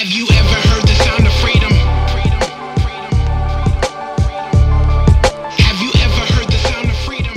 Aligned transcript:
Have 0.00 0.12
you 0.12 0.26
ever 0.32 0.68
heard 0.68 0.82
the 0.88 0.94
sound 0.94 1.26
of 1.26 1.32
freedom? 1.34 1.70
Have 5.58 5.82
you 5.82 5.90
ever 6.00 6.32
heard 6.32 6.46
the 6.46 6.56
sound 6.56 6.88
of 6.88 6.96
freedom? 7.00 7.34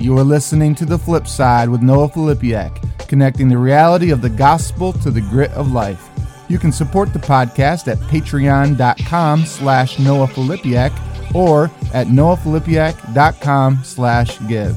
You 0.00 0.18
are 0.18 0.24
listening 0.24 0.74
to 0.74 0.84
The 0.84 0.98
Flip 0.98 1.28
Side 1.28 1.68
with 1.68 1.82
Noah 1.82 2.08
Filipiak, 2.08 3.06
connecting 3.06 3.48
the 3.48 3.58
reality 3.58 4.10
of 4.10 4.22
the 4.22 4.28
gospel 4.28 4.92
to 4.94 5.12
the 5.12 5.20
grit 5.20 5.52
of 5.52 5.70
life. 5.70 6.08
You 6.48 6.58
can 6.58 6.72
support 6.72 7.12
the 7.12 7.20
podcast 7.20 7.86
at 7.86 7.98
patreon.com 7.98 9.46
slash 9.46 10.00
Noah 10.00 10.26
or 11.32 11.70
at 11.94 12.08
noahfilipiak.com 12.08 13.84
slash 13.84 14.48
give. 14.48 14.76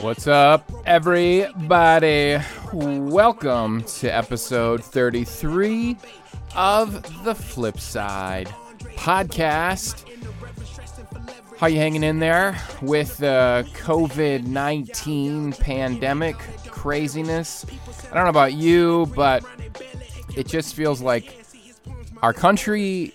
What's 0.00 0.26
up, 0.26 0.68
everybody? 0.84 2.38
Welcome 2.72 3.82
to 3.84 4.08
episode 4.08 4.84
33 4.84 5.96
of 6.54 7.24
The 7.24 7.34
Flip 7.34 7.80
Side 7.80 8.48
podcast. 8.94 10.04
How 11.56 11.66
you 11.68 11.78
hanging 11.78 12.02
in 12.02 12.18
there 12.18 12.60
with 12.82 13.16
the 13.16 13.66
COVID-19 13.72 15.58
pandemic 15.58 16.36
craziness? 16.66 17.64
I 18.10 18.14
don't 18.14 18.24
know 18.24 18.30
about 18.30 18.52
you, 18.52 19.10
but 19.16 19.42
it 20.36 20.46
just 20.46 20.74
feels 20.74 21.00
like 21.00 21.46
our 22.22 22.34
country, 22.34 23.14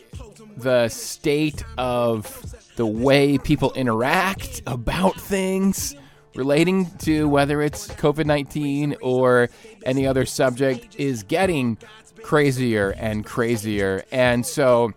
the 0.58 0.88
state 0.88 1.64
of 1.78 2.56
the 2.76 2.88
way 2.88 3.38
people 3.38 3.72
interact 3.74 4.64
about 4.66 5.20
things 5.20 5.96
relating 6.36 6.90
to 7.00 7.28
whether 7.28 7.62
it's 7.62 7.88
COVID 7.88 8.26
19 8.26 8.96
or 9.02 9.50
any 9.86 10.08
other 10.08 10.26
subject 10.26 10.96
is 10.98 11.24
getting 11.24 11.78
crazier 12.24 12.92
and 12.98 13.26
crazier. 13.26 14.04
And 14.12 14.46
so 14.46 14.94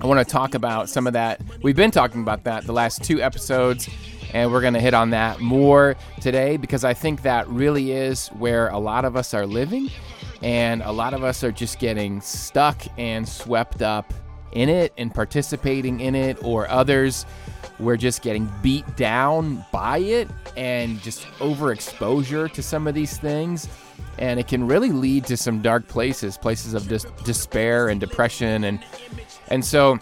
I 0.00 0.06
want 0.06 0.26
to 0.26 0.30
talk 0.30 0.54
about 0.54 0.88
some 0.88 1.06
of 1.06 1.12
that. 1.12 1.40
We've 1.62 1.76
been 1.76 1.90
talking 1.90 2.20
about 2.22 2.44
that 2.44 2.64
the 2.64 2.72
last 2.72 3.04
two 3.04 3.22
episodes, 3.22 3.88
and 4.34 4.50
we're 4.52 4.60
going 4.60 4.74
to 4.74 4.80
hit 4.80 4.94
on 4.94 5.10
that 5.10 5.40
more 5.40 5.96
today 6.20 6.56
because 6.56 6.84
I 6.84 6.94
think 6.94 7.22
that 7.22 7.48
really 7.48 7.92
is 7.92 8.28
where 8.28 8.68
a 8.68 8.78
lot 8.78 9.04
of 9.04 9.16
us 9.16 9.32
are 9.34 9.46
living, 9.46 9.90
and 10.42 10.82
a 10.82 10.92
lot 10.92 11.14
of 11.14 11.24
us 11.24 11.44
are 11.44 11.52
just 11.52 11.78
getting 11.78 12.20
stuck 12.20 12.82
and 12.98 13.28
swept 13.28 13.82
up 13.82 14.12
in 14.56 14.68
it 14.68 14.92
and 14.96 15.14
participating 15.14 16.00
in 16.00 16.14
it, 16.14 16.42
or 16.42 16.68
others 16.68 17.26
we're 17.78 17.96
just 17.96 18.22
getting 18.22 18.50
beat 18.62 18.96
down 18.96 19.64
by 19.70 19.98
it 19.98 20.28
and 20.56 21.00
just 21.02 21.26
overexposure 21.38 22.50
to 22.52 22.62
some 22.62 22.86
of 22.86 22.94
these 22.94 23.18
things. 23.18 23.68
And 24.18 24.40
it 24.40 24.48
can 24.48 24.66
really 24.66 24.92
lead 24.92 25.24
to 25.26 25.36
some 25.36 25.60
dark 25.60 25.86
places, 25.88 26.38
places 26.38 26.72
of 26.72 26.88
dis- 26.88 27.04
despair 27.24 27.88
and 27.88 28.00
depression. 28.00 28.64
And, 28.64 28.82
and 29.48 29.62
so 29.62 29.98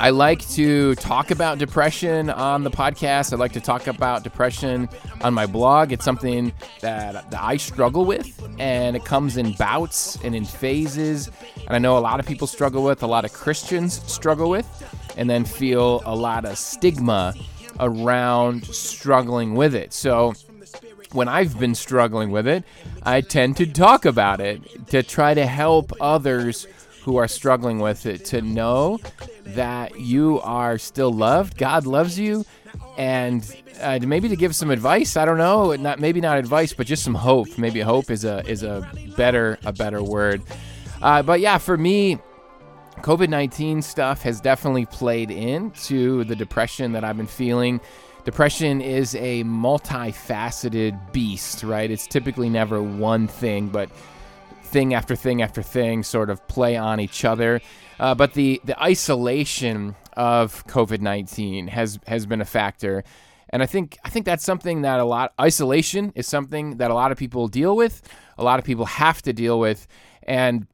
I 0.00 0.10
like 0.10 0.48
to 0.50 0.94
talk 0.94 1.32
about 1.32 1.58
depression 1.58 2.30
on 2.30 2.62
the 2.62 2.70
podcast. 2.70 3.32
I 3.32 3.36
like 3.36 3.52
to 3.52 3.60
talk 3.60 3.88
about 3.88 4.22
depression 4.22 4.88
on 5.22 5.34
my 5.34 5.44
blog. 5.44 5.90
It's 5.90 6.04
something 6.04 6.52
that, 6.80 7.28
that 7.30 7.42
I 7.42 7.56
struggle 7.56 8.04
with, 8.04 8.40
and 8.60 8.94
it 8.94 9.04
comes 9.04 9.36
in 9.36 9.54
bouts 9.54 10.16
and 10.22 10.36
in 10.36 10.44
phases. 10.44 11.28
And 11.66 11.70
I 11.70 11.78
know 11.78 11.98
a 11.98 12.00
lot 12.00 12.20
of 12.20 12.26
people 12.26 12.46
struggle 12.46 12.84
with, 12.84 13.02
a 13.02 13.08
lot 13.08 13.24
of 13.24 13.32
Christians 13.32 14.00
struggle 14.10 14.48
with 14.48 14.66
and 15.16 15.28
then 15.28 15.44
feel 15.44 16.00
a 16.06 16.14
lot 16.14 16.44
of 16.44 16.56
stigma 16.56 17.34
around 17.80 18.66
struggling 18.66 19.54
with 19.54 19.74
it. 19.74 19.92
So 19.92 20.32
when 21.10 21.26
I've 21.26 21.58
been 21.58 21.74
struggling 21.74 22.30
with 22.30 22.46
it, 22.46 22.62
I 23.02 23.20
tend 23.20 23.56
to 23.56 23.66
talk 23.66 24.04
about 24.04 24.40
it 24.40 24.86
to 24.90 25.02
try 25.02 25.34
to 25.34 25.44
help 25.44 25.92
others 26.00 26.68
who 27.02 27.16
are 27.16 27.26
struggling 27.26 27.80
with 27.80 28.06
it 28.06 28.24
to 28.26 28.42
know 28.42 29.00
that 29.54 29.98
you 29.98 30.40
are 30.40 30.78
still 30.78 31.12
loved. 31.12 31.56
God 31.56 31.86
loves 31.86 32.18
you, 32.18 32.44
and 32.96 33.44
uh, 33.80 33.98
maybe 34.02 34.28
to 34.28 34.36
give 34.36 34.54
some 34.54 34.70
advice. 34.70 35.16
I 35.16 35.24
don't 35.24 35.38
know, 35.38 35.74
not 35.76 36.00
maybe 36.00 36.20
not 36.20 36.38
advice, 36.38 36.72
but 36.72 36.86
just 36.86 37.02
some 37.02 37.14
hope. 37.14 37.58
Maybe 37.58 37.80
hope 37.80 38.10
is 38.10 38.24
a 38.24 38.46
is 38.48 38.62
a 38.62 38.90
better 39.16 39.58
a 39.64 39.72
better 39.72 40.02
word. 40.02 40.42
Uh, 41.00 41.22
but 41.22 41.40
yeah, 41.40 41.58
for 41.58 41.76
me, 41.76 42.18
COVID 42.98 43.28
19 43.28 43.82
stuff 43.82 44.22
has 44.22 44.40
definitely 44.40 44.86
played 44.86 45.30
into 45.30 46.24
the 46.24 46.36
depression 46.36 46.92
that 46.92 47.04
I've 47.04 47.16
been 47.16 47.26
feeling. 47.26 47.80
Depression 48.24 48.80
is 48.80 49.14
a 49.14 49.44
multifaceted 49.44 51.12
beast, 51.12 51.62
right? 51.62 51.90
It's 51.90 52.06
typically 52.06 52.50
never 52.50 52.82
one 52.82 53.26
thing, 53.26 53.68
but 53.68 53.90
thing 54.64 54.92
after 54.92 55.16
thing 55.16 55.40
after 55.40 55.62
thing 55.62 56.02
sort 56.02 56.28
of 56.28 56.46
play 56.48 56.76
on 56.76 57.00
each 57.00 57.24
other. 57.24 57.60
Uh, 57.98 58.14
but 58.14 58.34
the, 58.34 58.60
the 58.64 58.80
isolation 58.82 59.96
of 60.14 60.66
COVID 60.66 61.00
19 61.00 61.68
has, 61.68 61.98
has 62.06 62.26
been 62.26 62.40
a 62.40 62.44
factor. 62.44 63.04
And 63.50 63.62
I 63.62 63.66
think 63.66 63.96
I 64.04 64.10
think 64.10 64.26
that's 64.26 64.44
something 64.44 64.82
that 64.82 65.00
a 65.00 65.04
lot 65.04 65.32
isolation 65.40 66.12
is 66.14 66.26
something 66.26 66.76
that 66.76 66.90
a 66.90 66.94
lot 66.94 67.12
of 67.12 67.18
people 67.18 67.48
deal 67.48 67.74
with, 67.74 68.02
a 68.36 68.44
lot 68.44 68.58
of 68.58 68.64
people 68.64 68.84
have 68.84 69.22
to 69.22 69.32
deal 69.32 69.58
with, 69.58 69.86
and 70.22 70.66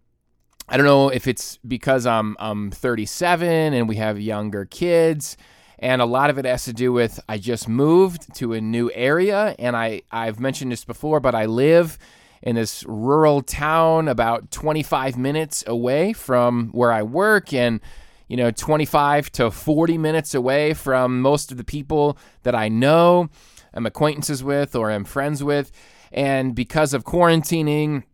I 0.69 0.77
don't 0.77 0.87
know 0.87 1.09
if 1.11 1.29
it's 1.29 1.59
because 1.59 2.07
I'm 2.07 2.37
I'm 2.39 2.71
37 2.71 3.75
and 3.75 3.89
we 3.89 3.97
have 3.97 4.19
younger 4.19 4.65
kids 4.65 5.37
and 5.79 6.01
a 6.01 6.07
lot 6.07 6.31
of 6.31 6.39
it 6.39 6.47
has 6.47 6.65
to 6.65 6.73
do 6.73 6.93
with 6.93 7.21
I 7.29 7.37
just 7.37 7.69
moved 7.69 8.35
to 8.37 8.55
a 8.55 8.61
new 8.61 8.91
area 8.95 9.55
and 9.59 9.77
I 9.77 10.03
I've 10.11 10.41
mentioned 10.41 10.73
this 10.73 10.85
before 10.85 11.21
but 11.21 11.35
I 11.35 11.45
live 11.45 11.99
in 12.45 12.57
this 12.57 12.85
rural 12.87 13.41
town 13.41 14.07
about 14.07 14.51
25 14.51 15.17
minutes 15.17 15.65
away 15.67 16.13
from 16.13 16.69
where 16.69 16.93
I 16.93 17.03
work 17.03 17.53
and 17.53 17.81
you 18.29 18.37
know 18.37 18.51
25 18.51 19.33
to 19.33 19.51
40 19.51 19.99
minutes 19.99 20.35
away 20.35 20.75
from 20.75 21.21
most 21.21 21.51
of 21.51 21.57
the 21.57 21.65
people 21.65 22.19
that 22.43 22.55
I 22.55 22.69
know, 22.69 23.31
I'm 23.73 23.87
acquaintances 23.87 24.45
with 24.45 24.77
or 24.77 24.91
am 24.91 25.05
friends 25.05 25.43
with. 25.43 25.73
And 26.13 26.55
because 26.55 26.95
of 26.95 27.05
quarantining 27.05 28.05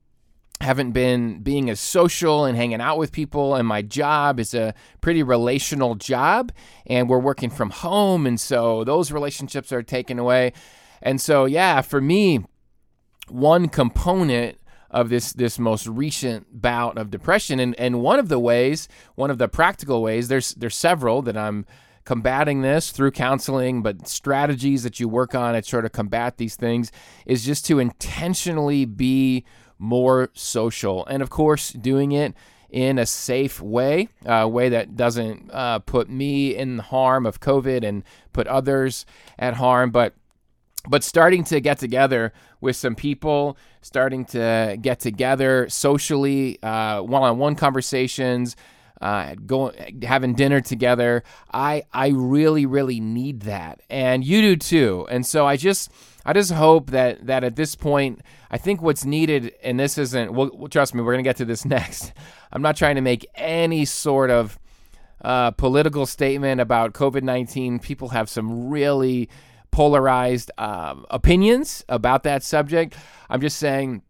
haven't 0.60 0.92
been 0.92 1.40
being 1.40 1.68
as 1.68 1.80
social 1.80 2.44
and 2.44 2.56
hanging 2.56 2.80
out 2.80 2.98
with 2.98 3.12
people 3.12 3.54
and 3.56 3.66
my 3.66 3.82
job 3.82 4.38
is 4.38 4.54
a 4.54 4.74
pretty 5.00 5.22
relational 5.22 5.94
job 5.96 6.52
and 6.86 7.08
we're 7.08 7.18
working 7.18 7.50
from 7.50 7.70
home 7.70 8.26
and 8.26 8.38
so 8.38 8.84
those 8.84 9.10
relationships 9.10 9.72
are 9.72 9.82
taken 9.82 10.20
away. 10.20 10.52
And 11.02 11.20
so 11.20 11.46
yeah 11.46 11.80
for 11.80 12.00
me 12.00 12.44
one 13.30 13.68
component 13.68 14.58
of 14.90 15.08
this 15.08 15.32
this 15.32 15.58
most 15.58 15.86
recent 15.86 16.60
bout 16.60 16.98
of 16.98 17.10
depression 17.10 17.60
and 17.60 17.78
and 17.78 18.00
one 18.00 18.18
of 18.18 18.28
the 18.28 18.40
ways 18.40 18.88
one 19.14 19.30
of 19.30 19.38
the 19.38 19.46
practical 19.46 20.02
ways 20.02 20.26
there's 20.26 20.52
there's 20.54 20.74
several 20.74 21.22
that 21.22 21.36
I'm 21.36 21.64
combating 22.04 22.62
this 22.62 22.90
through 22.90 23.12
counseling 23.12 23.82
but 23.82 24.08
strategies 24.08 24.82
that 24.82 24.98
you 24.98 25.08
work 25.08 25.32
on 25.32 25.54
to 25.54 25.62
sort 25.62 25.84
of 25.84 25.92
combat 25.92 26.38
these 26.38 26.56
things 26.56 26.90
is 27.24 27.44
just 27.44 27.64
to 27.66 27.78
intentionally 27.78 28.84
be 28.84 29.44
more 29.80 30.28
social. 30.34 31.06
And 31.06 31.22
of 31.22 31.30
course, 31.30 31.72
doing 31.72 32.12
it 32.12 32.34
in 32.68 32.98
a 32.98 33.06
safe 33.06 33.60
way, 33.60 34.08
a 34.24 34.46
way 34.46 34.68
that 34.68 34.94
doesn't 34.94 35.50
uh, 35.50 35.80
put 35.80 36.08
me 36.08 36.54
in 36.54 36.78
harm 36.78 37.26
of 37.26 37.40
COVID 37.40 37.82
and 37.82 38.04
put 38.32 38.46
others 38.46 39.06
at 39.38 39.54
harm. 39.54 39.90
But 39.90 40.14
but 40.88 41.02
starting 41.02 41.44
to 41.44 41.60
get 41.60 41.78
together 41.78 42.32
with 42.60 42.76
some 42.76 42.94
people, 42.94 43.56
starting 43.82 44.24
to 44.26 44.78
get 44.80 45.00
together 45.00 45.68
socially, 45.68 46.62
uh, 46.62 47.02
one-on-one 47.02 47.54
conversations, 47.54 48.56
uh, 49.00 49.34
going 49.46 50.02
having 50.02 50.34
dinner 50.34 50.60
together. 50.60 51.22
I 51.52 51.84
I 51.92 52.08
really 52.08 52.66
really 52.66 53.00
need 53.00 53.40
that, 53.42 53.80
and 53.88 54.24
you 54.24 54.42
do 54.42 54.56
too. 54.56 55.06
And 55.10 55.24
so 55.24 55.46
I 55.46 55.56
just 55.56 55.90
I 56.24 56.32
just 56.32 56.52
hope 56.52 56.90
that 56.90 57.26
that 57.26 57.42
at 57.42 57.56
this 57.56 57.74
point, 57.74 58.20
I 58.50 58.58
think 58.58 58.82
what's 58.82 59.04
needed, 59.04 59.54
and 59.62 59.80
this 59.80 59.96
isn't. 59.96 60.32
Well, 60.32 60.68
trust 60.68 60.94
me, 60.94 61.02
we're 61.02 61.12
gonna 61.12 61.22
get 61.22 61.36
to 61.36 61.44
this 61.44 61.64
next. 61.64 62.12
I'm 62.52 62.62
not 62.62 62.76
trying 62.76 62.96
to 62.96 63.00
make 63.00 63.26
any 63.34 63.84
sort 63.84 64.30
of 64.30 64.58
uh, 65.22 65.50
political 65.52 66.06
statement 66.06 66.60
about 66.60 66.92
COVID 66.92 67.22
19. 67.22 67.78
People 67.78 68.10
have 68.10 68.28
some 68.28 68.68
really 68.68 69.28
polarized 69.70 70.50
um, 70.58 71.06
opinions 71.10 71.84
about 71.88 72.22
that 72.24 72.42
subject. 72.42 72.96
I'm 73.28 73.40
just 73.40 73.58
saying 73.58 74.02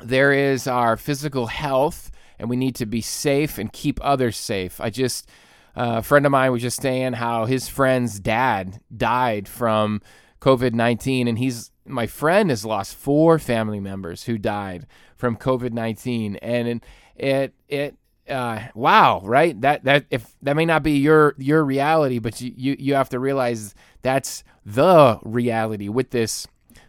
there 0.00 0.32
is 0.32 0.66
our 0.66 0.96
physical 0.96 1.46
health, 1.46 2.10
and 2.38 2.48
we 2.48 2.56
need 2.56 2.74
to 2.76 2.86
be 2.86 3.00
safe 3.00 3.58
and 3.58 3.72
keep 3.72 3.98
others 4.02 4.36
safe. 4.36 4.80
I 4.80 4.90
just, 4.90 5.28
uh, 5.76 5.96
a 5.98 6.02
friend 6.02 6.26
of 6.26 6.32
mine 6.32 6.52
was 6.52 6.62
just 6.62 6.80
saying 6.80 7.14
how 7.14 7.46
his 7.46 7.68
friend's 7.68 8.20
dad 8.20 8.80
died 8.94 9.48
from 9.48 10.00
COVID 10.40 10.72
19, 10.72 11.28
and 11.28 11.38
he's 11.38 11.70
my 11.84 12.06
friend 12.06 12.50
has 12.50 12.64
lost 12.64 12.94
four 12.94 13.38
family 13.38 13.80
members 13.80 14.24
who 14.24 14.38
died 14.38 14.86
from 15.16 15.36
COVID 15.36 15.72
19, 15.72 16.36
and 16.36 16.82
it 17.16 17.54
it 17.68 17.96
uh, 18.28 18.60
wow, 18.74 19.20
right? 19.24 19.58
That 19.60 19.84
that 19.84 20.06
if 20.10 20.34
that 20.42 20.54
may 20.54 20.66
not 20.66 20.82
be 20.82 20.98
your 20.98 21.34
your 21.38 21.64
reality, 21.64 22.18
but 22.18 22.40
you, 22.40 22.52
you 22.56 22.76
you 22.78 22.94
have 22.94 23.08
to 23.10 23.18
realize 23.18 23.74
that's 24.02 24.44
the 24.64 25.18
reality 25.22 25.88
with 25.88 26.10
this 26.10 26.46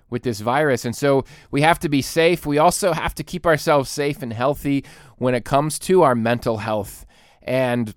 with 0.09 0.23
this 0.23 0.39
virus. 0.39 0.85
And 0.85 0.95
so 0.95 1.23
we 1.51 1.61
have 1.61 1.79
to 1.79 1.89
be 1.89 2.01
safe. 2.01 2.45
We 2.45 2.57
also 2.57 2.93
have 2.93 3.13
to 3.15 3.23
keep 3.23 3.45
ourselves 3.45 3.89
safe 3.89 4.23
and 4.23 4.33
healthy 4.33 4.83
when 5.17 5.35
it 5.35 5.45
comes 5.45 5.77
to 5.79 6.01
our 6.01 6.15
mental 6.15 6.57
health. 6.57 7.05
And 7.43 7.93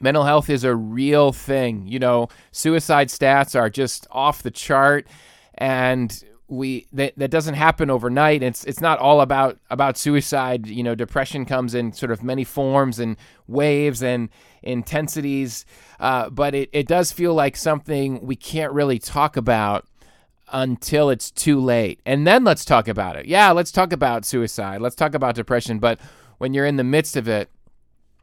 mental 0.00 0.24
health 0.24 0.50
is 0.50 0.64
a 0.64 0.74
real 0.74 1.32
thing. 1.32 1.86
You 1.86 2.00
know, 2.00 2.28
suicide 2.50 3.08
stats 3.08 3.58
are 3.58 3.70
just 3.70 4.06
off 4.10 4.42
the 4.42 4.50
chart 4.50 5.06
and 5.54 6.24
we 6.48 6.86
that, 6.92 7.12
that 7.18 7.30
doesn't 7.30 7.54
happen 7.54 7.90
overnight. 7.90 8.42
It's 8.42 8.64
it's 8.64 8.80
not 8.80 8.98
all 8.98 9.20
about 9.20 9.58
about 9.70 9.98
suicide. 9.98 10.66
You 10.66 10.82
know, 10.82 10.94
depression 10.94 11.44
comes 11.44 11.74
in 11.74 11.92
sort 11.92 12.10
of 12.10 12.22
many 12.22 12.44
forms 12.44 12.98
and 12.98 13.16
waves 13.46 14.02
and 14.02 14.30
intensities, 14.62 15.66
uh, 16.00 16.30
but 16.30 16.54
it, 16.54 16.70
it 16.72 16.88
does 16.88 17.12
feel 17.12 17.34
like 17.34 17.56
something 17.56 18.20
we 18.26 18.36
can't 18.36 18.72
really 18.72 18.98
talk 18.98 19.36
about 19.36 19.86
until 20.52 21.10
it's 21.10 21.30
too 21.30 21.60
late. 21.60 22.00
And 22.06 22.26
then 22.26 22.44
let's 22.44 22.64
talk 22.64 22.88
about 22.88 23.16
it. 23.16 23.26
Yeah, 23.26 23.50
let's 23.52 23.70
talk 23.70 23.92
about 23.92 24.24
suicide. 24.24 24.80
Let's 24.80 24.96
talk 24.96 25.14
about 25.14 25.34
depression. 25.34 25.78
But 25.78 26.00
when 26.38 26.54
you're 26.54 26.66
in 26.66 26.76
the 26.76 26.84
midst 26.84 27.16
of 27.16 27.28
it, 27.28 27.50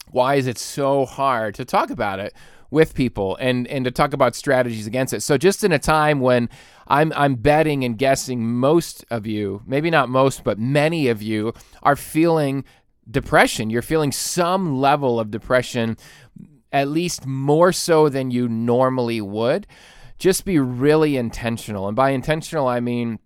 why 0.09 0.35
is 0.35 0.47
it 0.47 0.57
so 0.57 1.05
hard 1.05 1.55
to 1.55 1.65
talk 1.65 1.89
about 1.89 2.19
it 2.19 2.33
with 2.71 2.95
people 2.95 3.37
and 3.39 3.67
and 3.67 3.85
to 3.85 3.91
talk 3.91 4.13
about 4.13 4.35
strategies 4.35 4.87
against 4.87 5.13
it? 5.13 5.21
So 5.21 5.37
just 5.37 5.63
in 5.63 5.71
a 5.71 5.79
time 5.79 6.19
when 6.19 6.49
I'm 6.87 7.11
I'm 7.15 7.35
betting 7.35 7.83
and 7.83 7.97
guessing 7.97 8.45
most 8.45 9.05
of 9.09 9.25
you, 9.25 9.61
maybe 9.65 9.89
not 9.89 10.09
most, 10.09 10.43
but 10.43 10.59
many 10.59 11.07
of 11.07 11.21
you 11.21 11.53
are 11.83 11.95
feeling 11.95 12.63
depression. 13.09 13.69
You're 13.69 13.81
feeling 13.81 14.11
some 14.11 14.79
level 14.79 15.19
of 15.19 15.31
depression 15.31 15.97
at 16.71 16.87
least 16.87 17.25
more 17.25 17.71
so 17.71 18.09
than 18.09 18.31
you 18.31 18.47
normally 18.47 19.21
would. 19.21 19.67
Just 20.17 20.45
be 20.45 20.59
really 20.59 21.17
intentional. 21.17 21.87
And 21.87 21.95
by 21.95 22.11
intentional 22.11 22.67
I 22.67 22.79
mean 22.79 23.19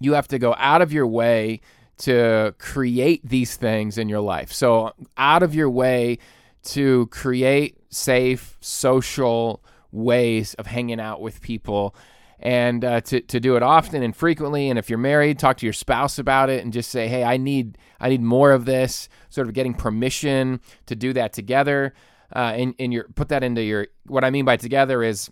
you 0.00 0.14
have 0.14 0.28
to 0.28 0.38
go 0.38 0.54
out 0.58 0.82
of 0.82 0.92
your 0.92 1.06
way 1.06 1.60
to 1.98 2.54
create 2.58 3.26
these 3.26 3.56
things 3.56 3.96
in 3.96 4.08
your 4.08 4.20
life. 4.20 4.52
So, 4.52 4.92
out 5.16 5.42
of 5.42 5.54
your 5.54 5.70
way 5.70 6.18
to 6.64 7.06
create 7.08 7.78
safe 7.90 8.56
social 8.60 9.62
ways 9.92 10.54
of 10.54 10.66
hanging 10.66 11.00
out 11.00 11.20
with 11.20 11.40
people 11.40 11.94
and 12.42 12.84
uh, 12.84 13.00
to, 13.00 13.20
to 13.20 13.38
do 13.38 13.56
it 13.56 13.62
often 13.62 14.02
and 14.02 14.16
frequently 14.16 14.68
and 14.68 14.78
if 14.78 14.90
you're 14.90 14.98
married 14.98 15.38
talk 15.38 15.56
to 15.56 15.66
your 15.66 15.72
spouse 15.72 16.18
about 16.18 16.50
it 16.50 16.62
and 16.62 16.72
just 16.72 16.90
say 16.90 17.06
hey 17.06 17.22
i 17.22 17.36
need 17.36 17.78
i 18.00 18.08
need 18.08 18.20
more 18.20 18.50
of 18.50 18.64
this 18.64 19.08
sort 19.30 19.46
of 19.46 19.54
getting 19.54 19.72
permission 19.72 20.60
to 20.86 20.96
do 20.96 21.12
that 21.12 21.32
together 21.32 21.94
uh, 22.34 22.52
and, 22.56 22.74
and 22.78 22.92
your 22.92 23.04
put 23.14 23.28
that 23.28 23.44
into 23.44 23.62
your 23.62 23.86
what 24.06 24.24
i 24.24 24.30
mean 24.30 24.44
by 24.44 24.56
together 24.56 25.02
is 25.02 25.30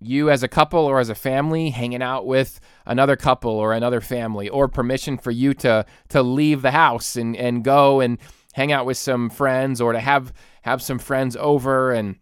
you 0.00 0.30
as 0.30 0.42
a 0.42 0.48
couple 0.48 0.80
or 0.80 0.98
as 0.98 1.08
a 1.08 1.14
family 1.14 1.70
hanging 1.70 2.02
out 2.02 2.26
with 2.26 2.58
another 2.86 3.16
couple 3.16 3.52
or 3.52 3.72
another 3.72 4.00
family 4.00 4.48
or 4.48 4.66
permission 4.66 5.16
for 5.16 5.30
you 5.30 5.54
to 5.54 5.84
to 6.08 6.22
leave 6.22 6.62
the 6.62 6.70
house 6.72 7.16
and 7.16 7.36
and 7.36 7.62
go 7.62 8.00
and 8.00 8.18
hang 8.54 8.72
out 8.72 8.86
with 8.86 8.96
some 8.96 9.30
friends 9.30 9.80
or 9.80 9.92
to 9.92 10.00
have 10.00 10.32
have 10.62 10.82
some 10.82 10.98
friends 10.98 11.36
over 11.36 11.92
and 11.92 12.16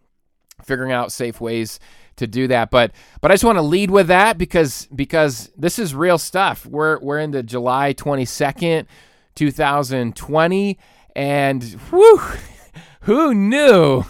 figuring 0.63 0.91
out 0.91 1.11
safe 1.11 1.39
ways 1.41 1.79
to 2.19 2.27
do 2.27 2.47
that. 2.47 2.71
But 2.71 2.91
but 3.21 3.31
I 3.31 3.33
just 3.33 3.43
want 3.43 3.57
to 3.57 3.63
lead 3.63 3.91
with 3.91 4.07
that 4.07 4.37
because 4.37 4.87
because 4.95 5.49
this 5.57 5.79
is 5.79 5.93
real 5.93 6.17
stuff. 6.17 6.65
We're 6.65 6.99
we're 6.99 7.19
into 7.19 7.43
July 7.43 7.93
22nd, 7.93 8.85
2020 9.35 10.79
and 11.15 11.63
whew, 11.63 12.21
who 13.01 13.33
knew 13.33 14.05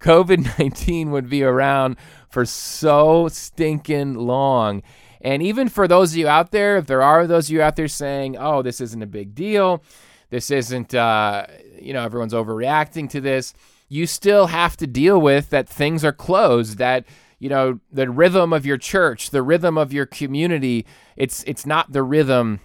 COVID-19 0.00 1.10
would 1.10 1.28
be 1.28 1.42
around 1.42 1.96
for 2.28 2.44
so 2.44 3.28
stinking 3.28 4.14
long. 4.14 4.82
And 5.20 5.42
even 5.42 5.68
for 5.68 5.88
those 5.88 6.12
of 6.12 6.18
you 6.18 6.28
out 6.28 6.50
there, 6.50 6.76
if 6.76 6.86
there 6.86 7.02
are 7.02 7.26
those 7.26 7.48
of 7.48 7.54
you 7.54 7.62
out 7.62 7.76
there 7.76 7.88
saying, 7.88 8.36
"Oh, 8.38 8.60
this 8.60 8.80
isn't 8.80 9.02
a 9.02 9.06
big 9.06 9.34
deal. 9.34 9.82
This 10.28 10.50
isn't 10.50 10.94
uh, 10.94 11.46
you 11.80 11.94
know, 11.94 12.04
everyone's 12.04 12.34
overreacting 12.34 13.08
to 13.10 13.20
this." 13.20 13.54
You 13.88 14.06
still 14.06 14.48
have 14.48 14.76
to 14.78 14.86
deal 14.86 15.20
with 15.20 15.50
that 15.50 15.68
things 15.68 16.04
are 16.04 16.12
closed, 16.12 16.78
that 16.78 17.04
you 17.44 17.50
know 17.50 17.78
the 17.92 18.08
rhythm 18.08 18.54
of 18.54 18.64
your 18.64 18.78
church 18.78 19.28
the 19.28 19.42
rhythm 19.42 19.76
of 19.76 19.92
your 19.92 20.06
community 20.06 20.86
it's 21.14 21.44
it's 21.44 21.66
not 21.66 21.92
the 21.92 22.02
rhythm 22.02 22.60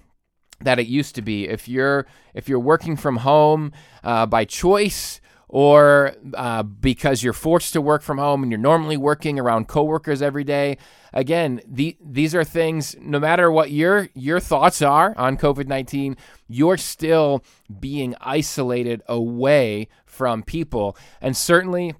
that 0.61 0.79
it 0.79 0.87
used 0.87 1.15
to 1.15 1.21
be. 1.21 1.47
If 1.47 1.67
you're 1.67 2.05
if 2.33 2.47
you're 2.47 2.59
working 2.59 2.95
from 2.95 3.17
home 3.17 3.71
uh, 4.03 4.25
by 4.25 4.45
choice 4.45 5.21
or 5.47 6.13
uh, 6.33 6.63
because 6.63 7.23
you're 7.23 7.33
forced 7.33 7.73
to 7.73 7.81
work 7.81 8.01
from 8.01 8.19
home 8.19 8.43
and 8.43 8.51
you're 8.51 8.59
normally 8.59 8.97
working 8.97 9.39
around 9.39 9.67
coworkers 9.67 10.21
every 10.21 10.43
day 10.43 10.77
again 11.11 11.59
the, 11.67 11.97
these 11.99 12.35
are 12.35 12.43
things 12.43 12.95
no 13.01 13.19
matter 13.19 13.51
what 13.51 13.71
your 13.71 14.09
your 14.13 14.39
thoughts 14.39 14.79
are 14.79 15.17
on 15.17 15.35
covid-19 15.35 16.15
you're 16.47 16.77
still 16.77 17.43
being 17.79 18.13
isolated 18.21 19.01
away 19.07 19.87
from 20.05 20.43
people. 20.43 20.97
And 21.21 21.37
certainly 21.37 21.95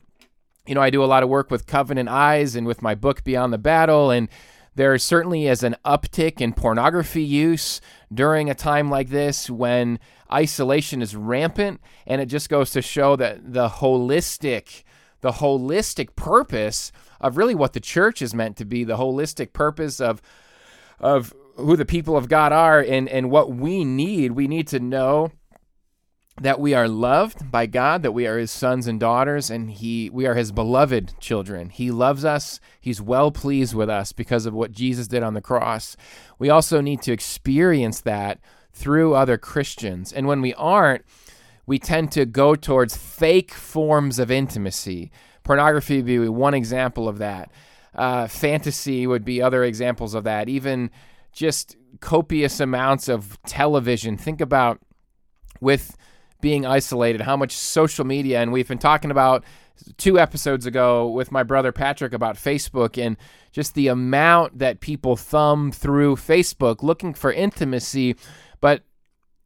you 0.70 0.76
know, 0.76 0.82
I 0.82 0.92
do 0.92 1.04
a 1.04 1.06
lot 1.06 1.24
of 1.24 1.30
work 1.30 1.50
with 1.50 1.66
Covenant 1.66 2.10
Eyes 2.10 2.56
and 2.56 2.68
with 2.68 2.84
my 2.84 2.94
book 2.94 3.24
Beyond 3.24 3.52
the 3.52 3.58
Battle, 3.58 4.12
and 4.12 4.30
there 4.76 4.96
certainly 5.00 5.48
is 5.48 5.64
an 5.64 5.76
uptick 5.84 6.40
in 6.40 6.54
pornography 6.54 7.24
use 7.24 7.82
during 8.14 8.52
a 8.52 8.54
time 8.54 8.88
like 8.88 9.10
this 9.10 9.50
when 9.50 9.98
isolation 10.32 11.02
is 11.02 11.16
rampant, 11.16 11.82
and 12.06 12.22
it 12.22 12.28
just 12.28 12.50
goes 12.50 12.70
to 12.70 12.84
show 12.84 13.16
that 13.16 13.52
the 13.52 13.68
holistic, 13.68 14.84
the 15.22 15.32
holistic 15.32 16.16
purpose 16.16 16.92
of 17.20 17.36
really 17.36 17.56
what 17.56 17.74
the 17.74 17.80
church 17.80 18.22
is 18.22 18.36
meant 18.36 18.56
to 18.58 18.64
be, 18.64 18.84
the 18.84 18.98
holistic 18.98 19.54
purpose 19.54 20.00
of 20.00 20.22
of 21.00 21.34
who 21.56 21.78
the 21.78 21.86
people 21.86 22.16
of 22.16 22.30
God 22.30 22.52
are 22.52 22.80
and 22.80 23.10
and 23.10 23.32
what 23.32 23.52
we 23.52 23.84
need. 23.84 24.34
We 24.34 24.48
need 24.48 24.68
to 24.68 24.80
know 24.80 25.32
that 26.42 26.60
we 26.60 26.74
are 26.74 26.88
loved 26.88 27.52
by 27.52 27.66
God, 27.66 28.02
that 28.04 28.14
we 28.14 28.26
are 28.26 28.38
his 28.38 28.52
sons 28.52 28.88
and 28.88 29.00
daughters, 29.00 29.50
and 29.50 29.70
he 29.72 30.10
we 30.10 30.26
are 30.26 30.36
his 30.36 30.52
beloved 30.52 31.14
children. 31.20 31.70
He 31.70 31.92
loves 31.92 32.24
us. 32.24 32.60
He's 32.80 33.02
well 33.02 33.32
pleased 33.32 33.74
with 33.74 33.90
us 33.90 34.12
because 34.12 34.46
of 34.46 34.54
what 34.54 34.72
Jesus 34.72 35.08
did 35.08 35.24
on 35.24 35.34
the 35.34 35.42
cross. 35.42 35.98
We 36.38 36.50
also 36.50 36.82
need 36.82 37.02
to 37.04 37.12
experience 37.12 38.02
that 38.02 38.40
through 38.72 39.16
other 39.16 39.38
Christians. 39.38 40.14
And 40.14 40.28
when 40.28 40.42
we 40.42 40.54
aren't, 40.54 41.04
we 41.66 41.78
tend 41.78 42.12
to 42.14 42.26
go 42.26 42.56
towards 42.56 42.96
fake 42.96 43.52
forms 43.52 44.18
of 44.18 44.32
intimacy. 44.32 45.12
Pornography 45.44 45.98
would 45.98 46.06
be 46.06 46.30
one 46.30 46.54
example 46.54 47.10
of 47.10 47.18
that. 47.18 47.52
Uh, 47.94 48.28
fantasy 48.28 49.06
would 49.06 49.26
be 49.26 49.42
other 49.42 49.64
examples 49.64 50.14
of 50.14 50.24
that. 50.24 50.48
Even 50.48 50.90
just 51.34 51.76
copious 52.00 52.60
amounts 52.60 53.10
of 53.10 53.42
television. 53.44 54.18
Think 54.18 54.42
about 54.42 54.80
with 55.60 55.98
being 56.42 56.66
isolated, 56.66 57.22
how 57.22 57.36
much 57.36 57.52
social 57.52 58.06
media, 58.06 58.42
and 58.42 58.52
we've 58.52 58.68
been 58.68 58.78
talking 58.78 59.12
about 59.12 59.44
two 59.98 60.20
episodes 60.20 60.66
ago 60.66 61.08
with 61.08 61.32
my 61.32 61.44
brother 61.44 61.72
Patrick 61.72 62.14
about 62.14 62.36
Facebook 62.36 63.02
and 63.02 63.18
just 63.52 63.74
the 63.74 63.88
amount 63.88 64.60
that 64.60 64.80
people 64.80 65.16
thumb 65.16 65.72
through 65.72 66.16
Facebook 66.16 66.84
looking 66.84 67.14
for 67.14 67.32
intimacy, 67.32 68.16
but 68.62 68.84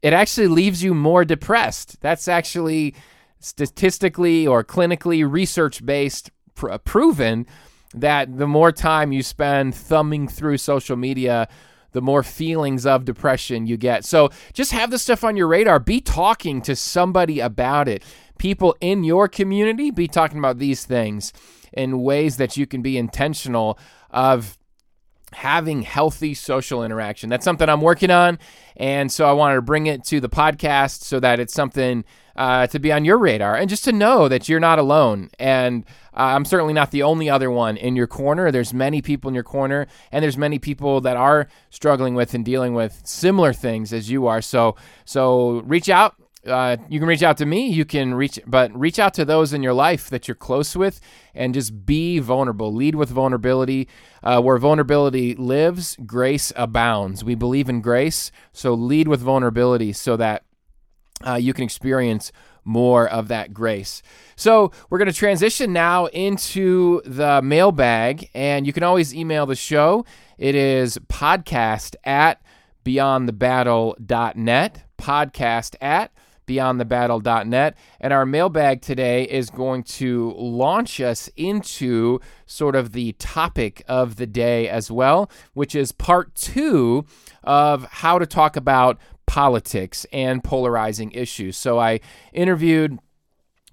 it 0.01 0.13
actually 0.13 0.47
leaves 0.47 0.83
you 0.83 0.93
more 0.93 1.23
depressed. 1.23 2.01
That's 2.01 2.27
actually 2.27 2.95
statistically 3.39 4.47
or 4.47 4.63
clinically 4.63 5.29
research 5.29 5.85
based 5.85 6.31
pr- 6.55 6.75
proven 6.83 7.45
that 7.93 8.37
the 8.37 8.47
more 8.47 8.71
time 8.71 9.11
you 9.11 9.21
spend 9.21 9.75
thumbing 9.75 10.27
through 10.27 10.57
social 10.57 10.95
media, 10.95 11.47
the 11.93 12.01
more 12.01 12.23
feelings 12.23 12.85
of 12.85 13.05
depression 13.05 13.65
you 13.65 13.77
get. 13.77 14.05
So 14.05 14.29
just 14.51 14.71
have 14.71 14.91
this 14.91 15.01
stuff 15.03 15.23
on 15.23 15.37
your 15.37 15.47
radar. 15.47 15.79
Be 15.79 16.01
talking 16.01 16.61
to 16.63 16.75
somebody 16.75 17.39
about 17.39 17.87
it. 17.87 18.03
People 18.37 18.75
in 18.81 19.03
your 19.03 19.27
community, 19.27 19.89
be 19.89 20.07
talking 20.07 20.37
about 20.37 20.57
these 20.57 20.85
things 20.85 21.31
in 21.71 22.01
ways 22.01 22.37
that 22.37 22.57
you 22.57 22.67
can 22.67 22.81
be 22.81 22.97
intentional 22.97 23.79
of 24.09 24.57
having 25.33 25.81
healthy 25.81 26.33
social 26.33 26.83
interaction. 26.83 27.29
That's 27.29 27.45
something 27.45 27.67
I'm 27.69 27.81
working 27.81 28.11
on. 28.11 28.39
And 28.77 29.11
so 29.11 29.25
I 29.25 29.33
wanted 29.33 29.55
to 29.55 29.61
bring 29.61 29.87
it 29.87 30.03
to 30.05 30.19
the 30.19 30.29
podcast 30.29 31.03
so 31.03 31.19
that 31.19 31.39
it's 31.39 31.53
something 31.53 32.03
uh, 32.35 32.67
to 32.67 32.79
be 32.79 32.91
on 32.91 33.05
your 33.05 33.17
radar 33.17 33.55
and 33.55 33.69
just 33.69 33.83
to 33.85 33.91
know 33.91 34.27
that 34.27 34.49
you're 34.49 34.59
not 34.59 34.79
alone. 34.79 35.29
And 35.37 35.85
uh, 36.15 36.33
I'm 36.33 36.45
certainly 36.45 36.73
not 36.73 36.91
the 36.91 37.03
only 37.03 37.29
other 37.29 37.51
one 37.51 37.77
in 37.77 37.95
your 37.95 38.07
corner. 38.07 38.51
There's 38.51 38.73
many 38.73 39.01
people 39.01 39.29
in 39.29 39.35
your 39.35 39.43
corner, 39.43 39.87
and 40.11 40.23
there's 40.23 40.37
many 40.37 40.59
people 40.59 41.01
that 41.01 41.17
are 41.17 41.47
struggling 41.69 42.15
with 42.15 42.33
and 42.33 42.43
dealing 42.43 42.73
with 42.73 43.01
similar 43.03 43.53
things 43.53 43.93
as 43.93 44.09
you 44.09 44.27
are. 44.27 44.41
So, 44.41 44.75
so 45.05 45.61
reach 45.65 45.89
out. 45.89 46.15
Uh, 46.45 46.77
you 46.89 46.99
can 46.99 47.07
reach 47.07 47.23
out 47.23 47.37
to 47.37 47.45
me. 47.45 47.67
You 47.67 47.85
can 47.85 48.13
reach, 48.13 48.39
but 48.45 48.77
reach 48.77 48.99
out 48.99 49.13
to 49.15 49.25
those 49.25 49.53
in 49.53 49.63
your 49.63 49.73
life 49.73 50.09
that 50.09 50.27
you're 50.27 50.35
close 50.35 50.75
with, 50.75 50.99
and 51.33 51.53
just 51.53 51.85
be 51.85 52.19
vulnerable. 52.19 52.73
Lead 52.73 52.95
with 52.95 53.09
vulnerability. 53.09 53.87
Uh, 54.21 54.41
where 54.41 54.57
vulnerability 54.57 55.35
lives, 55.35 55.97
grace 56.05 56.51
abounds. 56.55 57.23
We 57.23 57.35
believe 57.35 57.69
in 57.69 57.81
grace, 57.81 58.31
so 58.51 58.73
lead 58.73 59.07
with 59.07 59.21
vulnerability, 59.21 59.93
so 59.93 60.17
that 60.17 60.43
uh, 61.25 61.35
you 61.35 61.53
can 61.53 61.63
experience 61.63 62.31
more 62.65 63.07
of 63.07 63.27
that 63.27 63.53
grace. 63.53 64.01
So, 64.35 64.71
we're 64.89 64.97
going 64.97 65.11
to 65.11 65.13
transition 65.13 65.73
now 65.73 66.05
into 66.07 67.01
the 67.05 67.41
mailbag, 67.41 68.29
and 68.33 68.65
you 68.65 68.73
can 68.73 68.83
always 68.83 69.13
email 69.13 69.45
the 69.45 69.55
show. 69.55 70.05
It 70.37 70.55
is 70.55 70.97
podcast 71.09 71.95
at 72.03 72.41
beyondthebattle.net. 72.85 74.83
Podcast 74.97 75.75
at 75.81 76.11
beyondthebattle.net. 76.45 77.75
And 77.99 78.13
our 78.13 78.25
mailbag 78.25 78.81
today 78.81 79.23
is 79.23 79.49
going 79.49 79.83
to 79.83 80.33
launch 80.37 80.99
us 81.01 81.29
into 81.35 82.19
sort 82.45 82.75
of 82.75 82.91
the 82.91 83.13
topic 83.13 83.83
of 83.87 84.15
the 84.15 84.27
day 84.27 84.67
as 84.67 84.91
well, 84.91 85.29
which 85.53 85.75
is 85.75 85.91
part 85.91 86.35
two 86.35 87.05
of 87.43 87.85
how 87.85 88.19
to 88.19 88.25
talk 88.25 88.55
about 88.55 88.99
politics 89.25 90.05
and 90.11 90.43
polarizing 90.43 91.11
issues. 91.11 91.57
So 91.57 91.79
I 91.79 91.99
interviewed 92.33 92.99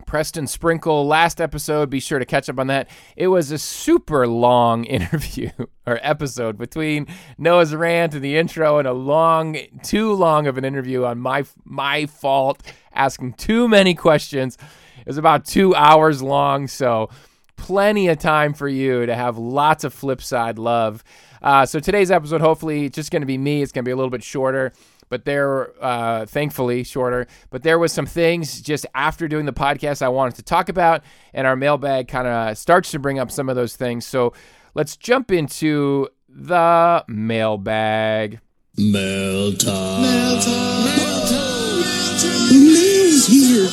Preston 0.07 0.47
Sprinkle 0.47 1.07
last 1.07 1.41
episode. 1.41 1.91
Be 1.91 2.01
sure 2.01 2.19
to 2.19 2.25
catch 2.25 2.49
up 2.49 2.59
on 2.59 2.67
that. 2.69 2.89
It 3.17 3.29
was 3.29 3.51
a 3.51 3.59
super 3.59 4.27
long 4.27 4.85
interview 4.87 5.51
or 5.87 5.99
episode 6.03 6.59
between 6.59 7.07
Noah's 7.39 7.75
rant 7.75 8.15
and 8.15 8.23
the 8.23 8.37
intro, 8.37 8.79
and 8.79 8.89
a 8.89 8.93
long, 8.93 9.57
too 9.83 10.13
long 10.13 10.47
of 10.47 10.59
an 10.59 10.65
interview 10.65 11.05
on 11.05 11.19
my 11.19 11.45
my 11.65 12.07
fault, 12.07 12.63
asking 12.95 13.35
too 13.35 13.69
many 13.69 13.95
questions. 13.95 14.57
It 14.99 15.07
was 15.07 15.19
about 15.19 15.45
two 15.45 15.75
hours 15.75 16.23
long, 16.23 16.67
so 16.67 17.11
plenty 17.57 18.09
of 18.09 18.19
time 18.19 18.55
for 18.55 18.69
you 18.69 19.07
to 19.07 19.15
have 19.15 19.39
lots 19.39 19.85
of 19.85 19.95
flip 19.95 20.23
side 20.23 20.59
love. 20.59 21.05
Uh, 21.43 21.65
so 21.65 21.81
today's 21.81 22.11
episode, 22.11 22.41
hopefully, 22.41 22.91
just 22.91 23.11
going 23.11 23.23
to 23.23 23.27
be 23.27 23.39
me. 23.39 23.63
It's 23.63 23.73
going 23.73 23.85
to 23.85 23.89
be 23.89 23.93
a 23.93 23.97
little 23.97 24.11
bit 24.11 24.23
shorter 24.23 24.73
but 25.11 25.27
there, 25.27 25.73
uh, 25.85 26.25
thankfully, 26.25 26.83
shorter. 26.85 27.27
But 27.51 27.63
there 27.63 27.79
was 27.79 27.93
some 27.93 28.07
things 28.07 28.63
just 28.63 28.87
after 28.95 29.29
doing 29.29 29.45
the 29.45 29.53
podcast 29.53 30.01
I 30.01 30.09
wanted 30.09 30.37
to 30.37 30.43
talk 30.43 30.71
about, 30.71 31.03
and 31.35 31.47
our 31.47 31.57
mailbag 31.57 32.09
kind 32.09 32.27
of 32.27 32.57
starts 32.57 32.91
to 32.93 32.99
bring 32.99 33.19
up 33.19 33.31
some 33.31 33.51
of 33.51 33.57
those 33.57 33.77
things. 33.77 34.07
So 34.07 34.33
let's 34.75 34.97
jump 34.97 35.31
into 35.31 36.09
the 36.29 37.05
mailbag. 37.09 38.41
Mail 38.79 39.53
time. 39.53 40.03
Mail 40.03 40.41
time. 40.41 40.85
Mail 40.85 41.27
time. 41.27 42.51
Mail's 42.51 43.27
here. 43.27 43.69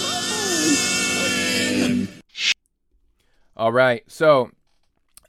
All 3.56 3.72
right, 3.72 4.04
so 4.08 4.52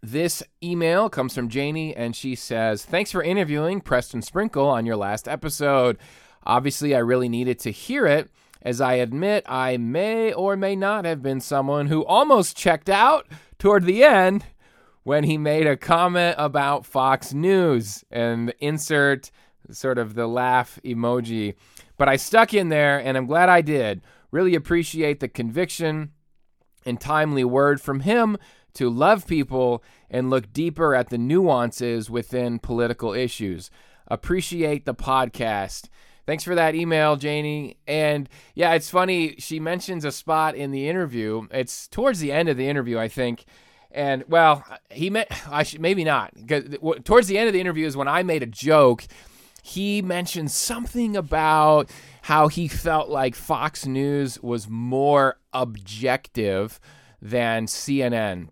this 0.02 0.42
email 0.62 1.08
comes 1.08 1.34
from 1.34 1.48
Janie, 1.48 1.94
and 1.94 2.14
she 2.14 2.34
says, 2.34 2.84
Thanks 2.84 3.10
for 3.10 3.22
interviewing 3.22 3.80
Preston 3.80 4.22
Sprinkle 4.22 4.68
on 4.68 4.86
your 4.86 4.96
last 4.96 5.26
episode. 5.28 5.98
Obviously, 6.44 6.94
I 6.94 7.00
really 7.00 7.28
needed 7.28 7.58
to 7.60 7.70
hear 7.70 8.06
it, 8.06 8.30
as 8.62 8.80
I 8.80 8.94
admit 8.94 9.44
I 9.46 9.76
may 9.76 10.32
or 10.32 10.56
may 10.56 10.76
not 10.76 11.04
have 11.04 11.22
been 11.22 11.40
someone 11.40 11.88
who 11.88 12.04
almost 12.04 12.56
checked 12.56 12.88
out 12.88 13.26
toward 13.58 13.84
the 13.84 14.04
end 14.04 14.44
when 15.02 15.24
he 15.24 15.38
made 15.38 15.66
a 15.66 15.76
comment 15.76 16.36
about 16.38 16.86
Fox 16.86 17.32
News 17.32 18.04
and 18.10 18.54
insert 18.60 19.30
sort 19.70 19.98
of 19.98 20.14
the 20.14 20.26
laugh 20.26 20.78
emoji. 20.84 21.54
But 21.96 22.08
I 22.08 22.16
stuck 22.16 22.54
in 22.54 22.68
there, 22.68 22.98
and 22.98 23.16
I'm 23.16 23.26
glad 23.26 23.48
I 23.48 23.62
did. 23.62 24.00
Really 24.30 24.54
appreciate 24.54 25.20
the 25.20 25.28
conviction 25.28 26.12
and 26.86 27.00
timely 27.00 27.44
word 27.44 27.80
from 27.80 28.00
him 28.00 28.38
to 28.78 28.88
love 28.88 29.26
people 29.26 29.82
and 30.08 30.30
look 30.30 30.52
deeper 30.52 30.94
at 30.94 31.08
the 31.08 31.18
nuances 31.18 32.08
within 32.08 32.60
political 32.60 33.12
issues. 33.12 33.72
Appreciate 34.06 34.86
the 34.86 34.94
podcast. 34.94 35.88
Thanks 36.26 36.44
for 36.44 36.54
that 36.54 36.76
email, 36.76 37.16
Janie. 37.16 37.76
And 37.88 38.28
yeah, 38.54 38.74
it's 38.74 38.88
funny. 38.88 39.34
She 39.38 39.58
mentions 39.58 40.04
a 40.04 40.12
spot 40.12 40.54
in 40.54 40.70
the 40.70 40.88
interview. 40.88 41.48
It's 41.50 41.88
towards 41.88 42.20
the 42.20 42.30
end 42.30 42.48
of 42.48 42.56
the 42.56 42.68
interview, 42.68 43.00
I 43.00 43.08
think. 43.08 43.46
And 43.90 44.22
well, 44.28 44.64
he 44.90 45.10
meant 45.10 45.28
I 45.50 45.64
should 45.64 45.80
maybe 45.80 46.04
not. 46.04 46.32
Towards 47.04 47.26
the 47.26 47.36
end 47.36 47.48
of 47.48 47.54
the 47.54 47.60
interview 47.60 47.84
is 47.84 47.96
when 47.96 48.08
I 48.08 48.22
made 48.22 48.44
a 48.44 48.46
joke. 48.46 49.08
He 49.64 50.02
mentioned 50.02 50.52
something 50.52 51.16
about 51.16 51.90
how 52.22 52.46
he 52.46 52.68
felt 52.68 53.08
like 53.08 53.34
Fox 53.34 53.86
News 53.86 54.40
was 54.40 54.68
more 54.68 55.40
objective 55.52 56.78
than 57.20 57.66
CNN 57.66 58.50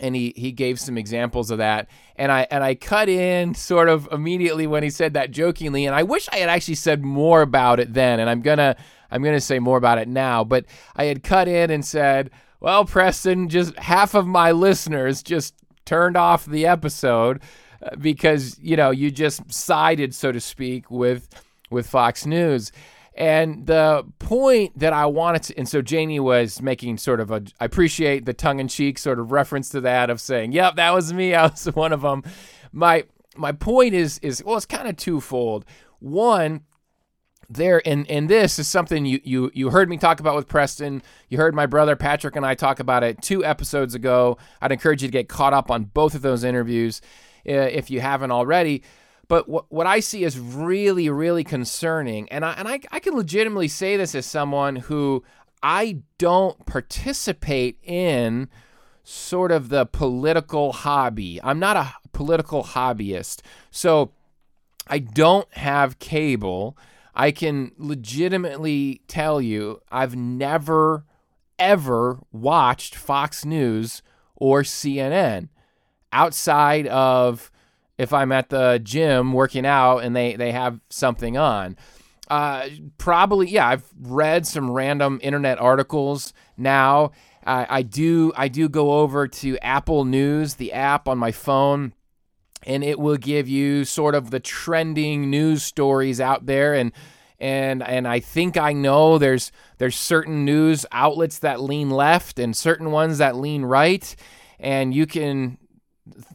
and 0.00 0.14
he 0.14 0.32
he 0.36 0.52
gave 0.52 0.78
some 0.80 0.96
examples 0.96 1.50
of 1.50 1.58
that. 1.58 1.88
And 2.16 2.32
i 2.32 2.46
and 2.50 2.64
i 2.64 2.74
cut 2.74 3.08
in 3.08 3.54
sort 3.54 3.88
of 3.88 4.08
immediately 4.10 4.66
when 4.66 4.82
he 4.82 4.90
said 4.90 5.14
that 5.14 5.30
jokingly 5.30 5.86
and 5.86 5.94
i 5.94 6.02
wish 6.02 6.28
i 6.30 6.38
had 6.38 6.48
actually 6.48 6.74
said 6.74 7.04
more 7.04 7.42
about 7.42 7.78
it 7.78 7.94
then 7.94 8.18
and 8.18 8.28
i'm 8.28 8.40
gonna 8.40 8.74
i'm 9.10 9.22
gonna 9.22 9.40
say 9.40 9.60
more 9.60 9.76
about 9.76 9.98
it 9.98 10.08
now 10.08 10.42
but 10.42 10.64
i 10.96 11.04
had 11.04 11.22
cut 11.22 11.46
in 11.46 11.70
and 11.70 11.84
said 11.84 12.30
well 12.58 12.84
preston 12.84 13.48
just 13.48 13.76
half 13.78 14.14
of 14.14 14.26
my 14.26 14.50
listeners 14.50 15.22
just 15.22 15.54
turned 15.84 16.16
off 16.16 16.44
the 16.44 16.66
episode 16.66 17.40
uh, 17.82 17.94
because 17.96 18.58
you 18.60 18.76
know 18.76 18.90
you 18.90 19.12
just 19.12 19.52
sided 19.52 20.12
so 20.12 20.32
to 20.32 20.40
speak 20.40 20.90
with 20.90 21.28
with 21.70 21.86
fox 21.86 22.26
news 22.26 22.72
and 23.18 23.66
the 23.66 24.04
point 24.20 24.78
that 24.78 24.92
I 24.92 25.06
wanted 25.06 25.42
to, 25.42 25.58
and 25.58 25.68
so 25.68 25.82
Janie 25.82 26.20
was 26.20 26.62
making 26.62 26.98
sort 26.98 27.18
of 27.18 27.32
a, 27.32 27.42
I 27.58 27.64
appreciate 27.64 28.26
the 28.26 28.32
tongue 28.32 28.60
in 28.60 28.68
cheek 28.68 28.96
sort 28.96 29.18
of 29.18 29.32
reference 29.32 29.70
to 29.70 29.80
that 29.80 30.08
of 30.08 30.20
saying, 30.20 30.52
yep, 30.52 30.76
that 30.76 30.94
was 30.94 31.12
me. 31.12 31.34
I 31.34 31.48
was 31.48 31.66
one 31.66 31.92
of 31.92 32.02
them. 32.02 32.22
My, 32.70 33.04
my 33.36 33.50
point 33.50 33.94
is, 33.94 34.20
is, 34.20 34.44
well, 34.44 34.56
it's 34.56 34.66
kind 34.66 34.86
of 34.86 34.96
twofold. 34.96 35.64
One, 35.98 36.60
there 37.50 37.80
and 37.88 38.08
and 38.10 38.28
this 38.28 38.58
is 38.58 38.68
something 38.68 39.06
you 39.06 39.20
you 39.24 39.50
you 39.54 39.70
heard 39.70 39.88
me 39.88 39.96
talk 39.96 40.20
about 40.20 40.36
with 40.36 40.46
Preston. 40.48 41.02
You 41.30 41.38
heard 41.38 41.54
my 41.54 41.64
brother 41.64 41.96
Patrick 41.96 42.36
and 42.36 42.44
I 42.44 42.54
talk 42.54 42.78
about 42.78 43.02
it 43.02 43.22
two 43.22 43.42
episodes 43.42 43.94
ago. 43.94 44.36
I'd 44.60 44.70
encourage 44.70 45.02
you 45.02 45.08
to 45.08 45.12
get 45.12 45.30
caught 45.30 45.54
up 45.54 45.70
on 45.70 45.84
both 45.84 46.14
of 46.14 46.20
those 46.20 46.44
interviews 46.44 47.00
uh, 47.48 47.52
if 47.52 47.90
you 47.90 48.00
haven't 48.02 48.32
already. 48.32 48.82
But 49.28 49.48
what, 49.48 49.66
what 49.68 49.86
I 49.86 50.00
see 50.00 50.24
is 50.24 50.38
really, 50.38 51.10
really 51.10 51.44
concerning, 51.44 52.28
and 52.30 52.44
I, 52.44 52.52
and 52.54 52.66
I, 52.66 52.80
I 52.90 52.98
can 52.98 53.14
legitimately 53.14 53.68
say 53.68 53.96
this 53.96 54.14
as 54.14 54.24
someone 54.24 54.76
who 54.76 55.22
I 55.62 55.98
don't 56.16 56.64
participate 56.66 57.78
in 57.82 58.48
sort 59.04 59.52
of 59.52 59.68
the 59.68 59.86
political 59.86 60.72
hobby. 60.72 61.40
I'm 61.42 61.58
not 61.58 61.76
a 61.76 61.94
political 62.12 62.62
hobbyist. 62.62 63.40
So 63.70 64.12
I 64.86 64.98
don't 64.98 65.52
have 65.54 65.98
cable. 65.98 66.76
I 67.14 67.30
can 67.30 67.72
legitimately 67.78 69.02
tell 69.08 69.40
you 69.40 69.80
I've 69.90 70.14
never, 70.14 71.04
ever 71.58 72.20
watched 72.32 72.94
Fox 72.94 73.44
News 73.44 74.02
or 74.36 74.62
CNN 74.62 75.48
outside 76.12 76.86
of 76.86 77.50
if 77.98 78.12
I'm 78.12 78.32
at 78.32 78.48
the 78.48 78.80
gym 78.82 79.32
working 79.32 79.66
out 79.66 79.98
and 79.98 80.16
they, 80.16 80.36
they 80.36 80.52
have 80.52 80.80
something 80.88 81.36
on. 81.36 81.76
Uh, 82.28 82.68
probably, 82.98 83.48
yeah, 83.48 83.68
I've 83.68 83.84
read 84.00 84.46
some 84.46 84.70
random 84.70 85.18
internet 85.22 85.58
articles 85.58 86.32
now. 86.56 87.10
I 87.50 87.80
do 87.80 88.30
I 88.36 88.48
do 88.48 88.68
go 88.68 89.00
over 89.00 89.26
to 89.26 89.56
Apple 89.58 90.04
News, 90.04 90.54
the 90.54 90.74
app 90.74 91.08
on 91.08 91.16
my 91.16 91.32
phone, 91.32 91.94
and 92.66 92.84
it 92.84 92.98
will 92.98 93.16
give 93.16 93.48
you 93.48 93.84
sort 93.86 94.14
of 94.14 94.30
the 94.30 94.40
trending 94.40 95.30
news 95.30 95.62
stories 95.62 96.20
out 96.20 96.46
there 96.46 96.74
and 96.74 96.92
and 97.40 97.82
and 97.82 98.06
I 98.08 98.20
think 98.20 98.56
I 98.56 98.72
know 98.72 99.16
there's 99.16 99.52
there's 99.78 99.96
certain 99.96 100.44
news 100.44 100.84
outlets 100.92 101.38
that 101.38 101.60
lean 101.60 101.90
left 101.90 102.38
and 102.38 102.56
certain 102.56 102.90
ones 102.90 103.18
that 103.18 103.36
lean 103.36 103.64
right 103.64 104.14
and 104.58 104.92
you 104.92 105.06
can 105.06 105.56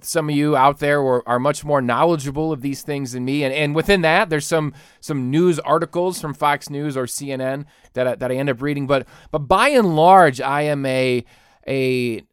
some 0.01 0.29
of 0.29 0.35
you 0.35 0.55
out 0.55 0.79
there 0.79 1.01
are, 1.01 1.27
are 1.27 1.39
much 1.39 1.63
more 1.63 1.81
knowledgeable 1.81 2.51
of 2.51 2.61
these 2.61 2.81
things 2.81 3.13
than 3.13 3.25
me, 3.25 3.43
and, 3.43 3.53
and 3.53 3.75
within 3.75 4.01
that, 4.01 4.29
there's 4.29 4.47
some 4.47 4.73
some 4.99 5.29
news 5.29 5.59
articles 5.59 6.19
from 6.19 6.33
Fox 6.33 6.69
News 6.69 6.97
or 6.97 7.05
CNN 7.05 7.65
that 7.93 8.07
I, 8.07 8.15
that 8.15 8.31
I 8.31 8.35
end 8.35 8.49
up 8.49 8.61
reading. 8.61 8.87
But 8.87 9.07
but 9.31 9.39
by 9.39 9.69
and 9.69 9.95
large, 9.95 10.41
I 10.41 10.63
am 10.63 10.85
a 10.85 11.23
a 11.67 12.23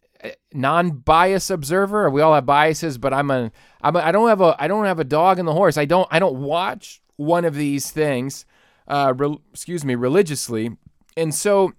non-biased 0.52 1.50
observer. 1.50 2.10
We 2.10 2.20
all 2.20 2.34
have 2.34 2.46
biases, 2.46 2.98
but 2.98 3.14
I'm 3.14 3.30
a 3.30 3.50
I'm 3.82 3.96
a 3.96 4.00
I 4.00 4.12
don't 4.12 4.28
have 4.28 4.40
a 4.40 4.56
I 4.58 4.68
don't 4.68 4.84
have 4.84 5.00
a 5.00 5.04
dog 5.04 5.38
in 5.38 5.46
the 5.46 5.54
horse. 5.54 5.76
I 5.76 5.84
don't 5.84 6.08
I 6.10 6.18
don't 6.18 6.40
watch 6.40 7.00
one 7.16 7.44
of 7.44 7.54
these 7.54 7.90
things, 7.90 8.46
uh, 8.88 9.12
re, 9.16 9.36
excuse 9.52 9.84
me, 9.84 9.94
religiously, 9.94 10.76
and 11.16 11.34
so 11.34 11.72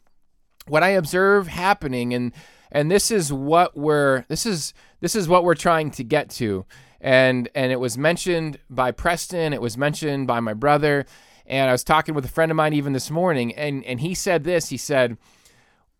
what 0.67 0.83
I 0.83 0.89
observe 0.89 1.47
happening 1.47 2.13
and 2.13 2.31
and 2.71 2.89
this 2.89 3.11
is 3.11 3.33
what 3.33 3.75
we're 3.75 4.25
this 4.27 4.45
is 4.45 4.73
this 5.01 5.15
is 5.15 5.27
what 5.27 5.43
we're 5.43 5.55
trying 5.55 5.91
to 5.91 6.03
get 6.03 6.29
to. 6.31 6.65
And 7.01 7.49
and 7.53 7.71
it 7.71 7.79
was 7.79 7.97
mentioned 7.97 8.59
by 8.69 8.91
Preston 8.91 9.53
it 9.53 9.61
was 9.61 9.77
mentioned 9.77 10.27
by 10.27 10.39
my 10.39 10.53
brother 10.53 11.05
and 11.45 11.67
I 11.67 11.73
was 11.73 11.83
talking 11.83 12.15
with 12.15 12.23
a 12.23 12.29
friend 12.29 12.51
of 12.51 12.55
mine 12.55 12.73
even 12.73 12.93
this 12.93 13.09
morning 13.09 13.53
and 13.55 13.83
and 13.85 13.99
he 13.99 14.13
said 14.13 14.43
this 14.43 14.69
he 14.69 14.77
said 14.77 15.17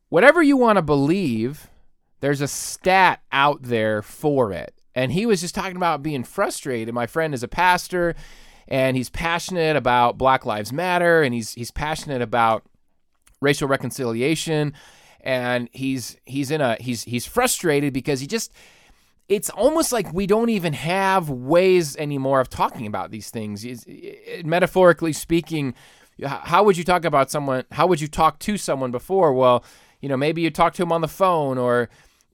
whatever 0.10 0.44
you 0.44 0.58
want 0.58 0.78
to 0.78 0.84
believe 0.84 1.70
there's 2.20 2.42
a 2.42 2.48
stat 2.48 3.22
out 3.32 3.64
there 3.64 4.04
for 4.04 4.54
it. 4.54 4.76
And 4.94 5.12
he 5.12 5.26
was 5.26 5.42
just 5.42 5.56
talking 5.56 5.78
about 5.78 6.04
being 6.04 6.24
frustrated. 6.24 6.94
My 6.94 7.08
friend 7.08 7.34
is 7.34 7.44
a 7.44 7.48
pastor 7.48 8.16
and 8.68 8.96
he's 8.96 9.10
passionate 9.10 9.76
about 9.76 10.20
black 10.20 10.46
lives 10.46 10.72
matter 10.72 11.24
and 11.24 11.34
he's 11.34 11.54
he's 11.54 11.72
passionate 11.72 12.22
about 12.22 12.64
racial 13.42 13.68
reconciliation, 13.68 14.74
and 15.20 15.68
he's 15.72 16.18
he's 16.26 16.52
in 16.52 16.62
a 16.62 16.78
he's 16.80 17.04
he's 17.04 17.26
frustrated 17.26 17.94
because 17.94 18.22
he 18.22 18.28
just 18.28 18.54
it's 19.28 19.50
almost 19.50 19.92
like 19.92 20.12
we 20.14 20.28
don't 20.28 20.50
even 20.50 20.74
have 20.74 21.30
ways 21.30 21.96
anymore 21.98 22.40
of 22.42 22.50
talking 22.50 22.86
about 22.86 23.12
these 23.12 23.30
things. 23.30 23.64
It- 23.64 23.86
eh, 23.88 24.42
metaphorically 24.44 25.14
speaking, 25.14 25.74
how 26.24 26.64
would 26.64 26.78
you 26.78 26.84
talk 26.84 27.06
about 27.06 27.32
someone? 27.32 27.64
How 27.72 27.88
would 27.88 28.02
you 28.02 28.08
talk 28.08 28.40
to 28.40 28.58
someone 28.58 28.92
before? 28.92 29.34
Well, 29.34 29.64
you 30.02 30.10
know, 30.10 30.18
maybe 30.18 30.42
you 30.42 30.50
talk 30.52 30.74
to 30.76 30.84
him 30.84 30.92
on 30.92 31.02
the 31.02 31.08
phone, 31.08 31.58
or 31.58 31.90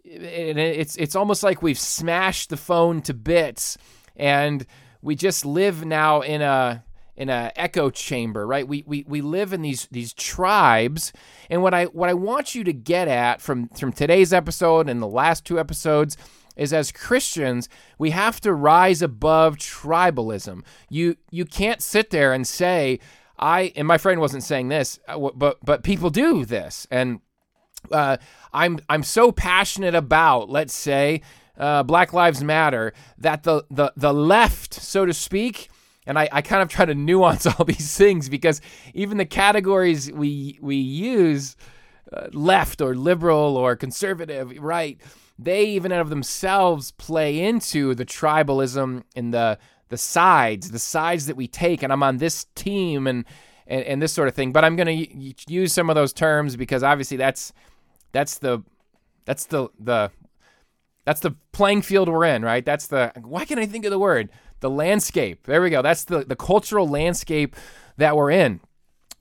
eh, 0.05 0.49
and 0.49 0.59
it's 0.59 0.95
it's 0.97 1.15
almost 1.15 1.43
like 1.43 1.61
we've 1.61 1.79
smashed 1.79 2.49
the 2.49 2.57
phone 2.57 3.01
to 3.03 3.13
bits, 3.13 3.77
and 4.15 4.65
we 5.01 5.15
just 5.15 5.45
live 5.45 5.85
now 5.85 6.21
in 6.21 6.41
a 6.41 6.83
in 7.15 7.29
a 7.29 7.51
echo 7.55 7.89
chamber, 7.89 8.45
right? 8.45 8.67
We, 8.67 8.83
we 8.85 9.03
we 9.07 9.21
live 9.21 9.53
in 9.53 9.61
these 9.61 9.87
these 9.91 10.13
tribes, 10.13 11.13
and 11.49 11.61
what 11.61 11.73
I 11.73 11.85
what 11.85 12.09
I 12.09 12.13
want 12.13 12.55
you 12.55 12.63
to 12.65 12.73
get 12.73 13.07
at 13.07 13.41
from 13.41 13.69
from 13.69 13.91
today's 13.93 14.33
episode 14.33 14.89
and 14.89 15.01
the 15.01 15.07
last 15.07 15.45
two 15.45 15.59
episodes 15.59 16.17
is 16.57 16.73
as 16.73 16.91
Christians, 16.91 17.69
we 17.97 18.09
have 18.11 18.41
to 18.41 18.53
rise 18.53 19.01
above 19.01 19.57
tribalism. 19.57 20.63
You 20.89 21.15
you 21.31 21.45
can't 21.45 21.81
sit 21.81 22.09
there 22.09 22.33
and 22.33 22.45
say 22.47 22.99
I 23.39 23.71
and 23.75 23.87
my 23.87 23.97
friend 23.97 24.19
wasn't 24.19 24.43
saying 24.43 24.69
this, 24.69 24.99
uh, 25.07 25.17
but 25.35 25.63
but 25.63 25.83
people 25.83 26.09
do 26.09 26.45
this, 26.45 26.87
and 26.89 27.21
uh, 27.91 28.17
I'm 28.53 28.79
I'm 28.89 29.03
so 29.03 29.31
passionate 29.31 29.95
about, 29.95 30.49
let's 30.49 30.73
say, 30.73 31.21
uh, 31.57 31.83
Black 31.83 32.13
Lives 32.13 32.43
Matter, 32.43 32.93
that 33.17 33.43
the 33.43 33.63
the 33.69 33.93
the 33.95 34.13
left, 34.13 34.73
so 34.73 35.05
to 35.05 35.13
speak, 35.13 35.69
and 36.05 36.17
I, 36.17 36.29
I 36.31 36.41
kind 36.41 36.61
of 36.61 36.69
try 36.69 36.85
to 36.85 36.95
nuance 36.95 37.45
all 37.59 37.65
these 37.65 37.95
things 37.95 38.29
because 38.29 38.61
even 38.93 39.17
the 39.17 39.25
categories 39.25 40.11
we 40.11 40.57
we 40.61 40.77
use, 40.77 41.55
uh, 42.11 42.27
left 42.31 42.81
or 42.81 42.95
liberal 42.95 43.55
or 43.57 43.75
conservative, 43.75 44.57
right? 44.57 44.99
They 45.39 45.65
even 45.65 45.91
out 45.91 46.01
of 46.01 46.09
themselves 46.09 46.91
play 46.91 47.39
into 47.39 47.93
the 47.93 48.05
tribalism 48.05 49.03
and 49.15 49.33
the 49.33 49.59
the 49.89 49.97
sides, 49.97 50.71
the 50.71 50.79
sides 50.79 51.27
that 51.27 51.37
we 51.37 51.47
take, 51.47 51.81
and 51.81 51.93
I'm 51.93 52.03
on 52.03 52.17
this 52.17 52.45
team 52.55 53.07
and 53.07 53.25
and, 53.67 53.83
and 53.83 54.01
this 54.01 54.13
sort 54.13 54.27
of 54.27 54.33
thing. 54.33 54.51
But 54.51 54.65
I'm 54.65 54.75
going 54.75 55.05
to 55.05 55.33
use 55.51 55.73
some 55.73 55.89
of 55.89 55.95
those 55.95 56.13
terms 56.13 56.55
because 56.55 56.83
obviously 56.83 57.17
that's 57.17 57.53
that's 58.11 58.39
the 58.39 58.63
that's 59.25 59.45
the 59.45 59.69
the 59.79 60.11
that's 61.05 61.21
the 61.21 61.35
playing 61.51 61.83
field 61.83 62.09
we're 62.09 62.25
in, 62.25 62.43
right? 62.43 62.65
That's 62.65 62.87
the 62.87 63.11
why 63.21 63.45
can 63.45 63.59
I 63.59 63.65
think 63.65 63.85
of 63.85 63.91
the 63.91 63.99
word? 63.99 64.29
The 64.59 64.69
landscape. 64.69 65.45
There 65.45 65.61
we 65.61 65.69
go. 65.69 65.81
That's 65.81 66.03
the 66.03 66.23
the 66.23 66.35
cultural 66.35 66.87
landscape 66.87 67.55
that 67.97 68.15
we're 68.15 68.31
in. 68.31 68.61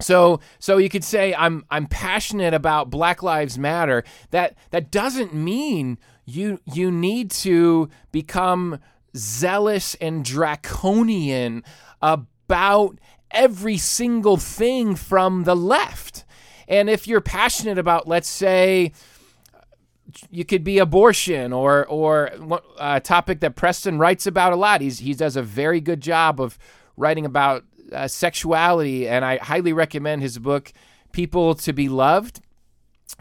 So 0.00 0.41
so 0.59 0.76
you 0.76 0.88
could 0.88 1.05
say 1.05 1.35
I'm 1.35 1.65
I'm 1.71 1.87
passionate 1.87 2.53
about 2.53 2.91
Black 2.91 3.23
Lives 3.23 3.59
Matter. 3.59 4.05
That 4.31 4.55
that 4.71 4.91
doesn't 4.91 5.35
mean 5.35 5.99
you 6.26 6.61
you 6.67 6.91
need 6.91 7.31
to 7.31 7.88
become 8.12 8.81
zealous 9.17 9.95
and 9.95 10.25
draconian 10.25 11.65
about 12.03 12.99
every 13.31 13.79
single 13.79 14.37
thing 14.37 14.95
from 14.95 15.45
the 15.45 15.57
left. 15.57 16.25
And 16.69 16.91
if 16.91 17.07
you're 17.09 17.23
passionate 17.23 17.79
about 17.79 18.07
let's 18.07 18.29
say 18.29 18.93
you 20.31 20.45
could 20.45 20.62
be 20.62 20.79
abortion 20.79 21.53
or 21.53 21.87
or 21.87 22.31
a 22.79 23.00
topic 23.00 23.41
that 23.41 23.57
Preston 23.57 23.99
writes 23.99 24.26
about 24.26 24.53
a 24.53 24.57
lot. 24.57 24.83
He's 24.83 24.99
he 24.99 25.15
does 25.15 25.37
a 25.37 25.43
very 25.43 25.81
good 25.81 26.00
job 26.00 26.41
of 26.41 26.59
writing 26.97 27.25
about 27.25 27.65
uh, 27.93 28.09
sexuality, 28.09 29.09
and 29.09 29.25
I 29.25 29.38
highly 29.38 29.73
recommend 29.73 30.23
his 30.23 30.38
book 30.38 30.73
"People 31.12 31.55
to 31.57 31.73
Be 31.73 31.88
Loved." 31.88 32.40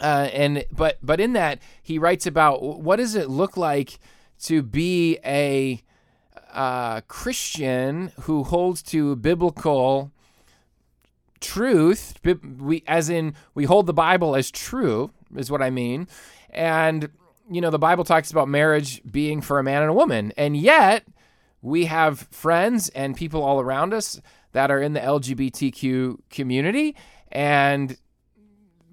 Uh, 0.02 0.30
and 0.34 0.66
but 0.72 0.98
but 1.02 1.20
in 1.20 1.34
that 1.34 1.60
he 1.82 1.98
writes 1.98 2.26
about 2.26 2.62
what 2.62 2.98
does 2.98 3.16
it 3.16 3.30
look 3.30 3.56
like 3.56 4.00
to 4.44 4.62
be 4.62 5.18
a 5.24 5.82
uh, 6.54 7.02
Christian 7.08 8.12
who 8.22 8.44
holds 8.44 8.82
to 8.84 9.16
biblical 9.18 10.12
truth. 11.42 12.20
We 12.60 12.84
as 12.88 13.10
in 13.10 13.36
we 13.54 13.66
hold 13.66 13.86
the 13.86 13.94
Bible 13.94 14.36
as 14.36 14.50
true 14.50 15.12
is 15.36 15.52
what 15.52 15.62
I 15.62 15.70
mean. 15.70 16.08
And, 16.50 17.10
you 17.52 17.62
know, 17.62 17.70
the 17.70 17.80
Bible 17.80 18.04
talks 18.04 18.32
about 18.32 18.48
marriage 18.48 19.02
being 19.10 19.42
for 19.42 19.60
a 19.60 19.64
man 19.64 19.82
and 19.82 19.92
a 19.92 19.94
woman. 19.94 20.32
And 20.38 20.56
yet, 20.56 21.06
we 21.62 21.86
have 21.86 22.20
friends 22.32 22.90
and 22.90 23.16
people 23.16 23.44
all 23.44 23.60
around 23.60 23.94
us 23.94 24.22
that 24.56 24.72
are 24.72 24.82
in 24.82 24.94
the 24.94 25.02
LGBTQ 25.02 26.18
community. 26.30 26.96
And 27.30 27.98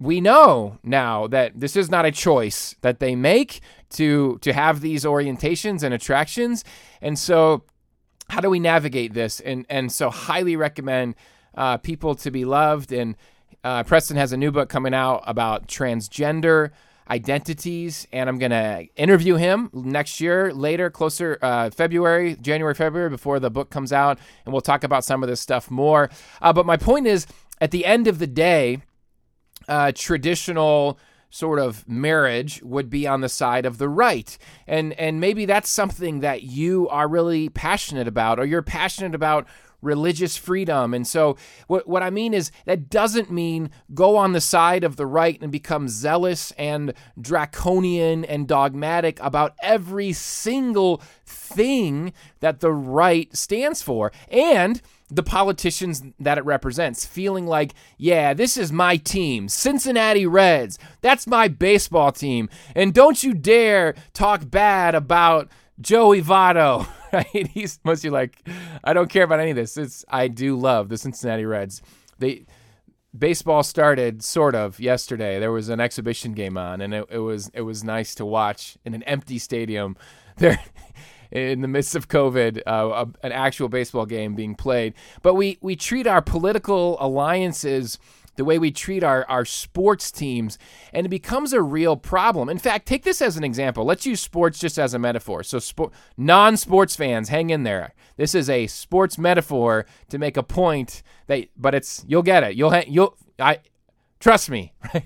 we 0.00 0.20
know 0.20 0.78
now 0.82 1.28
that 1.28 1.58
this 1.58 1.76
is 1.76 1.88
not 1.88 2.04
a 2.04 2.10
choice 2.10 2.74
that 2.80 2.98
they 2.98 3.14
make 3.14 3.60
to 3.90 4.38
to 4.38 4.52
have 4.52 4.80
these 4.80 5.04
orientations 5.04 5.84
and 5.84 5.94
attractions. 5.94 6.64
And 7.00 7.16
so 7.16 7.62
how 8.28 8.40
do 8.40 8.50
we 8.50 8.58
navigate 8.58 9.14
this? 9.14 9.38
And 9.38 9.64
and 9.70 9.92
so 9.92 10.10
highly 10.10 10.56
recommend 10.56 11.14
uh, 11.54 11.76
people 11.76 12.16
to 12.16 12.32
be 12.32 12.44
loved. 12.44 12.90
And 12.92 13.14
uh, 13.62 13.84
Preston 13.84 14.16
has 14.16 14.32
a 14.32 14.36
new 14.36 14.50
book 14.50 14.68
coming 14.68 14.94
out 14.94 15.22
about 15.28 15.68
transgender 15.68 16.70
identities 17.12 18.08
and 18.12 18.28
i'm 18.28 18.38
to 18.50 18.86
interview 18.96 19.36
him 19.36 19.68
next 19.72 20.20
year 20.20 20.52
later 20.54 20.88
closer 20.88 21.38
uh, 21.42 21.68
february 21.70 22.36
january 22.40 22.74
february 22.74 23.10
before 23.10 23.38
the 23.38 23.50
book 23.50 23.68
comes 23.70 23.92
out 23.92 24.18
and 24.44 24.52
we'll 24.52 24.60
talk 24.60 24.82
about 24.82 25.04
some 25.04 25.22
of 25.22 25.28
this 25.28 25.40
stuff 25.40 25.70
more. 25.70 26.10
Uh, 26.40 26.52
but 26.52 26.66
my 26.66 26.76
point 26.76 27.06
is 27.06 27.26
at 27.60 27.70
the 27.70 27.84
end 27.84 28.06
of 28.06 28.18
the 28.18 28.26
day 28.26 28.82
uh, 29.68 29.92
traditional 29.94 30.98
sort 31.30 31.58
of 31.58 31.88
marriage 31.88 32.62
would 32.62 32.90
be 32.90 33.06
on 33.06 33.22
the 33.22 33.28
side 33.28 33.64
of 33.64 33.78
the 33.78 33.88
right. 33.88 34.36
And 34.66 34.92
and 34.94 35.20
maybe 35.20 35.46
that's 35.46 35.70
something 35.70 36.20
that 36.20 36.42
you 36.42 36.88
are 36.88 37.08
really 37.08 37.48
passionate 37.48 38.08
about 38.08 38.38
or 38.38 38.44
you're 38.44 38.62
passionate 38.62 39.14
about 39.14 39.46
religious 39.82 40.36
freedom. 40.36 40.94
And 40.94 41.06
so, 41.06 41.36
what, 41.66 41.86
what 41.86 42.02
I 42.02 42.10
mean 42.10 42.32
is, 42.32 42.50
that 42.64 42.88
doesn't 42.88 43.30
mean 43.30 43.70
go 43.92 44.16
on 44.16 44.32
the 44.32 44.40
side 44.40 44.84
of 44.84 44.96
the 44.96 45.06
right 45.06 45.40
and 45.42 45.52
become 45.52 45.88
zealous 45.88 46.52
and 46.52 46.94
draconian 47.20 48.24
and 48.24 48.48
dogmatic 48.48 49.18
about 49.20 49.54
every 49.62 50.12
single 50.12 51.02
thing 51.26 52.12
that 52.40 52.60
the 52.60 52.72
right 52.72 53.36
stands 53.36 53.82
for. 53.82 54.12
And 54.28 54.80
the 55.14 55.22
politicians 55.22 56.02
that 56.18 56.38
it 56.38 56.44
represents, 56.44 57.04
feeling 57.04 57.46
like, 57.46 57.74
yeah, 57.98 58.32
this 58.32 58.56
is 58.56 58.72
my 58.72 58.96
team, 58.96 59.48
Cincinnati 59.48 60.26
Reds. 60.26 60.78
That's 61.02 61.26
my 61.26 61.48
baseball 61.48 62.12
team. 62.12 62.48
And 62.74 62.94
don't 62.94 63.22
you 63.22 63.34
dare 63.34 63.94
talk 64.14 64.50
bad 64.50 64.94
about 64.94 65.50
Joey 65.80 66.22
Votto. 66.22 66.86
Right? 67.34 67.48
He's 67.48 67.78
mostly 67.84 68.08
like, 68.08 68.42
I 68.82 68.94
don't 68.94 69.10
care 69.10 69.24
about 69.24 69.38
any 69.38 69.50
of 69.50 69.56
this. 69.56 69.76
It's 69.76 70.02
I 70.08 70.28
do 70.28 70.56
love 70.56 70.88
the 70.88 70.96
Cincinnati 70.96 71.44
Reds. 71.44 71.82
They 72.18 72.46
baseball 73.16 73.62
started 73.62 74.22
sort 74.22 74.54
of 74.54 74.80
yesterday. 74.80 75.38
There 75.38 75.52
was 75.52 75.68
an 75.68 75.80
exhibition 75.80 76.32
game 76.32 76.56
on, 76.56 76.80
and 76.80 76.94
it, 76.94 77.06
it 77.10 77.18
was 77.18 77.50
it 77.54 77.62
was 77.62 77.84
nice 77.84 78.14
to 78.16 78.24
watch 78.24 78.78
in 78.84 78.94
an 78.94 79.02
empty 79.04 79.38
stadium. 79.38 79.96
There. 80.38 80.58
In 81.30 81.62
the 81.62 81.68
midst 81.68 81.94
of 81.94 82.08
COVID, 82.08 82.60
uh, 82.66 83.04
a, 83.22 83.26
an 83.26 83.32
actual 83.32 83.70
baseball 83.70 84.04
game 84.04 84.34
being 84.34 84.54
played, 84.54 84.92
but 85.22 85.34
we 85.34 85.58
we 85.62 85.76
treat 85.76 86.06
our 86.06 86.20
political 86.20 86.98
alliances 87.00 87.98
the 88.36 88.44
way 88.44 88.58
we 88.58 88.70
treat 88.70 89.04
our, 89.04 89.26
our 89.28 89.44
sports 89.44 90.10
teams, 90.10 90.58
and 90.92 91.06
it 91.06 91.10
becomes 91.10 91.52
a 91.52 91.62
real 91.62 91.96
problem. 91.96 92.48
In 92.48 92.58
fact, 92.58 92.86
take 92.86 93.04
this 93.04 93.20
as 93.20 93.36
an 93.36 93.44
example. 93.44 93.84
Let's 93.84 94.06
use 94.06 94.20
sports 94.20 94.58
just 94.58 94.78
as 94.78 94.94
a 94.94 94.98
metaphor. 94.98 95.42
So, 95.42 95.92
non 96.16 96.56
sports 96.56 96.96
fans, 96.96 97.28
hang 97.28 97.50
in 97.50 97.62
there. 97.62 97.94
This 98.16 98.34
is 98.34 98.48
a 98.48 98.66
sports 98.66 99.18
metaphor 99.18 99.86
to 100.08 100.18
make 100.18 100.36
a 100.36 100.42
point 100.42 101.02
that, 101.26 101.48
but 101.56 101.74
it's 101.74 102.04
you'll 102.06 102.22
get 102.22 102.42
it. 102.42 102.56
You'll 102.56 102.76
you'll 102.86 103.16
I 103.38 103.58
trust 104.20 104.50
me. 104.50 104.72
Right? 104.94 105.04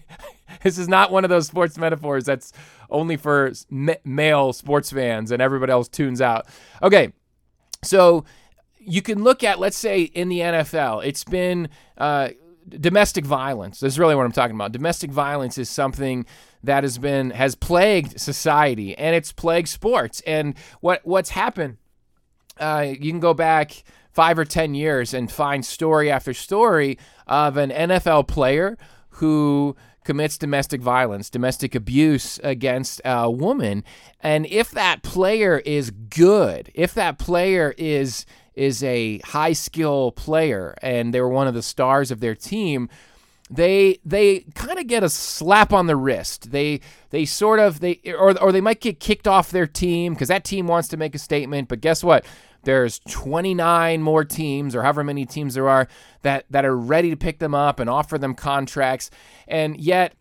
this 0.62 0.79
is 0.79 0.89
not 0.89 1.11
one 1.11 1.25
of 1.25 1.31
those 1.31 1.49
sports 1.49 1.77
metaphors 1.77 2.25
that's 2.25 2.53
only 2.89 3.17
for 3.17 3.53
male 4.05 4.53
sports 4.53 4.93
fans 4.93 5.33
and 5.33 5.43
everybody 5.43 5.73
else 5.73 5.89
tunes 5.89 6.21
out. 6.21 6.47
Okay, 6.83 7.12
so 7.83 8.25
you 8.79 9.03
can 9.03 9.23
look 9.23 9.43
at, 9.43 9.59
let's 9.59 9.77
say, 9.77 10.03
in 10.03 10.29
the 10.29 10.41
NFL, 10.41 11.05
it's 11.05 11.25
been. 11.25 11.69
Uh, 11.99 12.31
domestic 12.68 13.24
violence 13.24 13.83
is 13.83 13.98
really 13.98 14.14
what 14.14 14.24
I'm 14.24 14.33
talking 14.33 14.57
about. 14.57 14.72
Domestic 14.72 15.11
violence 15.11 15.59
is 15.59 15.68
something 15.68 16.26
that 16.64 16.85
has 16.85 16.98
been 16.98 17.31
has 17.31 17.55
plagued 17.55 18.20
society 18.20 18.96
and 18.96 19.14
it's 19.14 19.33
plagued 19.33 19.68
sports. 19.68 20.20
And 20.26 20.55
what 20.81 21.00
what's 21.05 21.31
happened? 21.31 21.79
Uh, 22.59 22.87
you 22.88 23.11
can 23.11 23.20
go 23.20 23.35
back 23.35 23.85
five 24.11 24.38
or 24.38 24.44
ten 24.44 24.74
years 24.74 25.14
and 25.14 25.31
find 25.31 25.64
story 25.64 26.11
after 26.11 26.35
story 26.35 26.98
of 27.26 27.57
an 27.57 27.70
NFL 27.70 28.26
player 28.26 28.79
who 29.11 29.76
commits 30.05 30.38
domestic 30.38 30.81
violence, 30.81 31.29
domestic 31.29 31.74
abuse 31.74 32.38
against 32.44 33.00
a 33.05 33.31
woman. 33.31 33.85
And 34.20 34.46
if 34.46 34.70
that 34.70 35.02
player 35.02 35.59
is 35.66 35.90
good, 35.90 36.70
if 36.74 36.94
that 36.94 37.18
player 37.18 37.74
is 37.76 38.24
is 38.57 38.83
a 38.83 39.19
high 39.19 39.53
skill 39.53 40.12
player 40.12 40.75
and 40.83 41.12
they 41.12 41.21
were 41.21 41.29
one 41.29 41.47
of 41.47 41.55
the 41.55 41.62
stars 41.62 42.11
of 42.11 42.21
their 42.21 42.35
team, 42.35 42.88
they 43.49 43.99
they 44.05 44.40
kind 44.55 44.79
of 44.79 44.87
get 44.87 45.05
a 45.05 45.09
slap 45.09 45.73
on 45.73 45.87
the 45.87 45.97
wrist. 45.97 46.51
They 46.51 46.81
they 47.11 47.25
sort 47.25 47.61
of 47.61 47.81
they 47.81 48.01
or 48.07 48.37
or 48.40 48.51
they 48.51 48.61
might 48.61 48.81
get 48.81 48.99
kicked 48.99 49.29
off 49.29 49.51
their 49.51 49.66
team 49.66 50.14
because 50.14 50.29
that 50.29 50.45
team 50.45 50.66
wants 50.66 50.88
to 50.88 50.97
make 50.97 51.14
a 51.14 51.19
statement. 51.19 51.69
But 51.69 51.81
guess 51.81 52.03
what? 52.03 52.25
There's 52.64 52.99
29 53.09 54.03
more 54.03 54.25
teams 54.25 54.75
or 54.75 54.83
however 54.83 55.05
many 55.05 55.25
teams 55.25 55.55
there 55.55 55.69
are 55.69 55.87
that 56.23 56.47
that 56.51 56.64
are 56.64 56.77
ready 56.77 57.11
to 57.11 57.16
pick 57.16 57.38
them 57.38 57.55
up 57.55 57.79
and 57.79 57.88
offer 57.88 58.19
them 58.19 58.35
contracts. 58.35 59.11
And 59.47 59.77
yet, 59.79 60.14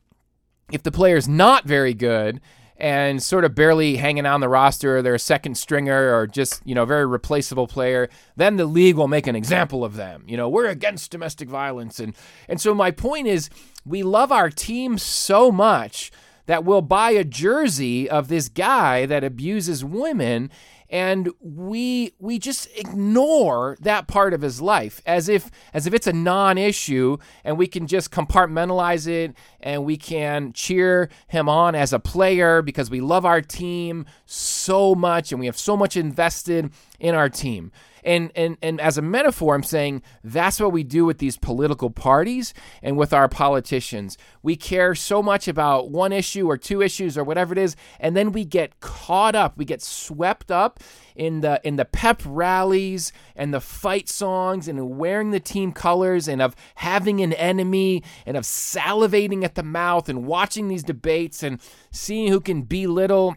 if 0.72 0.84
the 0.84 0.92
player's 0.92 1.28
not 1.28 1.66
very 1.66 1.96
good 1.96 2.42
and 2.78 3.24
sort 3.24 3.46
of 3.46 3.56
barely 3.56 3.96
hanging 3.96 4.26
on 4.26 4.42
the 4.42 4.50
roster, 4.50 5.02
they're 5.02 5.16
a 5.16 5.20
second 5.20 5.56
stringer 5.56 6.14
or 6.14 6.28
just, 6.28 6.62
you 6.66 6.76
know, 6.76 6.86
very 6.86 7.06
replaceable 7.06 7.68
player, 7.68 8.10
then 8.36 8.58
the 8.58 8.66
league 8.66 8.96
will 8.96 9.08
make 9.08 9.28
an 9.28 9.36
example 9.36 9.86
of 9.86 9.96
them. 9.96 10.24
You 10.28 10.36
know, 10.36 10.50
we're 10.50 10.68
against 10.68 11.12
domestic 11.12 11.48
violence. 11.48 12.00
And 12.00 12.16
and 12.50 12.60
so 12.60 12.76
my 12.76 12.92
point 12.92 13.28
is 13.28 13.50
we 13.86 14.04
love 14.04 14.32
our 14.32 14.50
team 14.50 14.98
so 14.98 15.52
much 15.52 16.12
that 16.48 16.64
we'll 16.64 16.82
buy 16.82 17.12
a 17.12 17.24
jersey 17.24 18.10
of 18.10 18.28
this 18.28 18.50
guy 18.50 19.06
that 19.06 19.24
abuses 19.24 19.84
women 19.84 20.52
and 20.90 21.30
we 21.40 22.14
we 22.20 22.38
just 22.38 22.68
ignore 22.76 23.78
that 23.82 24.08
part 24.08 24.34
of 24.34 24.42
his 24.42 24.62
life 24.62 25.02
as 25.06 25.28
if 25.28 25.50
as 25.74 25.88
if 25.88 25.94
it's 25.94 26.08
a 26.08 26.14
non-issue 26.14 27.18
and 27.44 27.58
we 27.58 27.68
can 27.68 27.88
just 27.88 28.12
compartmentalize 28.12 29.08
it 29.08 29.36
and 29.60 29.84
we 29.84 29.98
can 29.98 30.54
cheer 30.54 31.10
him 31.28 31.50
on 31.50 31.76
as 31.76 31.92
a 31.92 32.00
player 32.00 32.62
because 32.62 32.90
we 32.90 33.02
love 33.02 33.26
our 33.26 33.42
team 33.42 34.06
so 34.26 34.94
much 34.94 35.32
and 35.32 35.40
we 35.40 35.46
have 35.46 35.58
so 35.58 35.76
much 35.76 35.98
invested 35.98 36.72
in 37.00 37.16
our 37.16 37.30
team 37.30 37.72
and 38.06 38.32
and 38.36 38.58
and 38.62 38.80
as 38.80 38.98
a 38.98 39.02
metaphor 39.02 39.56
i'm 39.56 39.64
saying 39.64 40.02
that's 40.24 40.60
what 40.60 40.72
we 40.72 40.84
do 40.84 41.06
with 41.06 41.18
these 41.18 41.38
political 41.38 41.90
parties 41.90 42.54
and 42.82 42.98
with 42.98 43.14
our 43.14 43.28
politicians. 43.28 44.18
We 44.44 44.56
care 44.56 44.96
so 44.96 45.24
much 45.24 45.48
about 45.48 45.90
one 45.90 46.12
issue 46.12 46.48
or 46.48 46.58
two 46.58 46.82
issues 46.82 47.18
or 47.18 47.24
whatever 47.24 47.54
it 47.54 47.58
is 47.58 47.76
and 48.00 48.16
then 48.16 48.32
we 48.32 48.46
get 48.46 48.80
caught 48.80 49.36
up. 49.36 49.58
We 49.58 49.66
get 49.66 49.82
swept 49.82 50.52
up 50.52 50.80
in 51.16 51.42
the 51.42 51.62
in 51.64 51.78
the 51.78 51.86
pep 51.86 52.22
rallies 52.26 53.12
and 53.36 53.54
the 53.54 53.62
fight 53.62 54.10
songs 54.10 54.68
and 54.68 54.98
wearing 54.98 55.32
the 55.32 55.40
team 55.40 55.72
colors 55.72 56.28
and 56.28 56.42
of 56.42 56.56
having 56.76 57.22
an 57.22 57.34
enemy 57.34 58.04
and 58.26 58.38
of 58.38 58.44
salivating 58.44 59.44
at 59.44 59.56
the 59.56 59.64
mouth 59.64 60.10
and 60.10 60.26
watching 60.26 60.68
these 60.68 60.84
debates 60.84 61.44
and 61.44 61.62
seeing 61.92 62.32
who 62.32 62.40
can 62.40 62.64
belittle 62.64 63.36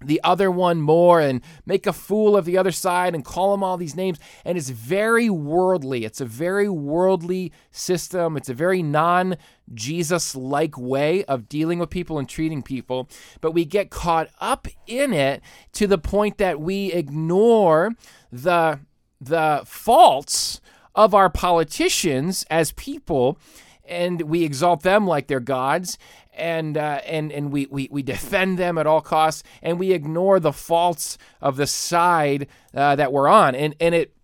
the 0.00 0.20
other 0.22 0.50
one 0.50 0.80
more 0.80 1.20
and 1.20 1.40
make 1.66 1.86
a 1.86 1.92
fool 1.92 2.36
of 2.36 2.44
the 2.44 2.58
other 2.58 2.72
side 2.72 3.14
and 3.14 3.24
call 3.24 3.52
them 3.52 3.62
all 3.62 3.76
these 3.76 3.96
names. 3.96 4.18
And 4.44 4.58
it's 4.58 4.70
very 4.70 5.30
worldly. 5.30 6.04
It's 6.04 6.20
a 6.20 6.26
very 6.26 6.68
worldly 6.68 7.52
system. 7.70 8.36
It's 8.36 8.48
a 8.48 8.54
very 8.54 8.82
non 8.82 9.36
Jesus 9.72 10.36
like 10.36 10.76
way 10.76 11.24
of 11.24 11.48
dealing 11.48 11.78
with 11.78 11.90
people 11.90 12.18
and 12.18 12.28
treating 12.28 12.62
people. 12.62 13.08
But 13.40 13.52
we 13.52 13.64
get 13.64 13.90
caught 13.90 14.28
up 14.40 14.68
in 14.86 15.12
it 15.12 15.42
to 15.72 15.86
the 15.86 15.98
point 15.98 16.38
that 16.38 16.60
we 16.60 16.92
ignore 16.92 17.92
the, 18.30 18.80
the 19.20 19.62
faults 19.64 20.60
of 20.94 21.14
our 21.14 21.30
politicians 21.30 22.44
as 22.50 22.72
people 22.72 23.38
and 23.86 24.22
we 24.22 24.44
exalt 24.44 24.82
them 24.82 25.06
like 25.06 25.26
they're 25.26 25.40
gods 25.40 25.98
and 26.36 26.76
uh, 26.76 27.00
and 27.06 27.32
and 27.32 27.52
we, 27.52 27.66
we 27.70 27.88
we 27.90 28.02
defend 28.02 28.58
them 28.58 28.78
at 28.78 28.86
all 28.86 29.00
costs, 29.00 29.42
and 29.62 29.78
we 29.78 29.92
ignore 29.92 30.40
the 30.40 30.52
faults 30.52 31.18
of 31.40 31.56
the 31.56 31.66
side 31.66 32.48
uh, 32.74 32.96
that 32.96 33.12
we're 33.12 33.28
on, 33.28 33.54
and 33.54 33.74
and 33.80 33.94
it 33.94 34.14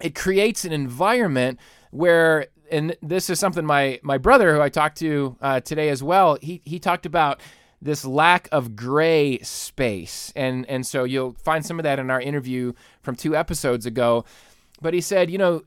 it 0.00 0.14
creates 0.14 0.64
an 0.64 0.72
environment 0.72 1.58
where, 1.90 2.48
and 2.70 2.96
this 3.02 3.30
is 3.30 3.38
something 3.38 3.64
my 3.64 4.00
my 4.02 4.18
brother 4.18 4.54
who 4.54 4.60
I 4.60 4.68
talked 4.68 4.98
to 4.98 5.36
uh, 5.40 5.60
today 5.60 5.88
as 5.88 6.02
well. 6.02 6.38
He 6.40 6.60
he 6.64 6.78
talked 6.78 7.06
about 7.06 7.40
this 7.80 8.04
lack 8.04 8.48
of 8.50 8.74
gray 8.74 9.38
space, 9.40 10.32
and 10.34 10.68
and 10.68 10.86
so 10.86 11.04
you'll 11.04 11.34
find 11.44 11.64
some 11.64 11.78
of 11.78 11.84
that 11.84 11.98
in 11.98 12.10
our 12.10 12.20
interview 12.20 12.72
from 13.02 13.14
two 13.14 13.36
episodes 13.36 13.86
ago. 13.86 14.24
But 14.80 14.94
he 14.94 15.00
said, 15.00 15.30
you 15.30 15.38
know, 15.38 15.62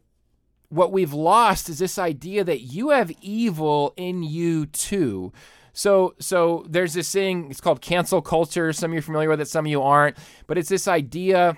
what 0.70 0.92
we've 0.92 1.14
lost 1.14 1.70
is 1.70 1.80
this 1.80 1.98
idea 1.98 2.44
that 2.44 2.62
you 2.62 2.90
have 2.90 3.12
evil 3.22 3.94
in 3.96 4.24
you 4.24 4.66
too. 4.66 5.32
So 5.78 6.16
so 6.20 6.66
there's 6.68 6.96
this 6.96 7.12
thing, 7.12 7.52
it's 7.52 7.62
called 7.62 7.82
cancel 7.82 8.20
culture. 8.20 8.74
Some 8.74 8.90
of 8.90 8.94
you 8.96 9.00
are 9.00 9.04
familiar 9.04 9.30
with 9.30 9.42
it, 9.42 9.48
some 9.48 9.66
of 9.66 9.70
you 9.70 9.84
aren't. 9.84 10.18
But 10.48 10.58
it's 10.58 10.70
this 10.70 10.88
idea, 10.88 11.56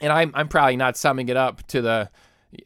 and 0.00 0.10
I'm 0.10 0.32
I'm 0.34 0.48
probably 0.48 0.76
not 0.76 0.96
summing 0.96 1.28
it 1.28 1.36
up 1.36 1.66
to 1.66 1.82
the 1.82 2.08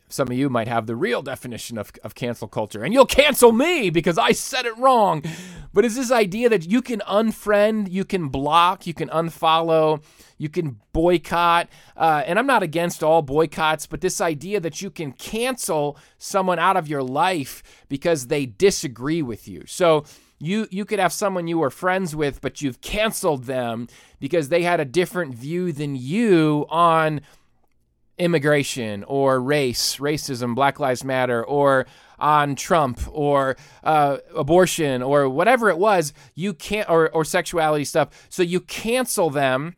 some 0.08 0.28
of 0.28 0.36
you 0.36 0.48
might 0.48 0.68
have 0.68 0.86
the 0.86 0.96
real 0.96 1.22
definition 1.22 1.76
of, 1.76 1.90
of 2.04 2.14
cancel 2.14 2.46
culture, 2.46 2.84
and 2.84 2.94
you'll 2.94 3.04
cancel 3.06 3.50
me 3.50 3.90
because 3.90 4.16
I 4.16 4.30
said 4.30 4.64
it 4.64 4.76
wrong. 4.78 5.24
But 5.72 5.84
it's 5.84 5.96
this 5.96 6.12
idea 6.12 6.48
that 6.48 6.70
you 6.70 6.80
can 6.80 7.00
unfriend, 7.00 7.90
you 7.90 8.04
can 8.04 8.28
block, 8.28 8.86
you 8.86 8.94
can 8.94 9.08
unfollow, 9.08 10.02
you 10.38 10.48
can 10.48 10.80
boycott. 10.92 11.68
Uh, 11.96 12.22
and 12.26 12.38
I'm 12.38 12.46
not 12.46 12.62
against 12.62 13.02
all 13.02 13.22
boycotts, 13.22 13.86
but 13.86 14.00
this 14.00 14.20
idea 14.20 14.60
that 14.60 14.80
you 14.80 14.90
can 14.90 15.12
cancel 15.12 15.98
someone 16.16 16.58
out 16.60 16.76
of 16.76 16.88
your 16.88 17.02
life 17.02 17.62
because 17.88 18.28
they 18.28 18.46
disagree 18.46 19.20
with 19.20 19.46
you. 19.48 19.64
So 19.66 20.04
you 20.38 20.66
you 20.70 20.84
could 20.84 20.98
have 20.98 21.12
someone 21.12 21.46
you 21.46 21.58
were 21.58 21.70
friends 21.70 22.14
with 22.14 22.40
but 22.40 22.60
you've 22.60 22.80
canceled 22.80 23.44
them 23.44 23.88
because 24.20 24.48
they 24.48 24.62
had 24.62 24.80
a 24.80 24.84
different 24.84 25.34
view 25.34 25.72
than 25.72 25.96
you 25.96 26.66
on 26.68 27.20
immigration 28.18 29.04
or 29.04 29.40
race 29.40 29.96
racism 29.96 30.54
black 30.54 30.78
lives 30.78 31.04
matter 31.04 31.44
or 31.44 31.86
on 32.18 32.54
trump 32.54 33.00
or 33.10 33.56
uh, 33.84 34.18
abortion 34.34 35.02
or 35.02 35.28
whatever 35.28 35.68
it 35.68 35.78
was. 35.78 36.12
You 36.34 36.54
can't 36.54 36.88
or, 36.88 37.10
or 37.10 37.24
sexuality 37.24 37.84
stuff. 37.84 38.26
So 38.28 38.42
you 38.42 38.60
cancel 38.60 39.30
them 39.30 39.76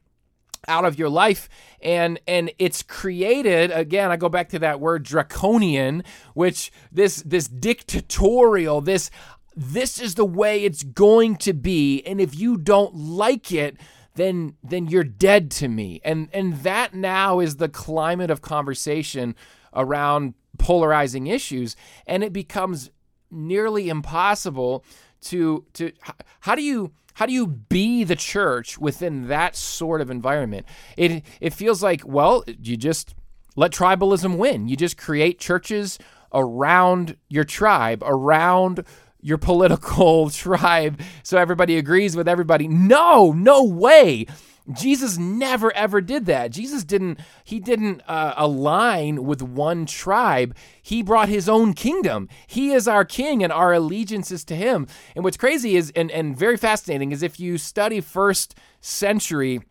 out 0.66 0.84
of 0.84 0.98
your 0.98 1.08
life. 1.08 1.48
And 1.80 2.20
and 2.26 2.50
it's 2.58 2.82
created 2.82 3.70
again 3.70 4.10
i 4.10 4.16
go 4.16 4.28
back 4.28 4.48
to 4.48 4.58
that 4.58 4.80
word 4.80 5.04
draconian 5.04 6.02
which 6.34 6.72
this 6.90 7.22
this 7.22 7.46
dictatorial 7.46 8.80
this 8.80 9.12
this 9.60 10.00
is 10.00 10.14
the 10.14 10.24
way 10.24 10.64
it's 10.64 10.82
going 10.82 11.36
to 11.36 11.52
be 11.52 12.02
and 12.06 12.20
if 12.20 12.38
you 12.38 12.56
don't 12.56 12.94
like 12.94 13.52
it 13.52 13.76
then 14.18 14.56
then 14.64 14.88
you're 14.88 15.04
dead 15.04 15.50
to 15.50 15.68
me. 15.68 16.00
And 16.04 16.28
and 16.32 16.54
that 16.64 16.92
now 16.92 17.38
is 17.38 17.56
the 17.56 17.68
climate 17.68 18.30
of 18.30 18.42
conversation 18.42 19.34
around 19.72 20.34
polarizing 20.58 21.28
issues 21.28 21.76
and 22.06 22.24
it 22.24 22.32
becomes 22.32 22.90
nearly 23.30 23.88
impossible 23.88 24.84
to 25.20 25.64
to 25.74 25.92
how 26.40 26.54
do 26.54 26.62
you 26.62 26.92
how 27.14 27.26
do 27.26 27.32
you 27.32 27.46
be 27.46 28.04
the 28.04 28.16
church 28.16 28.76
within 28.78 29.28
that 29.28 29.54
sort 29.54 30.00
of 30.00 30.10
environment? 30.10 30.66
It 30.96 31.24
it 31.40 31.54
feels 31.54 31.80
like 31.82 32.02
well 32.04 32.44
you 32.46 32.76
just 32.76 33.14
let 33.54 33.70
tribalism 33.70 34.36
win. 34.36 34.68
You 34.68 34.76
just 34.76 34.98
create 34.98 35.38
churches 35.38 35.98
around 36.34 37.16
your 37.28 37.44
tribe 37.44 38.02
around 38.04 38.84
your 39.20 39.38
political 39.38 40.30
tribe 40.30 41.00
so 41.22 41.38
everybody 41.38 41.76
agrees 41.76 42.16
with 42.16 42.28
everybody. 42.28 42.68
No, 42.68 43.32
no 43.32 43.64
way. 43.64 44.26
Jesus 44.72 45.16
never 45.16 45.74
ever 45.74 46.00
did 46.00 46.26
that. 46.26 46.50
Jesus 46.50 46.84
didn't 46.84 47.18
he 47.42 47.58
didn't 47.58 48.02
uh, 48.06 48.34
align 48.36 49.24
with 49.24 49.40
one 49.40 49.86
tribe. 49.86 50.54
He 50.82 51.02
brought 51.02 51.28
his 51.28 51.48
own 51.48 51.72
kingdom. 51.72 52.28
He 52.46 52.72
is 52.72 52.86
our 52.86 53.04
king 53.04 53.42
and 53.42 53.52
our 53.52 53.72
allegiance 53.72 54.30
is 54.30 54.44
to 54.44 54.54
him. 54.54 54.86
And 55.14 55.24
what's 55.24 55.38
crazy 55.38 55.76
is 55.76 55.90
and 55.96 56.10
and 56.10 56.36
very 56.36 56.56
fascinating 56.56 57.12
is 57.12 57.22
if 57.22 57.40
you 57.40 57.56
study 57.56 58.00
first 58.00 58.54
century 58.80 59.62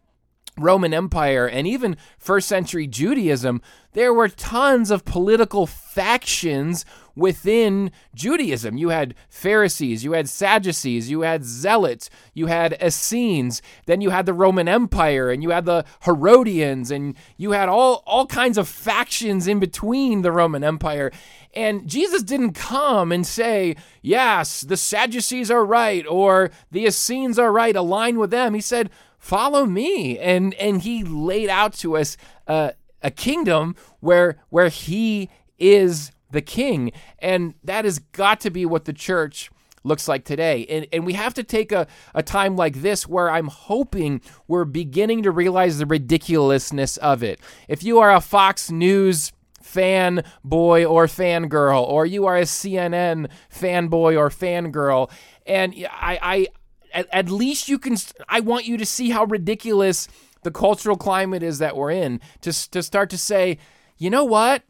Roman 0.58 0.94
Empire 0.94 1.48
and 1.48 1.68
even 1.68 1.98
first 2.18 2.48
century 2.48 2.88
Judaism, 2.88 3.62
there 3.94 4.14
were 4.14 4.30
tons 4.30 4.90
of 4.90 5.06
political 5.06 5.68
factions 5.68 6.84
within 7.18 7.92
Judaism. 8.14 8.78
You 8.78 8.90
had 8.90 9.16
Pharisees, 9.28 10.04
you 10.04 10.14
had 10.14 10.30
Sadducees, 10.30 11.10
you 11.10 11.22
had 11.22 11.44
Zealots, 11.44 12.10
you 12.34 12.46
had 12.46 12.78
Essenes, 12.82 13.62
then 13.88 14.00
you 14.00 14.12
had 14.12 14.26
the 14.28 14.34
Roman 14.34 14.68
Empire, 14.68 15.32
and 15.32 15.42
you 15.42 15.50
had 15.50 15.66
the 15.66 15.84
Herodians, 16.04 16.92
and 16.92 17.16
you 17.36 17.52
had 17.52 17.68
all, 17.68 18.04
all 18.06 18.28
kinds 18.28 18.58
of 18.58 18.68
factions 18.68 19.48
in 19.48 19.60
between 19.60 20.22
the 20.22 20.32
Roman 20.32 20.64
Empire. 20.64 21.12
And 21.54 21.88
Jesus 21.88 22.22
didn't 22.22 22.54
come 22.54 23.12
and 23.12 23.26
say, 23.26 23.76
Yes, 24.04 24.62
the 24.62 24.78
Sadducees 24.78 25.50
are 25.50 25.66
right, 25.66 26.06
or 26.08 26.52
the 26.72 26.86
Essenes 26.86 27.40
are 27.40 27.52
right, 27.52 27.76
align 27.76 28.20
with 28.20 28.30
them. 28.30 28.54
He 28.54 28.62
said, 28.62 28.92
Follow 29.18 29.66
me. 29.66 30.20
And, 30.20 30.54
and 30.56 30.84
he 30.84 31.04
laid 31.04 31.50
out 31.50 31.74
to 31.76 31.98
us 31.98 32.16
uh, 32.46 32.72
a 33.02 33.10
kingdom 33.10 33.76
where, 34.00 34.38
where 34.50 34.70
he 34.70 35.30
is 35.58 36.12
the 36.32 36.42
king. 36.42 36.92
And 37.20 37.56
that 37.64 37.86
has 37.86 38.00
got 38.00 38.40
to 38.42 38.50
be 38.50 38.66
what 38.66 38.86
the 38.86 38.94
church 38.94 39.50
looks 39.84 40.08
like 40.08 40.26
today. 40.26 40.66
And, 40.70 40.88
and 40.92 41.06
we 41.06 41.14
have 41.14 41.34
to 41.36 41.44
take 41.44 41.72
a, 41.72 41.88
a 42.14 42.22
time 42.22 42.56
like 42.56 42.82
this 42.82 43.08
where 43.08 43.30
I'm 43.30 43.48
hoping 43.48 44.22
we're 44.48 44.66
beginning 44.66 45.24
to 45.24 45.32
realize 45.32 45.78
the 45.78 45.86
ridiculousness 45.86 46.98
of 46.98 47.24
it. 47.24 47.40
If 47.68 47.84
you 47.84 48.00
are 48.00 48.14
a 48.14 48.22
Fox 48.22 48.70
News 48.70 49.32
fanboy 49.64 50.90
or 50.90 51.08
fangirl, 51.08 51.84
or 51.84 52.06
you 52.06 52.26
are 52.26 52.38
a 52.38 52.44
CNN 52.44 53.30
fanboy 53.54 54.18
or 54.18 54.30
fangirl. 54.30 55.12
And 55.46 55.74
I, 55.92 56.20
I 56.22 56.48
at, 56.94 57.08
at 57.12 57.30
least 57.30 57.68
you 57.68 57.78
can, 57.78 57.98
I 58.30 58.40
want 58.40 58.66
you 58.66 58.78
to 58.78 58.86
see 58.86 59.10
how 59.10 59.26
ridiculous 59.26 60.08
the 60.44 60.52
cultural 60.52 60.96
climate 60.96 61.44
is 61.44 61.60
that 61.60 61.76
we're 61.76 61.92
in 61.92 62.22
to, 62.42 62.72
to 62.72 62.82
start 62.82 63.10
to 63.10 63.18
say, 63.18 63.58
you 63.98 64.10
know 64.10 64.24
what? 64.24 64.64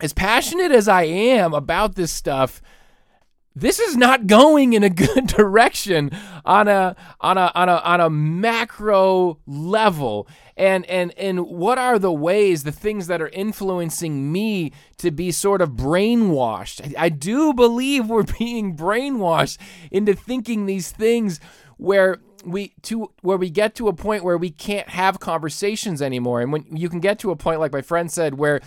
As 0.00 0.12
passionate 0.12 0.70
as 0.70 0.86
I 0.86 1.02
am 1.04 1.52
about 1.52 1.96
this 1.96 2.12
stuff, 2.12 2.62
this 3.60 3.80
is 3.80 3.96
not 3.96 4.28
going 4.28 4.72
in 4.72 4.84
a 4.84 4.90
good 5.06 5.26
direction 5.26 6.10
on 6.44 6.68
a 6.68 6.94
on 7.20 7.36
a 7.36 7.50
on 7.54 7.68
a 7.68 7.76
on 7.76 8.00
a 8.00 8.10
macro 8.10 9.38
level. 9.46 10.28
And 10.56 10.86
and 10.86 11.12
and 11.18 11.46
what 11.46 11.78
are 11.78 11.98
the 11.98 12.12
ways 12.12 12.62
the 12.62 12.72
things 12.72 13.08
that 13.08 13.20
are 13.20 13.28
influencing 13.28 14.30
me 14.30 14.72
to 14.98 15.10
be 15.10 15.32
sort 15.32 15.60
of 15.60 15.70
brainwashed? 15.70 16.96
I, 16.96 17.06
I 17.06 17.08
do 17.08 17.52
believe 17.52 18.08
we're 18.08 18.22
being 18.38 18.76
brainwashed 18.76 19.58
into 19.90 20.14
thinking 20.14 20.66
these 20.66 20.92
things 20.92 21.40
where 21.76 22.18
we 22.44 22.74
to 22.82 23.10
where 23.22 23.36
we 23.36 23.50
get 23.50 23.74
to 23.76 23.88
a 23.88 23.92
point 23.92 24.22
where 24.22 24.38
we 24.38 24.50
can't 24.50 24.88
have 24.90 25.18
conversations 25.18 26.00
anymore. 26.00 26.40
And 26.40 26.52
when 26.52 26.64
you 26.76 26.88
can 26.88 27.00
get 27.00 27.18
to 27.20 27.32
a 27.32 27.36
point 27.36 27.58
like 27.58 27.72
my 27.72 27.82
friend 27.82 28.10
said 28.10 28.34
where 28.38 28.60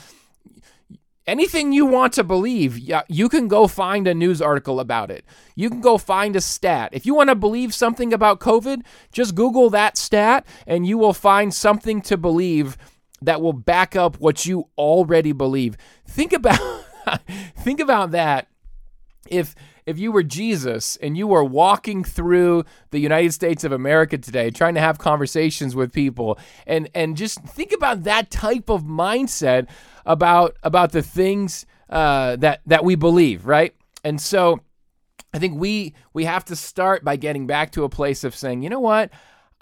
anything 1.28 1.72
you 1.72 1.86
want 1.86 2.14
to 2.14 2.24
believe, 2.24 2.80
you 3.08 3.30
can 3.30 3.48
go 3.48 3.68
find 3.68 4.08
a 4.08 4.14
news 4.14 4.42
article 4.42 4.80
about 4.80 5.12
it. 5.12 5.26
You 5.56 5.70
can 5.70 5.82
go 5.82 5.98
find 5.98 6.36
a 6.36 6.42
stat. 6.42 6.90
If 6.94 7.06
you 7.06 7.14
want 7.14 7.30
to 7.30 7.36
believe 7.36 7.74
something 7.74 8.14
about 8.14 8.40
COVID, 8.40 8.82
just 9.12 9.36
Google 9.36 9.70
that 9.70 9.98
stat 9.98 10.46
and 10.66 10.86
you 10.86 10.98
will 10.98 11.14
find 11.14 11.54
something 11.54 12.02
to 12.04 12.18
believe 12.18 12.78
that 13.22 13.42
will 13.42 13.54
back 13.54 13.96
up 13.96 14.20
what 14.20 14.46
you 14.46 14.68
already 14.78 15.32
believe. 15.32 15.78
Think 16.08 16.34
about 16.34 16.60
think 17.58 17.80
about 17.80 18.12
that. 18.12 18.48
If 19.28 19.56
if 19.92 20.00
you 20.00 20.12
were 20.12 20.24
Jesus 20.24 20.96
and 20.98 21.16
you 21.16 21.28
were 21.28 21.44
walking 21.44 22.04
through 22.04 22.66
the 22.90 23.00
United 23.00 23.34
States 23.34 23.64
of 23.64 23.72
America 23.72 24.18
today 24.18 24.50
trying 24.50 24.74
to 24.74 24.82
have 24.82 24.98
conversations 24.98 25.76
with 25.76 25.94
people 25.94 26.40
and 26.66 26.90
and 26.96 27.16
just 27.16 27.44
think 27.44 27.72
about 27.72 28.04
that 28.04 28.32
type 28.32 28.70
of 28.70 28.84
mindset 28.84 29.68
about 30.06 30.56
about 30.64 30.92
the 30.92 31.04
things 31.04 31.66
uh, 31.90 32.38
that 32.38 32.62
that 32.66 32.84
we 32.84 32.96
believe, 32.96 33.46
right? 33.46 33.76
And 34.04 34.20
so 34.20 34.62
I 35.34 35.40
think 35.40 35.60
we 35.60 35.94
we 36.14 36.26
have 36.26 36.46
to 36.46 36.56
start 36.56 37.04
by 37.04 37.18
getting 37.18 37.46
back 37.46 37.72
to 37.74 37.84
a 37.84 37.90
place 37.90 38.24
of 38.24 38.36
saying, 38.36 38.64
you 38.64 38.70
know 38.70 38.80
what? 38.80 39.12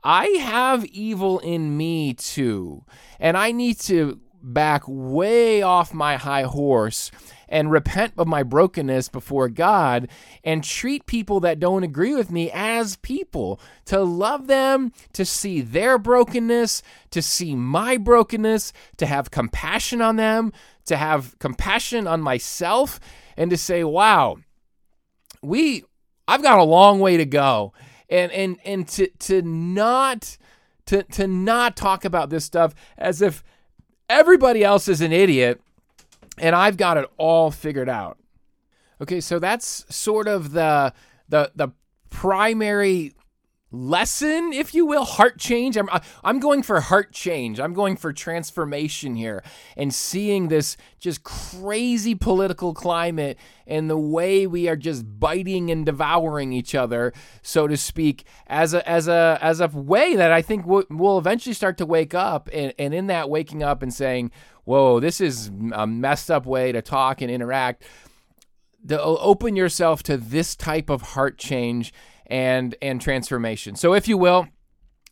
I 0.04 0.28
have 0.28 0.86
evil 0.86 1.40
in 1.40 1.76
me 1.76 2.14
too. 2.14 2.86
And 3.20 3.36
I 3.36 3.52
need 3.52 3.80
to 3.82 4.20
back 4.42 4.84
way 4.88 5.62
off 5.62 5.94
my 5.94 6.16
high 6.16 6.44
horse 6.44 7.12
and 7.50 7.72
repent 7.72 8.14
of 8.18 8.28
my 8.28 8.44
brokenness 8.44 9.10
before 9.10 9.50
God 9.50 10.08
and 10.44 10.64
treat 10.64 11.06
people 11.06 11.40
that 11.42 11.60
don't 11.60 11.84
agree 11.84 12.16
with 12.16 12.32
me 12.32 12.50
as 12.54 12.96
people, 12.98 13.60
to 13.86 14.02
love 14.02 14.48
them, 14.48 14.94
to 15.14 15.26
see 15.26 15.62
their 15.62 15.98
brokenness, 15.98 16.82
to 17.12 17.22
see 17.22 17.56
my 17.56 17.98
brokenness, 17.98 18.72
to 18.98 19.06
have 19.06 19.32
compassion 19.32 20.02
on 20.02 20.16
them, 20.16 20.54
to 20.86 20.96
have 20.96 21.38
compassion 21.40 22.08
on 22.08 22.22
myself, 22.22 23.00
and 23.36 23.50
to 23.50 23.58
say, 23.58 23.84
wow, 23.84 24.38
we 25.42 25.84
I've 26.28 26.44
got 26.44 26.60
a 26.60 26.64
long 26.64 27.00
way 27.00 27.18
to 27.18 27.26
go. 27.26 27.74
And 28.10 28.32
and 28.32 28.58
and 28.64 28.88
to 28.90 29.08
to 29.08 29.42
not 29.42 30.38
to 30.88 31.04
to 31.04 31.28
not 31.28 31.76
talk 31.76 32.06
about 32.06 32.30
this 32.30 32.46
stuff 32.46 32.74
as 32.98 33.22
if 33.22 33.44
everybody 34.10 34.64
else 34.64 34.88
is 34.88 35.02
an 35.02 35.12
idiot 35.12 35.62
and 36.40 36.56
I've 36.56 36.78
got 36.78 36.98
it 36.98 37.10
all 37.18 37.52
figured 37.52 37.90
out. 37.90 38.18
Okay, 39.02 39.22
so 39.22 39.40
that's 39.40 39.86
sort 39.94 40.28
of 40.28 40.52
the 40.52 40.94
the 41.28 41.52
the 41.56 41.70
primary 42.10 43.14
lesson, 43.72 44.52
if 44.52 44.74
you 44.74 44.86
will, 44.86 45.06
heart 45.06 45.38
change. 45.38 45.78
I'm 45.78 45.90
I'm 46.24 46.40
going 46.40 46.64
for 46.64 46.80
heart 46.82 47.12
change. 47.12 47.60
I'm 47.60 47.74
going 47.74 47.96
for 47.96 48.12
transformation 48.12 49.16
here 49.16 49.44
and 49.78 49.94
seeing 49.94 50.48
this 50.48 50.76
just 51.00 51.24
crazy 51.24 52.16
political 52.16 52.74
climate 52.74 53.38
and 53.68 53.90
the 53.90 53.98
way 53.98 54.48
we 54.48 54.68
are 54.68 54.76
just 54.76 55.20
biting 55.20 55.70
and 55.70 55.86
devouring 55.86 56.52
each 56.52 56.74
other, 56.74 57.14
so 57.42 57.68
to 57.68 57.78
speak, 57.78 58.26
as 58.48 58.74
a 58.74 58.88
as 58.90 59.08
a 59.08 59.38
as 59.42 59.60
a 59.60 59.68
way 59.68 60.16
that 60.16 60.32
I 60.32 60.42
think 60.42 60.66
we'll, 60.66 60.86
we'll 60.90 61.20
eventually 61.20 61.54
start 61.54 61.78
to 61.78 61.86
wake 61.86 62.14
up 62.14 62.50
and, 62.52 62.74
and 62.80 62.94
in 62.94 63.08
that 63.08 63.30
waking 63.30 63.62
up 63.62 63.84
and 63.84 63.94
saying, 63.94 64.32
"Whoa, 64.70 65.00
this 65.00 65.20
is 65.20 65.52
a 65.74 65.88
messed 65.88 66.30
up 66.30 66.46
way 66.46 66.72
to 66.72 66.82
talk 66.82 67.22
and 67.22 67.32
interact." 67.32 67.84
Open 68.92 69.56
yourself 69.56 70.04
to 70.04 70.16
this 70.16 70.56
type 70.56 70.90
of 70.90 71.02
heart 71.02 71.38
change 71.38 71.92
and 72.28 72.76
and 72.82 73.02
transformation. 73.02 73.76
So 73.76 73.94
if 73.94 74.08
you 74.08 74.18
will, 74.18 74.48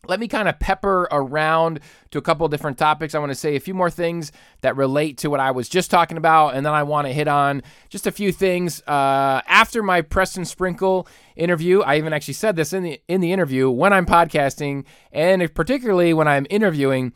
let 0.06 0.20
me 0.20 0.28
kind 0.28 0.48
of 0.48 0.60
pepper 0.60 1.08
around 1.10 1.80
to 2.12 2.18
a 2.18 2.22
couple 2.22 2.46
different 2.48 2.78
topics. 2.78 3.14
I 3.14 3.18
want 3.18 3.30
to 3.30 3.34
say 3.34 3.56
a 3.56 3.60
few 3.60 3.74
more 3.74 3.90
things 3.90 4.30
that 4.60 4.76
relate 4.76 5.18
to 5.18 5.30
what 5.30 5.40
I 5.40 5.50
was 5.50 5.68
just 5.68 5.90
talking 5.90 6.16
about, 6.16 6.54
and 6.54 6.64
then 6.64 6.72
I 6.72 6.84
want 6.84 7.08
to 7.08 7.12
hit 7.12 7.26
on 7.26 7.62
just 7.88 8.06
a 8.06 8.12
few 8.12 8.30
things 8.30 8.80
uh, 8.86 9.42
after 9.46 9.82
my 9.82 10.02
Preston 10.02 10.44
Sprinkle 10.44 11.08
interview. 11.34 11.80
I 11.80 11.96
even 11.96 12.12
actually 12.12 12.34
said 12.34 12.54
this 12.54 12.72
in 12.72 12.84
the 12.84 13.00
in 13.08 13.20
the 13.20 13.32
interview 13.32 13.68
when 13.70 13.92
I'm 13.92 14.06
podcasting, 14.06 14.84
and 15.12 15.52
particularly 15.54 16.14
when 16.14 16.28
I'm 16.28 16.46
interviewing. 16.48 17.12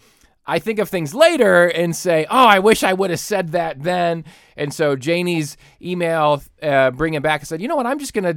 I 0.46 0.58
think 0.58 0.78
of 0.78 0.88
things 0.88 1.14
later 1.14 1.68
and 1.68 1.94
say, 1.94 2.26
"Oh, 2.28 2.46
I 2.46 2.58
wish 2.58 2.82
I 2.82 2.92
would 2.92 3.10
have 3.10 3.20
said 3.20 3.52
that 3.52 3.82
then." 3.82 4.24
And 4.56 4.74
so 4.74 4.96
Janie's 4.96 5.56
email, 5.80 6.42
uh, 6.62 6.90
bringing 6.90 7.20
back, 7.20 7.40
and 7.40 7.48
said, 7.48 7.62
"You 7.62 7.68
know 7.68 7.76
what? 7.76 7.86
I'm 7.86 7.98
just 7.98 8.12
gonna 8.12 8.34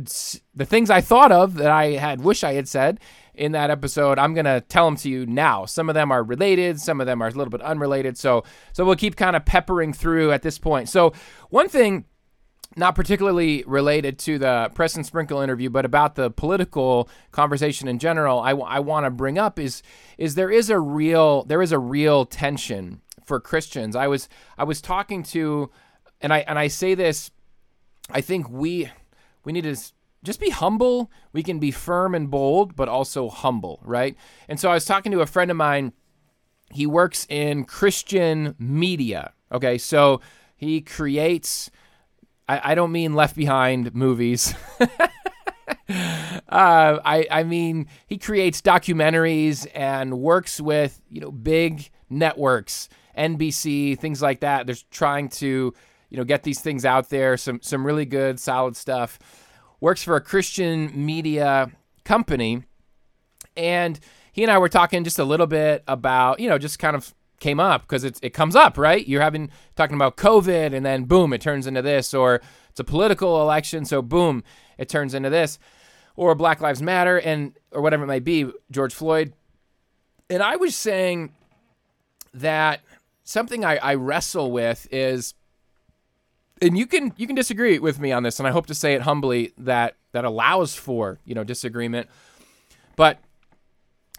the 0.54 0.66
things 0.66 0.90
I 0.90 1.02
thought 1.02 1.32
of 1.32 1.56
that 1.56 1.72
I 1.72 1.94
had 1.94 2.22
wish 2.22 2.44
I 2.44 2.54
had 2.54 2.68
said 2.68 3.00
in 3.34 3.52
that 3.54 3.70
episode. 3.70 4.20
I'm 4.20 4.34
gonna 4.34 4.62
tell 4.62 4.86
them 4.86 4.96
to 4.98 5.10
you 5.10 5.26
now. 5.26 5.66
Some 5.66 5.90
of 5.90 5.96
them 5.96 6.12
are 6.12 6.24
related, 6.24 6.80
some 6.80 7.02
of 7.02 7.08
them 7.08 7.22
are 7.22 7.28
a 7.28 7.32
little 7.32 7.50
bit 7.52 7.62
unrelated. 7.62 8.18
So, 8.18 8.44
so 8.72 8.86
we'll 8.86 8.96
keep 8.96 9.16
kind 9.16 9.36
of 9.36 9.46
peppering 9.46 9.92
through 9.92 10.32
at 10.32 10.42
this 10.42 10.60
point. 10.60 10.90
So, 10.90 11.14
one 11.50 11.70
thing." 11.70 12.06
Not 12.76 12.96
particularly 12.96 13.64
related 13.66 14.20
to 14.20 14.38
the 14.38 14.70
Preston 14.74 15.04
Sprinkle 15.04 15.40
interview, 15.42 15.70
but 15.70 15.86
about 15.86 16.16
the 16.16 16.30
political 16.30 17.10
conversation 17.32 17.88
in 17.88 18.00
general, 18.00 18.40
I 18.42 18.54
want 18.54 19.06
to 19.06 19.10
bring 19.10 19.38
up 19.38 19.60
is 19.60 19.82
is 20.18 20.36
there 20.36 20.52
is 20.52 20.70
a 20.70 20.80
real 20.80 21.44
there 21.44 21.62
is 21.62 21.72
a 21.72 21.80
real 21.80 22.26
tension 22.26 23.02
for 23.26 23.40
Christians. 23.40 23.96
I 23.96 24.08
was 24.08 24.30
I 24.58 24.64
was 24.64 24.82
talking 24.82 25.24
to, 25.24 25.72
and 26.22 26.34
I 26.34 26.40
and 26.40 26.60
I 26.60 26.68
say 26.68 26.96
this, 26.96 27.32
I 28.10 28.22
think 28.22 28.50
we 28.50 28.90
we 29.44 29.52
need 29.52 29.64
to 29.64 29.76
just 30.24 30.40
be 30.40 30.50
humble. 30.50 31.12
We 31.34 31.44
can 31.44 31.60
be 31.60 31.72
firm 31.72 32.16
and 32.16 32.30
bold, 32.30 32.76
but 32.76 32.90
also 32.90 33.30
humble, 33.30 33.80
right? 33.84 34.16
And 34.50 34.60
so 34.60 34.70
I 34.70 34.74
was 34.74 34.86
talking 34.86 35.12
to 35.12 35.22
a 35.22 35.26
friend 35.26 35.52
of 35.52 35.58
mine. 35.58 35.94
He 36.72 36.86
works 36.86 37.26
in 37.30 37.66
Christian 37.66 38.56
media. 38.60 39.34
Okay, 39.52 39.78
so 39.78 40.20
he 40.58 40.82
creates 40.82 41.70
I, 42.48 42.72
I 42.72 42.76
don't 42.76 42.92
mean 42.92 43.14
Left 43.14 43.36
Behind 43.36 43.94
movies. 43.94 44.54
uh, 44.80 44.90
I 46.50 47.28
I 47.30 47.44
mean 47.44 47.88
he 48.08 48.18
creates 48.18 48.62
documentaries 48.62 49.68
and 49.74 50.20
works 50.20 50.60
with 50.62 51.02
you 51.10 51.22
know 51.22 51.32
big 51.32 51.90
networks, 52.10 52.90
NBC, 53.18 53.98
things 54.00 54.22
like 54.22 54.42
that. 54.42 54.68
They're 54.68 54.76
trying 54.92 55.30
to 55.30 55.74
you 56.10 56.18
know 56.18 56.24
get 56.24 56.44
these 56.44 56.60
things 56.62 56.86
out 56.86 57.10
there. 57.10 57.38
Some 57.38 57.62
some 57.62 57.86
really 57.86 58.06
good 58.06 58.40
solid 58.40 58.76
stuff. 58.76 59.20
Works 59.82 60.04
for 60.04 60.16
a 60.16 60.22
Christian 60.22 61.06
media 61.06 61.72
company, 62.04 62.64
and 63.58 64.00
he 64.32 64.44
and 64.44 64.52
I 64.52 64.58
were 64.58 64.70
talking 64.70 65.04
just 65.04 65.20
a 65.20 65.26
little 65.26 65.48
bit 65.48 65.84
about 65.88 66.40
you 66.40 66.50
know 66.50 66.58
just 66.58 66.80
kind 66.80 66.96
of 66.96 67.14
came 67.40 67.60
up 67.60 67.82
because 67.82 68.04
it, 68.04 68.20
it 68.22 68.32
comes 68.32 68.56
up, 68.56 68.78
right? 68.78 69.08
You're 69.08 69.22
having 69.22 69.50
talking 69.76 69.96
about 69.96 70.18
COVID 70.18 70.74
and 70.74 70.86
then 70.86 71.06
boom, 71.06 71.34
it 71.34 71.42
turns 71.42 71.68
into 71.68 71.82
this, 71.82 72.14
or 72.14 72.42
it's 72.70 72.80
a 72.80 72.84
political 72.84 73.42
election, 73.42 73.86
so 73.86 74.02
boom, 74.02 74.44
it 74.78 74.90
turns 74.90 75.14
into 75.14 75.30
this, 75.30 75.60
or 76.16 76.36
Black 76.36 76.62
Lives 76.62 76.82
Matter 76.82 77.20
and 77.20 77.54
or 77.72 77.82
whatever 77.82 78.04
it 78.04 78.08
might 78.08 78.24
be, 78.24 78.50
George 78.72 78.94
Floyd. 78.94 79.34
And 80.30 80.42
I 80.42 80.56
was 80.56 80.76
saying 80.76 81.34
that 82.34 82.82
something 83.24 83.64
I, 83.64 83.78
I 83.78 83.96
wrestle 83.96 84.52
with 84.52 84.88
is 84.92 85.34
and 86.62 86.78
you 86.78 86.88
can 86.88 87.14
you 87.18 87.28
can 87.28 87.36
disagree 87.36 87.80
with 87.80 88.00
me 88.00 88.12
on 88.12 88.24
this, 88.24 88.40
and 88.40 88.48
I 88.48 88.52
hope 88.52 88.68
to 88.68 88.74
say 88.74 88.94
it 88.94 89.02
humbly 89.02 89.54
that 89.58 89.96
that 90.14 90.26
allows 90.26 90.76
for 90.76 91.20
you 91.26 91.36
know 91.36 91.44
disagreement. 91.44 92.10
But 92.96 93.20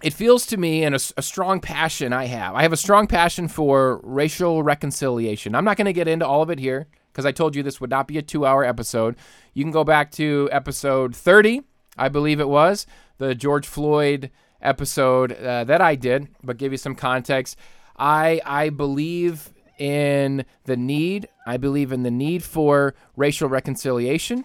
it 0.02 0.12
feels 0.12 0.44
to 0.46 0.56
me 0.56 0.84
and 0.84 0.94
a, 0.94 1.00
a, 1.16 1.22
strong 1.22 1.60
passion 1.60 2.12
I 2.12 2.26
have. 2.26 2.54
I 2.54 2.62
have 2.62 2.72
a 2.72 2.76
strong 2.76 3.06
passion 3.06 3.48
for 3.48 4.00
racial 4.02 4.62
reconciliation. 4.62 5.54
I'm 5.54 5.64
not 5.64 5.76
going 5.76 5.86
to 5.86 5.92
get 5.92 6.08
into 6.08 6.26
all 6.26 6.42
of 6.42 6.50
it 6.50 6.58
here 6.58 6.86
because 7.12 7.24
I 7.24 7.32
told 7.32 7.56
you 7.56 7.62
this 7.62 7.80
would 7.80 7.90
not 7.90 8.06
be 8.06 8.18
a 8.18 8.22
two 8.22 8.44
hour 8.44 8.62
episode. 8.62 9.16
You 9.54 9.64
can 9.64 9.72
go 9.72 9.84
back 9.84 10.10
to 10.12 10.50
episode 10.52 11.16
30, 11.16 11.62
I 11.96 12.08
believe 12.10 12.40
it 12.40 12.48
was, 12.48 12.86
the 13.16 13.34
George 13.34 13.66
Floyd 13.66 14.30
episode 14.60 15.32
uh, 15.32 15.64
that 15.64 15.80
I 15.80 15.94
did, 15.94 16.28
but 16.42 16.58
give 16.58 16.72
you 16.72 16.78
some 16.78 16.94
context. 16.94 17.56
I, 17.96 18.42
I 18.44 18.68
believe 18.68 19.54
in 19.78 20.44
the 20.64 20.76
need. 20.76 21.28
I 21.46 21.56
believe 21.56 21.92
in 21.92 22.02
the 22.02 22.10
need 22.10 22.42
for 22.42 22.94
racial 23.16 23.48
reconciliation. 23.48 24.44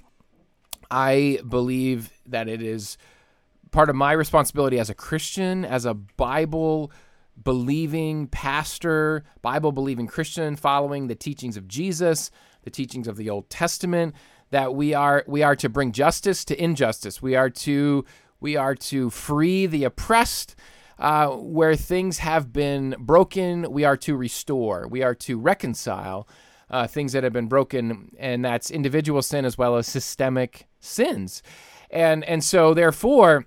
I 0.90 1.40
believe 1.48 2.12
that 2.26 2.48
it 2.48 2.62
is 2.62 2.98
part 3.72 3.90
of 3.90 3.96
my 3.96 4.12
responsibility 4.12 4.80
as 4.80 4.90
a 4.90 4.94
Christian, 4.94 5.66
as 5.66 5.86
a 5.86 5.94
Bible 5.94 6.92
believing 7.42 8.28
pastor, 8.28 9.24
Bible 9.42 9.72
believing 9.72 10.08
Christian, 10.08 10.56
following 10.56 11.08
the 11.08 11.16
teachings 11.16 11.58
of 11.58 11.68
Jesus, 11.68 12.30
the 12.64 12.70
teachings 12.70 13.08
of 13.08 13.18
the 13.18 13.30
Old 13.30 13.50
Testament, 13.50 14.14
that 14.52 14.76
we 14.76 14.94
are 14.94 15.24
we 15.28 15.42
are 15.44 15.56
to 15.56 15.70
bring 15.70 15.92
justice 15.92 16.44
to 16.46 16.62
injustice. 16.62 17.22
We 17.22 17.36
are 17.36 17.50
to 17.50 18.06
we 18.40 18.56
are 18.56 18.76
to 18.76 19.10
free 19.10 19.66
the 19.66 19.84
oppressed. 19.84 20.56
Uh, 21.00 21.30
where 21.30 21.76
things 21.76 22.20
have 22.20 22.54
been 22.54 22.96
broken, 23.00 23.72
we 23.72 23.84
are 23.84 23.98
to 23.98 24.16
restore. 24.16 24.88
We 24.88 25.02
are 25.02 25.16
to 25.16 25.40
reconcile 25.40 26.28
uh, 26.70 26.86
things 26.86 27.14
that 27.14 27.24
have 27.24 27.34
been 27.34 27.48
broken, 27.48 28.12
and 28.20 28.46
that's 28.46 28.70
individual 28.70 29.24
sin 29.24 29.44
as 29.44 29.58
well 29.58 29.78
as 29.78 29.88
systemic 29.88 30.68
sins. 30.80 31.42
And 31.90 32.24
and 32.26 32.44
so 32.44 32.76
therefore, 32.76 33.46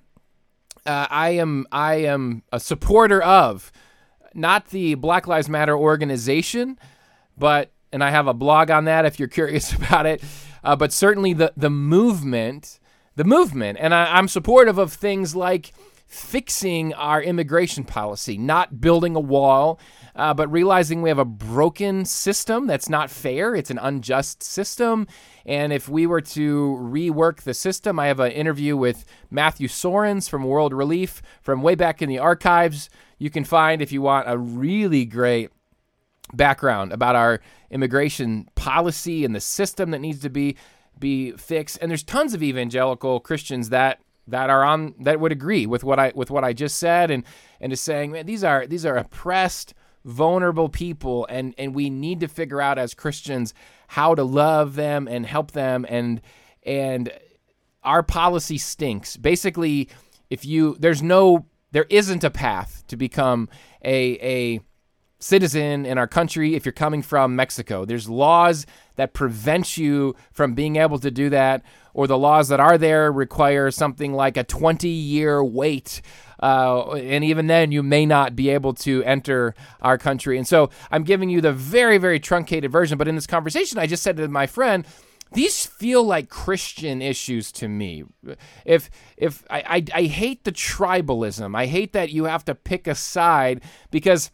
uh, 0.86 1.06
I 1.10 1.30
am 1.30 1.66
I 1.72 1.94
am 1.94 2.42
a 2.52 2.60
supporter 2.60 3.22
of 3.22 3.72
not 4.34 4.68
the 4.68 4.94
Black 4.94 5.26
Lives 5.26 5.48
Matter 5.48 5.76
organization, 5.76 6.78
but 7.36 7.70
and 7.92 8.02
I 8.02 8.10
have 8.10 8.26
a 8.26 8.34
blog 8.34 8.70
on 8.70 8.84
that 8.84 9.04
if 9.04 9.18
you're 9.18 9.28
curious 9.28 9.72
about 9.74 10.06
it. 10.06 10.22
Uh, 10.62 10.76
but 10.76 10.92
certainly 10.92 11.32
the 11.32 11.52
the 11.56 11.70
movement, 11.70 12.78
the 13.16 13.24
movement, 13.24 13.78
and 13.80 13.94
I, 13.94 14.16
I'm 14.16 14.28
supportive 14.28 14.78
of 14.78 14.92
things 14.92 15.34
like 15.34 15.72
fixing 16.14 16.94
our 16.94 17.20
immigration 17.20 17.82
policy, 17.82 18.38
not 18.38 18.80
building 18.80 19.16
a 19.16 19.20
wall, 19.20 19.80
uh, 20.14 20.32
but 20.32 20.50
realizing 20.50 21.02
we 21.02 21.10
have 21.10 21.18
a 21.18 21.24
broken 21.24 22.04
system 22.04 22.68
that's 22.68 22.88
not 22.88 23.10
fair. 23.10 23.54
It's 23.54 23.70
an 23.70 23.78
unjust 23.78 24.42
system. 24.42 25.08
And 25.44 25.72
if 25.72 25.88
we 25.88 26.06
were 26.06 26.20
to 26.20 26.78
rework 26.80 27.42
the 27.42 27.52
system, 27.52 27.98
I 27.98 28.06
have 28.06 28.20
an 28.20 28.30
interview 28.30 28.76
with 28.76 29.04
Matthew 29.28 29.66
Soerens 29.66 30.28
from 30.28 30.44
World 30.44 30.72
Relief 30.72 31.20
from 31.42 31.62
way 31.62 31.74
back 31.74 32.00
in 32.00 32.08
the 32.08 32.18
archives. 32.18 32.88
You 33.18 33.28
can 33.28 33.42
find 33.42 33.82
if 33.82 33.90
you 33.90 34.00
want 34.00 34.28
a 34.28 34.38
really 34.38 35.04
great 35.04 35.50
background 36.32 36.92
about 36.92 37.16
our 37.16 37.40
immigration 37.70 38.48
policy 38.54 39.24
and 39.24 39.34
the 39.34 39.40
system 39.40 39.90
that 39.90 40.00
needs 40.00 40.20
to 40.20 40.30
be 40.30 40.56
be 40.96 41.32
fixed. 41.32 41.76
And 41.82 41.90
there's 41.90 42.04
tons 42.04 42.34
of 42.34 42.42
evangelical 42.42 43.18
Christians 43.18 43.70
that 43.70 43.98
that 44.26 44.50
are 44.50 44.64
on 44.64 44.94
that 45.00 45.20
would 45.20 45.32
agree 45.32 45.66
with 45.66 45.84
what 45.84 45.98
I 45.98 46.12
with 46.14 46.30
what 46.30 46.44
I 46.44 46.52
just 46.52 46.78
said 46.78 47.10
and 47.10 47.24
and 47.60 47.72
is 47.72 47.80
saying, 47.80 48.12
man, 48.12 48.26
these 48.26 48.44
are 48.44 48.66
these 48.66 48.86
are 48.86 48.96
oppressed, 48.96 49.74
vulnerable 50.04 50.68
people 50.68 51.26
and 51.30 51.54
and 51.58 51.74
we 51.74 51.90
need 51.90 52.20
to 52.20 52.28
figure 52.28 52.60
out 52.60 52.78
as 52.78 52.94
Christians 52.94 53.54
how 53.88 54.14
to 54.14 54.24
love 54.24 54.76
them 54.76 55.06
and 55.08 55.26
help 55.26 55.52
them 55.52 55.84
and 55.88 56.20
and 56.62 57.12
our 57.82 58.02
policy 58.02 58.58
stinks. 58.58 59.16
Basically, 59.16 59.88
if 60.30 60.44
you 60.44 60.76
there's 60.78 61.02
no 61.02 61.46
there 61.72 61.86
isn't 61.90 62.24
a 62.24 62.30
path 62.30 62.84
to 62.88 62.96
become 62.96 63.48
a 63.84 64.12
a 64.22 64.60
citizen 65.24 65.86
in 65.86 65.96
our 65.96 66.06
country 66.06 66.54
if 66.54 66.66
you're 66.66 66.72
coming 66.72 67.00
from 67.00 67.34
Mexico. 67.34 67.84
There's 67.84 68.08
laws 68.08 68.66
that 68.96 69.14
prevent 69.14 69.78
you 69.78 70.14
from 70.32 70.54
being 70.54 70.76
able 70.76 70.98
to 70.98 71.10
do 71.10 71.30
that, 71.30 71.62
or 71.94 72.06
the 72.06 72.18
laws 72.18 72.48
that 72.48 72.60
are 72.60 72.76
there 72.76 73.10
require 73.10 73.70
something 73.70 74.12
like 74.12 74.36
a 74.36 74.44
20 74.44 74.88
year 74.88 75.42
wait. 75.42 76.02
Uh, 76.40 76.92
and 76.92 77.24
even 77.24 77.46
then, 77.46 77.72
you 77.72 77.82
may 77.82 78.04
not 78.04 78.36
be 78.36 78.50
able 78.50 78.74
to 78.74 79.02
enter 79.04 79.54
our 79.80 79.96
country. 79.96 80.36
And 80.36 80.46
so 80.46 80.68
I'm 80.90 81.04
giving 81.04 81.30
you 81.30 81.40
the 81.40 81.52
very, 81.52 81.96
very 81.96 82.20
truncated 82.20 82.70
version. 82.70 82.98
But 82.98 83.08
in 83.08 83.14
this 83.14 83.26
conversation, 83.26 83.78
I 83.78 83.86
just 83.86 84.02
said 84.02 84.16
to 84.18 84.28
my 84.28 84.46
friend, 84.46 84.86
these 85.32 85.66
feel 85.66 86.04
like 86.04 86.28
Christian 86.28 87.02
issues 87.02 87.50
to 87.52 87.68
me. 87.68 88.04
If 88.64 88.90
if 89.16 89.44
I, 89.50 89.64
I, 89.66 89.84
I 89.94 90.02
hate 90.04 90.44
the 90.44 90.52
tribalism, 90.52 91.56
I 91.56 91.66
hate 91.66 91.92
that 91.92 92.10
you 92.10 92.24
have 92.24 92.44
to 92.44 92.54
pick 92.54 92.86
a 92.86 92.94
side 92.94 93.62
because 93.90 94.30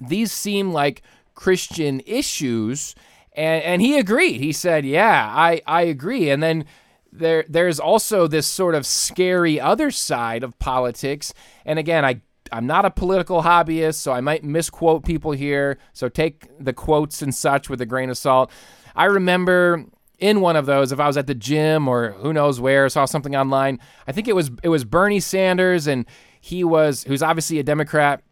these 0.00 0.32
seem 0.32 0.72
like 0.72 1.02
Christian 1.34 2.00
issues. 2.06 2.94
And, 3.34 3.62
and 3.62 3.82
he 3.82 3.98
agreed. 3.98 4.40
He 4.40 4.52
said, 4.52 4.84
Yeah, 4.84 5.30
I, 5.34 5.60
I 5.66 5.82
agree. 5.82 6.30
And 6.30 6.42
then 6.42 6.64
there 7.12 7.44
there's 7.48 7.78
also 7.78 8.26
this 8.26 8.46
sort 8.46 8.74
of 8.74 8.86
scary 8.86 9.60
other 9.60 9.90
side 9.90 10.42
of 10.42 10.58
politics. 10.58 11.32
And 11.64 11.78
again, 11.78 12.04
I 12.04 12.22
I'm 12.50 12.66
not 12.66 12.84
a 12.84 12.90
political 12.90 13.42
hobbyist, 13.42 13.94
so 13.94 14.12
I 14.12 14.20
might 14.20 14.44
misquote 14.44 15.04
people 15.04 15.32
here. 15.32 15.78
So 15.92 16.08
take 16.08 16.48
the 16.58 16.72
quotes 16.72 17.22
and 17.22 17.34
such 17.34 17.70
with 17.70 17.80
a 17.80 17.86
grain 17.86 18.10
of 18.10 18.18
salt. 18.18 18.50
I 18.94 19.06
remember 19.06 19.86
in 20.18 20.40
one 20.40 20.54
of 20.56 20.66
those, 20.66 20.92
if 20.92 21.00
I 21.00 21.06
was 21.06 21.16
at 21.16 21.26
the 21.26 21.34
gym 21.34 21.88
or 21.88 22.12
who 22.12 22.32
knows 22.32 22.60
where, 22.60 22.88
saw 22.88 23.06
something 23.06 23.34
online. 23.34 23.80
I 24.06 24.12
think 24.12 24.28
it 24.28 24.36
was 24.36 24.50
it 24.62 24.68
was 24.68 24.84
Bernie 24.84 25.20
Sanders, 25.20 25.86
and 25.86 26.06
he 26.40 26.62
was 26.64 27.04
who's 27.04 27.22
obviously 27.22 27.58
a 27.58 27.62
Democrat 27.62 28.22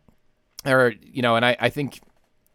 or 0.64 0.94
you 1.00 1.22
know, 1.22 1.36
and 1.36 1.44
I, 1.44 1.56
I 1.58 1.68
think 1.70 2.00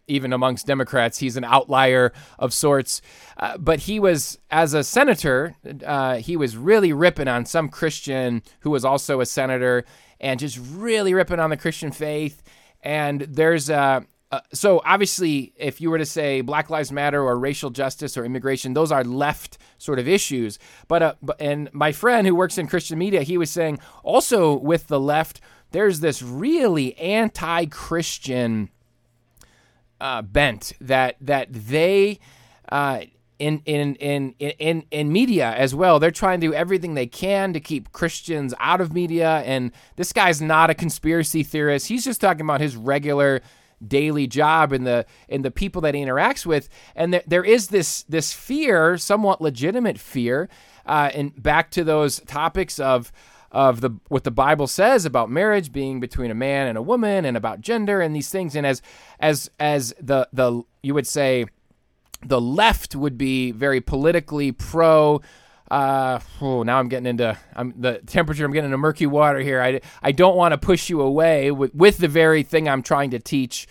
even 0.07 0.33
amongst 0.33 0.67
Democrats, 0.67 1.19
he's 1.19 1.37
an 1.37 1.43
outlier 1.43 2.13
of 2.39 2.53
sorts. 2.53 3.01
Uh, 3.37 3.57
but 3.57 3.79
he 3.79 3.99
was, 3.99 4.39
as 4.51 4.73
a 4.73 4.83
senator, 4.83 5.55
uh, 5.85 6.17
he 6.17 6.37
was 6.37 6.57
really 6.57 6.93
ripping 6.93 7.27
on 7.27 7.45
some 7.45 7.69
Christian 7.69 8.41
who 8.61 8.69
was 8.69 8.85
also 8.85 9.21
a 9.21 9.25
senator, 9.25 9.85
and 10.19 10.39
just 10.39 10.59
really 10.73 11.13
ripping 11.13 11.39
on 11.39 11.49
the 11.49 11.57
Christian 11.57 11.91
faith. 11.91 12.41
And 12.81 13.21
there's 13.21 13.69
uh, 13.69 14.01
uh, 14.31 14.41
so 14.51 14.81
obviously, 14.83 15.53
if 15.55 15.79
you 15.79 15.89
were 15.89 15.97
to 15.97 16.05
say 16.05 16.41
Black 16.41 16.69
Lives 16.69 16.91
Matter 16.91 17.21
or 17.21 17.37
racial 17.37 17.69
justice 17.69 18.17
or 18.17 18.25
immigration, 18.25 18.73
those 18.73 18.91
are 18.91 19.03
left 19.03 19.57
sort 19.77 19.99
of 19.99 20.07
issues. 20.07 20.59
But, 20.87 21.03
uh, 21.03 21.15
but 21.21 21.39
and 21.39 21.69
my 21.73 21.91
friend 21.91 22.25
who 22.27 22.35
works 22.35 22.57
in 22.57 22.67
Christian 22.67 22.97
media, 22.97 23.21
he 23.21 23.37
was 23.37 23.51
saying 23.51 23.79
also 24.03 24.53
with 24.53 24.87
the 24.87 24.99
left 24.99 25.41
there's 25.71 25.99
this 25.99 26.21
really 26.21 26.97
anti-Christian 26.97 28.69
uh, 29.99 30.21
bent 30.21 30.73
that 30.81 31.17
that 31.21 31.47
they 31.51 32.19
uh, 32.69 33.01
in, 33.39 33.61
in 33.65 33.95
in 33.95 34.31
in 34.39 34.85
in 34.91 35.11
media 35.11 35.53
as 35.53 35.75
well. 35.75 35.99
They're 35.99 36.11
trying 36.11 36.39
to 36.41 36.47
do 36.47 36.53
everything 36.53 36.93
they 36.93 37.07
can 37.07 37.53
to 37.53 37.59
keep 37.59 37.91
Christians 37.91 38.53
out 38.59 38.81
of 38.81 38.93
media. 38.93 39.41
And 39.45 39.71
this 39.95 40.13
guy's 40.13 40.41
not 40.41 40.69
a 40.69 40.73
conspiracy 40.73 41.43
theorist. 41.43 41.87
He's 41.87 42.05
just 42.05 42.21
talking 42.21 42.41
about 42.41 42.61
his 42.61 42.75
regular 42.75 43.41
daily 43.85 44.25
job 44.25 44.71
and 44.71 44.85
the 44.87 45.05
and 45.27 45.43
the 45.43 45.51
people 45.51 45.81
that 45.81 45.95
he 45.95 46.01
interacts 46.01 46.45
with. 46.45 46.69
And 46.95 47.13
there, 47.13 47.23
there 47.27 47.43
is 47.43 47.67
this 47.67 48.03
this 48.03 48.33
fear, 48.33 48.97
somewhat 48.97 49.41
legitimate 49.41 49.99
fear, 49.99 50.49
uh, 50.85 51.11
and 51.13 51.41
back 51.41 51.71
to 51.71 51.83
those 51.83 52.21
topics 52.21 52.79
of 52.79 53.11
of 53.55 53.79
the 53.79 53.89
what 54.09 54.25
the 54.25 54.31
Bible 54.31 54.67
says 54.67 55.05
about 55.05 55.31
marriage 55.31 55.71
being 55.71 56.01
between 56.01 56.29
a 56.29 56.35
man 56.35 56.67
and 56.67 56.77
a 56.77 56.81
woman 56.81 57.23
and 57.23 57.37
about 57.37 57.61
gender 57.61 58.01
and 58.01 58.13
these 58.13 58.29
things 58.29 58.53
and 58.53 58.67
as 58.67 58.81
as 59.17 59.49
as 59.61 59.95
the 59.99 60.27
the 60.33 60.61
you 60.83 60.93
would 60.93 61.07
say 61.07 61.45
the 62.21 62.41
left 62.41 62.97
would 62.97 63.17
be 63.17 63.51
very 63.51 63.79
politically 63.79 64.51
pro 64.51 65.21
uh, 65.71 66.19
oh, 66.41 66.63
now 66.63 66.77
I'm 66.77 66.89
getting 66.89 67.07
into 67.07 67.35
I'm 67.55 67.73
the 67.75 67.99
temperature. 68.05 68.45
I'm 68.45 68.51
getting 68.51 68.65
into 68.65 68.77
murky 68.77 69.07
water 69.07 69.39
here. 69.39 69.61
I, 69.61 69.81
I 70.03 70.11
don't 70.11 70.35
want 70.35 70.51
to 70.51 70.59
push 70.59 70.91
you 70.91 71.01
away 71.01 71.49
with, 71.49 71.73
with 71.73 71.97
the 71.97 72.07
very 72.07 72.43
thing 72.43 72.69
I'm 72.69 72.83
trying 72.83 73.09
to 73.11 73.19
teach 73.19 73.67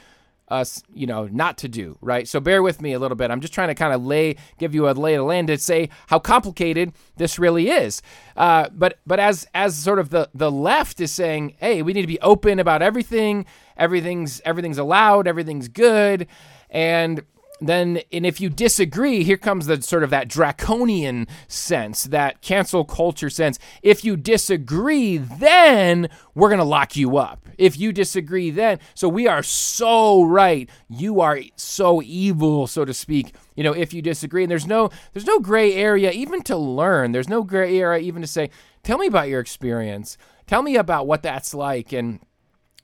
us, 0.48 0.82
you 0.92 1.06
know, 1.06 1.26
not 1.26 1.56
to 1.58 1.68
do, 1.68 1.96
right? 2.00 2.28
So 2.28 2.38
bear 2.40 2.62
with 2.62 2.80
me 2.82 2.92
a 2.92 2.98
little 2.98 3.16
bit. 3.16 3.30
I'm 3.30 3.40
just 3.40 3.54
trying 3.54 3.68
to 3.68 3.74
kind 3.74 3.94
of 3.94 4.04
lay, 4.04 4.36
give 4.58 4.74
you 4.74 4.88
a 4.88 4.92
lay 4.92 5.14
of 5.14 5.20
the 5.20 5.24
land 5.24 5.48
to 5.48 5.58
say 5.58 5.88
how 6.08 6.18
complicated 6.18 6.92
this 7.16 7.38
really 7.38 7.70
is. 7.70 8.02
Uh, 8.36 8.68
but 8.72 8.98
but 9.06 9.18
as 9.18 9.46
as 9.54 9.76
sort 9.76 9.98
of 9.98 10.10
the 10.10 10.28
the 10.34 10.50
left 10.50 11.00
is 11.00 11.12
saying, 11.12 11.54
hey, 11.58 11.82
we 11.82 11.92
need 11.92 12.02
to 12.02 12.08
be 12.08 12.20
open 12.20 12.58
about 12.58 12.82
everything. 12.82 13.46
Everything's 13.76 14.40
everything's 14.44 14.78
allowed. 14.78 15.26
Everything's 15.26 15.68
good, 15.68 16.26
and 16.70 17.22
then 17.68 18.00
and 18.12 18.26
if 18.26 18.40
you 18.40 18.48
disagree 18.48 19.24
here 19.24 19.36
comes 19.36 19.66
the 19.66 19.80
sort 19.82 20.02
of 20.02 20.10
that 20.10 20.28
draconian 20.28 21.26
sense 21.48 22.04
that 22.04 22.40
cancel 22.40 22.84
culture 22.84 23.30
sense. 23.30 23.58
If 23.82 24.04
you 24.04 24.16
disagree 24.16 25.18
then 25.18 26.08
we're 26.34 26.48
going 26.48 26.58
to 26.58 26.64
lock 26.64 26.96
you 26.96 27.16
up. 27.16 27.48
If 27.58 27.78
you 27.78 27.92
disagree 27.92 28.50
then 28.50 28.78
so 28.94 29.08
we 29.08 29.26
are 29.26 29.42
so 29.42 30.22
right. 30.22 30.68
You 30.88 31.20
are 31.20 31.40
so 31.56 32.02
evil 32.02 32.66
so 32.66 32.84
to 32.84 32.94
speak 32.94 33.34
you 33.54 33.64
know 33.64 33.72
if 33.72 33.92
you 33.92 34.02
disagree. 34.02 34.44
And 34.44 34.50
there's 34.50 34.66
no 34.66 34.90
there's 35.12 35.26
no 35.26 35.40
gray 35.40 35.74
area 35.74 36.10
even 36.10 36.42
to 36.42 36.56
learn. 36.56 37.12
There's 37.12 37.28
no 37.28 37.42
gray 37.42 37.78
area 37.78 38.02
even 38.02 38.22
to 38.22 38.28
say 38.28 38.50
tell 38.82 38.98
me 38.98 39.06
about 39.06 39.28
your 39.28 39.40
experience. 39.40 40.16
Tell 40.46 40.62
me 40.62 40.76
about 40.76 41.06
what 41.06 41.22
that's 41.22 41.54
like. 41.54 41.92
And 41.92 42.20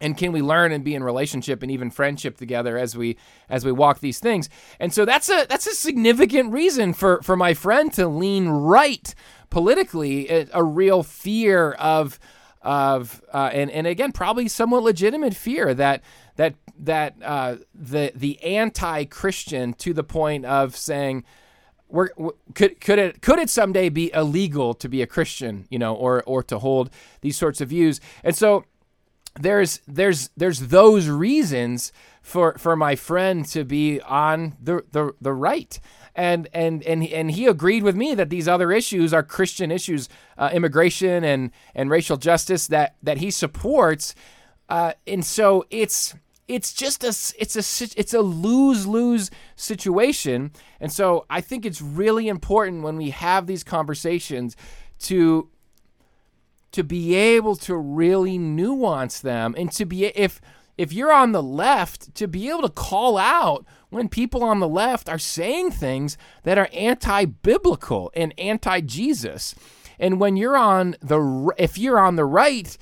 and 0.00 0.16
can 0.16 0.32
we 0.32 0.42
learn 0.42 0.72
and 0.72 0.84
be 0.84 0.94
in 0.94 1.02
relationship 1.02 1.62
and 1.62 1.70
even 1.70 1.90
friendship 1.90 2.36
together 2.36 2.78
as 2.78 2.96
we 2.96 3.16
as 3.48 3.64
we 3.64 3.72
walk 3.72 4.00
these 4.00 4.18
things 4.18 4.48
and 4.78 4.92
so 4.92 5.04
that's 5.04 5.28
a 5.28 5.46
that's 5.48 5.66
a 5.66 5.74
significant 5.74 6.52
reason 6.52 6.92
for 6.92 7.22
for 7.22 7.36
my 7.36 7.54
friend 7.54 7.92
to 7.92 8.06
lean 8.06 8.48
right 8.48 9.14
politically 9.50 10.28
a, 10.28 10.48
a 10.52 10.64
real 10.64 11.02
fear 11.02 11.72
of 11.72 12.18
of 12.62 13.22
uh, 13.32 13.50
and 13.52 13.70
and 13.70 13.86
again 13.86 14.12
probably 14.12 14.46
somewhat 14.46 14.82
legitimate 14.82 15.34
fear 15.34 15.72
that 15.72 16.02
that 16.36 16.54
that 16.80 17.14
uh, 17.22 17.56
the 17.74 18.12
the 18.14 18.42
anti-Christian 18.42 19.74
to 19.74 19.92
the 19.92 20.02
point 20.02 20.44
of 20.46 20.74
saying, 20.74 21.24
we're, 21.88 22.08
could 22.54 22.80
could 22.80 22.98
it 22.98 23.20
could 23.20 23.38
it 23.38 23.50
someday 23.50 23.88
be 23.88 24.10
illegal 24.14 24.74
to 24.74 24.88
be 24.88 25.02
a 25.02 25.06
Christian, 25.06 25.66
you 25.70 25.78
know, 25.78 25.94
or 25.94 26.22
or 26.24 26.42
to 26.44 26.58
hold 26.58 26.90
these 27.20 27.36
sorts 27.36 27.60
of 27.60 27.68
views? 27.68 28.00
And 28.24 28.34
so 28.34 28.64
there's 29.38 29.80
there's 29.86 30.30
there's 30.36 30.60
those 30.68 31.08
reasons 31.08 31.92
for 32.22 32.56
for 32.58 32.76
my 32.76 32.96
friend 32.96 33.44
to 33.46 33.64
be 33.64 34.00
on 34.00 34.56
the 34.62 34.84
the, 34.92 35.14
the 35.20 35.32
right. 35.32 35.78
And, 36.16 36.48
and 36.52 36.82
and 36.82 37.04
and 37.04 37.30
he 37.30 37.46
agreed 37.46 37.84
with 37.84 37.94
me 37.94 38.14
that 38.16 38.30
these 38.30 38.48
other 38.48 38.72
issues 38.72 39.14
are 39.14 39.22
Christian 39.22 39.70
issues, 39.70 40.08
uh, 40.36 40.50
immigration 40.52 41.22
and 41.22 41.52
and 41.74 41.88
racial 41.88 42.16
justice 42.16 42.66
that 42.66 42.96
that 43.02 43.18
he 43.18 43.30
supports, 43.30 44.14
uh, 44.68 44.92
and 45.06 45.24
so 45.24 45.64
it's 45.70 46.14
it's 46.48 46.72
just 46.72 47.04
a 47.04 47.08
it's 47.38 47.54
a 47.54 47.90
it's 47.96 48.12
a 48.12 48.20
lose 48.20 48.88
lose 48.88 49.30
situation, 49.54 50.50
and 50.80 50.92
so 50.92 51.26
I 51.30 51.40
think 51.40 51.64
it's 51.64 51.80
really 51.80 52.26
important 52.26 52.82
when 52.82 52.96
we 52.96 53.10
have 53.10 53.46
these 53.46 53.62
conversations 53.62 54.56
to 55.00 55.48
to 56.72 56.84
be 56.84 57.14
able 57.14 57.56
to 57.56 57.76
really 57.76 58.38
nuance 58.38 59.20
them 59.20 59.54
and 59.56 59.72
to 59.72 59.84
be 59.84 60.06
if 60.06 60.40
if 60.78 60.94
you're 60.94 61.12
on 61.12 61.32
the 61.32 61.42
left 61.42 62.14
to 62.14 62.26
be 62.26 62.48
able 62.48 62.62
to 62.62 62.70
call 62.70 63.18
out 63.18 63.66
when 63.90 64.08
people 64.08 64.42
on 64.42 64.60
the 64.60 64.68
left 64.68 65.08
are 65.08 65.18
saying 65.18 65.70
things 65.70 66.16
that 66.44 66.56
are 66.56 66.70
anti-biblical 66.72 68.10
and 68.14 68.32
anti-Jesus. 68.38 69.54
And 69.98 70.18
when 70.18 70.36
you're 70.36 70.56
on 70.56 70.96
the 71.02 71.52
if 71.58 71.76
you're 71.76 71.98
on 71.98 72.16
the 72.16 72.24
right 72.24 72.78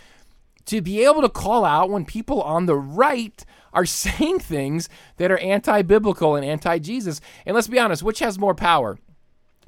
to 0.66 0.80
be 0.80 1.02
able 1.02 1.22
to 1.22 1.28
call 1.28 1.64
out 1.64 1.90
when 1.90 2.04
people 2.04 2.40
on 2.42 2.66
the 2.66 2.76
right 2.76 3.44
are 3.72 3.86
saying 4.04 4.40
things 4.40 4.88
that 5.16 5.32
are 5.32 5.38
anti-biblical 5.38 6.36
and 6.36 6.44
anti-Jesus. 6.44 7.20
And 7.46 7.54
let's 7.54 7.68
be 7.68 7.80
honest 7.80 8.02
which 8.02 8.20
has 8.20 8.38
more 8.38 8.54
power? 8.54 8.98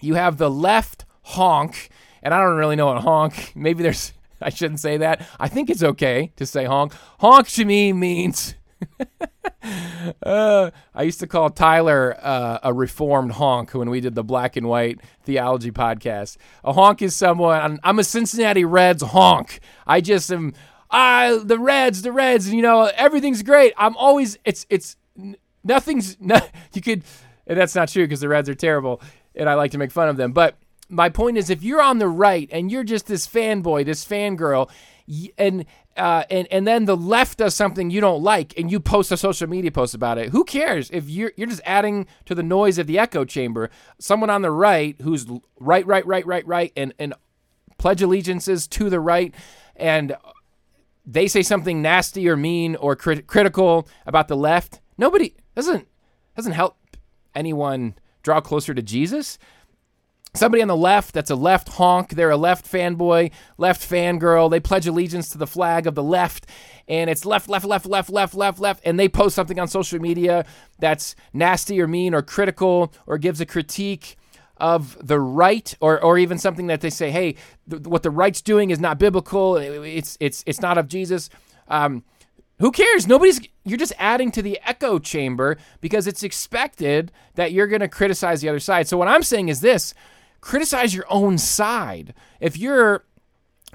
You 0.00 0.14
have 0.14 0.36
the 0.36 0.50
left 0.50 1.04
honk 1.22 1.90
and 2.22 2.34
I 2.34 2.40
don't 2.40 2.56
really 2.56 2.76
know 2.76 2.86
what 2.86 3.02
honk. 3.02 3.52
Maybe 3.56 3.82
there's, 3.82 4.12
I 4.40 4.50
shouldn't 4.50 4.80
say 4.80 4.98
that. 4.98 5.26
I 5.38 5.48
think 5.48 5.70
it's 5.70 5.82
okay 5.82 6.32
to 6.36 6.46
say 6.46 6.64
honk. 6.64 6.94
Honk 7.18 7.48
to 7.48 7.64
me 7.64 7.92
means. 7.92 8.54
uh, 10.22 10.70
I 10.94 11.02
used 11.02 11.20
to 11.20 11.26
call 11.26 11.50
Tyler 11.50 12.16
uh, 12.20 12.58
a 12.62 12.72
reformed 12.72 13.32
honk 13.32 13.74
when 13.74 13.90
we 13.90 14.00
did 14.00 14.14
the 14.14 14.24
black 14.24 14.56
and 14.56 14.68
white 14.68 15.00
theology 15.24 15.70
podcast. 15.70 16.36
A 16.64 16.72
honk 16.72 17.02
is 17.02 17.14
someone, 17.14 17.78
I'm 17.82 17.98
a 17.98 18.04
Cincinnati 18.04 18.64
Reds 18.64 19.02
honk. 19.02 19.60
I 19.86 20.00
just 20.00 20.32
am, 20.32 20.54
ah, 20.90 21.38
the 21.42 21.58
Reds, 21.58 22.02
the 22.02 22.12
Reds, 22.12 22.52
you 22.52 22.62
know, 22.62 22.90
everything's 22.96 23.42
great. 23.42 23.74
I'm 23.76 23.96
always, 23.96 24.38
it's, 24.44 24.66
it's, 24.70 24.96
nothing's, 25.62 26.18
no, 26.20 26.40
you 26.72 26.80
could, 26.80 27.04
and 27.46 27.58
that's 27.58 27.74
not 27.74 27.88
true 27.88 28.04
because 28.04 28.20
the 28.20 28.28
Reds 28.28 28.48
are 28.48 28.54
terrible 28.54 29.02
and 29.34 29.48
I 29.48 29.54
like 29.54 29.72
to 29.72 29.78
make 29.78 29.90
fun 29.90 30.08
of 30.08 30.16
them. 30.16 30.32
But 30.32 30.56
my 30.90 31.08
point 31.08 31.38
is, 31.38 31.50
if 31.50 31.62
you're 31.62 31.80
on 31.80 31.98
the 31.98 32.08
right 32.08 32.48
and 32.52 32.70
you're 32.70 32.84
just 32.84 33.06
this 33.06 33.26
fanboy, 33.26 33.84
this 33.84 34.04
fangirl, 34.04 34.68
and 35.38 35.64
uh, 35.96 36.24
and 36.30 36.46
and 36.50 36.66
then 36.66 36.84
the 36.84 36.96
left 36.96 37.38
does 37.38 37.54
something 37.54 37.90
you 37.90 38.00
don't 38.00 38.22
like, 38.22 38.58
and 38.58 38.70
you 38.70 38.80
post 38.80 39.12
a 39.12 39.16
social 39.16 39.48
media 39.48 39.70
post 39.70 39.94
about 39.94 40.18
it, 40.18 40.30
who 40.30 40.44
cares? 40.44 40.90
If 40.90 41.08
you're 41.08 41.32
you're 41.36 41.48
just 41.48 41.62
adding 41.64 42.06
to 42.26 42.34
the 42.34 42.42
noise 42.42 42.78
of 42.78 42.86
the 42.86 42.98
echo 42.98 43.24
chamber. 43.24 43.70
Someone 43.98 44.30
on 44.30 44.42
the 44.42 44.50
right 44.50 44.96
who's 45.00 45.26
right, 45.58 45.86
right, 45.86 46.06
right, 46.06 46.26
right, 46.26 46.46
right, 46.46 46.72
and 46.76 46.92
and 46.98 47.14
pledge 47.78 48.02
allegiances 48.02 48.66
to 48.68 48.90
the 48.90 49.00
right, 49.00 49.34
and 49.76 50.16
they 51.06 51.26
say 51.28 51.42
something 51.42 51.80
nasty 51.82 52.28
or 52.28 52.36
mean 52.36 52.76
or 52.76 52.94
crit- 52.94 53.26
critical 53.26 53.88
about 54.06 54.28
the 54.28 54.36
left. 54.36 54.80
Nobody 54.98 55.34
doesn't 55.54 55.88
doesn't 56.36 56.52
help 56.52 56.76
anyone 57.34 57.94
draw 58.22 58.40
closer 58.40 58.74
to 58.74 58.82
Jesus 58.82 59.38
somebody 60.34 60.62
on 60.62 60.68
the 60.68 60.76
left 60.76 61.12
that's 61.12 61.30
a 61.30 61.34
left 61.34 61.68
honk 61.70 62.10
they're 62.10 62.30
a 62.30 62.36
left 62.36 62.64
fanboy 62.70 63.30
left 63.58 63.88
fangirl 63.88 64.50
they 64.50 64.60
pledge 64.60 64.86
allegiance 64.86 65.28
to 65.28 65.38
the 65.38 65.46
flag 65.46 65.86
of 65.86 65.94
the 65.94 66.02
left 66.02 66.46
and 66.86 67.10
it's 67.10 67.24
left 67.24 67.48
left 67.48 67.66
left 67.66 67.86
left 67.86 68.10
left 68.10 68.34
left 68.34 68.60
left 68.60 68.80
and 68.84 68.98
they 68.98 69.08
post 69.08 69.34
something 69.34 69.58
on 69.58 69.66
social 69.66 69.98
media 69.98 70.44
that's 70.78 71.16
nasty 71.32 71.80
or 71.80 71.88
mean 71.88 72.14
or 72.14 72.22
critical 72.22 72.92
or 73.06 73.18
gives 73.18 73.40
a 73.40 73.46
critique 73.46 74.16
of 74.58 74.96
the 75.04 75.18
right 75.18 75.74
or, 75.80 76.02
or 76.02 76.18
even 76.18 76.38
something 76.38 76.68
that 76.68 76.80
they 76.80 76.90
say 76.90 77.10
hey 77.10 77.34
th- 77.68 77.82
what 77.82 78.02
the 78.02 78.10
right's 78.10 78.42
doing 78.42 78.70
is 78.70 78.78
not 78.78 78.98
biblical 78.98 79.56
it's 79.56 80.16
it's 80.20 80.44
it's 80.46 80.60
not 80.60 80.78
of 80.78 80.86
jesus 80.86 81.28
um, 81.68 82.02
who 82.60 82.70
cares? 82.70 83.06
Nobody's 83.06 83.40
you're 83.64 83.78
just 83.78 83.94
adding 83.98 84.30
to 84.32 84.42
the 84.42 84.60
echo 84.64 84.98
chamber 84.98 85.56
because 85.80 86.06
it's 86.06 86.22
expected 86.22 87.10
that 87.34 87.52
you're 87.52 87.66
going 87.66 87.80
to 87.80 87.88
criticize 87.88 88.42
the 88.42 88.50
other 88.50 88.60
side. 88.60 88.86
So 88.86 88.98
what 88.98 89.08
I'm 89.08 89.22
saying 89.22 89.48
is 89.48 89.62
this, 89.62 89.94
criticize 90.40 90.94
your 90.94 91.06
own 91.08 91.38
side. 91.38 92.14
If 92.40 92.56
you're 92.56 93.04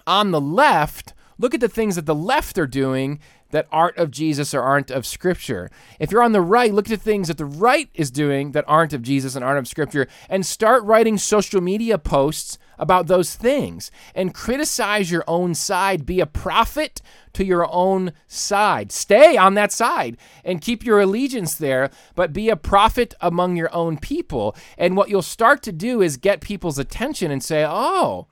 on 0.07 0.31
the 0.31 0.41
left, 0.41 1.13
look 1.37 1.53
at 1.53 1.59
the 1.59 1.69
things 1.69 1.95
that 1.95 2.05
the 2.05 2.15
left 2.15 2.57
are 2.57 2.67
doing 2.67 3.19
that 3.51 3.67
aren't 3.71 3.97
of 3.97 4.11
Jesus 4.11 4.53
or 4.53 4.61
aren't 4.61 4.91
of 4.91 5.05
Scripture. 5.05 5.69
If 5.99 6.11
you're 6.11 6.23
on 6.23 6.33
the 6.33 6.41
right, 6.41 6.73
look 6.73 6.89
at 6.89 6.97
the 6.99 7.03
things 7.03 7.27
that 7.27 7.37
the 7.37 7.45
right 7.45 7.89
is 7.93 8.11
doing 8.11 8.51
that 8.51 8.65
aren't 8.67 8.93
of 8.93 9.01
Jesus 9.01 9.35
and 9.35 9.45
aren't 9.45 9.59
of 9.59 9.67
Scripture, 9.67 10.07
and 10.29 10.45
start 10.45 10.83
writing 10.83 11.17
social 11.17 11.61
media 11.61 11.97
posts 11.97 12.57
about 12.77 13.07
those 13.07 13.35
things 13.35 13.91
and 14.13 14.33
criticize 14.33 15.11
your 15.11 15.23
own 15.27 15.53
side. 15.55 16.05
Be 16.05 16.19
a 16.19 16.25
prophet 16.25 17.01
to 17.33 17.45
your 17.45 17.67
own 17.71 18.13
side. 18.27 18.91
Stay 18.91 19.37
on 19.37 19.53
that 19.55 19.71
side 19.71 20.17
and 20.43 20.61
keep 20.61 20.85
your 20.85 20.99
allegiance 20.99 21.55
there, 21.55 21.89
but 22.15 22.33
be 22.33 22.49
a 22.49 22.55
prophet 22.55 23.13
among 23.21 23.55
your 23.55 23.73
own 23.73 23.97
people. 23.97 24.55
And 24.77 24.95
what 24.95 25.09
you'll 25.09 25.21
start 25.21 25.61
to 25.63 25.71
do 25.71 26.01
is 26.01 26.17
get 26.17 26.41
people's 26.41 26.79
attention 26.79 27.31
and 27.31 27.43
say, 27.43 27.65
oh, 27.67 28.27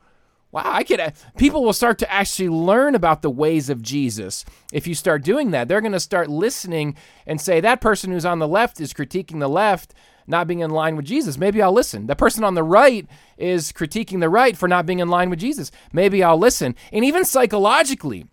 Wow, 0.53 0.61
I 0.65 0.83
could. 0.83 0.99
Uh, 0.99 1.09
people 1.35 1.63
will 1.63 1.73
start 1.73 1.97
to 1.97 2.11
actually 2.11 2.47
learn 2.47 2.93
about 2.93 3.23
the 3.23 3.31
ways 3.31 3.71
of 3.71 3.81
Jesus 3.81 4.45
if 4.71 4.85
you 4.85 4.93
start 4.93 5.23
doing 5.23 5.49
that. 5.49 5.67
They're 5.67 5.81
going 5.81 5.93
to 5.93 5.99
start 5.99 6.29
listening 6.29 6.95
and 7.25 7.41
say 7.41 7.59
that 7.59 7.81
person 7.81 8.11
who's 8.11 8.23
on 8.23 8.37
the 8.37 8.47
left 8.47 8.79
is 8.79 8.93
critiquing 8.93 9.39
the 9.39 9.49
left, 9.49 9.95
not 10.27 10.47
being 10.47 10.59
in 10.59 10.71
line 10.71 10.95
with 10.95 11.05
Jesus. 11.05 11.37
Maybe 11.37 11.61
I'll 11.61 11.73
listen. 11.73 12.07
The 12.07 12.15
person 12.15 12.43
on 12.43 12.55
the 12.55 12.63
right 12.63 13.07
is 13.37 13.71
critiquing 13.71 14.19
the 14.19 14.29
right 14.29 14.57
for 14.57 14.67
not 14.67 14.85
being 14.85 14.99
in 14.99 15.09
line 15.09 15.29
with 15.29 15.39
Jesus. 15.39 15.71
Maybe 15.91 16.23
I'll 16.23 16.37
listen. 16.37 16.75
And 16.91 17.03
even 17.03 17.25
psychologically, 17.25 18.25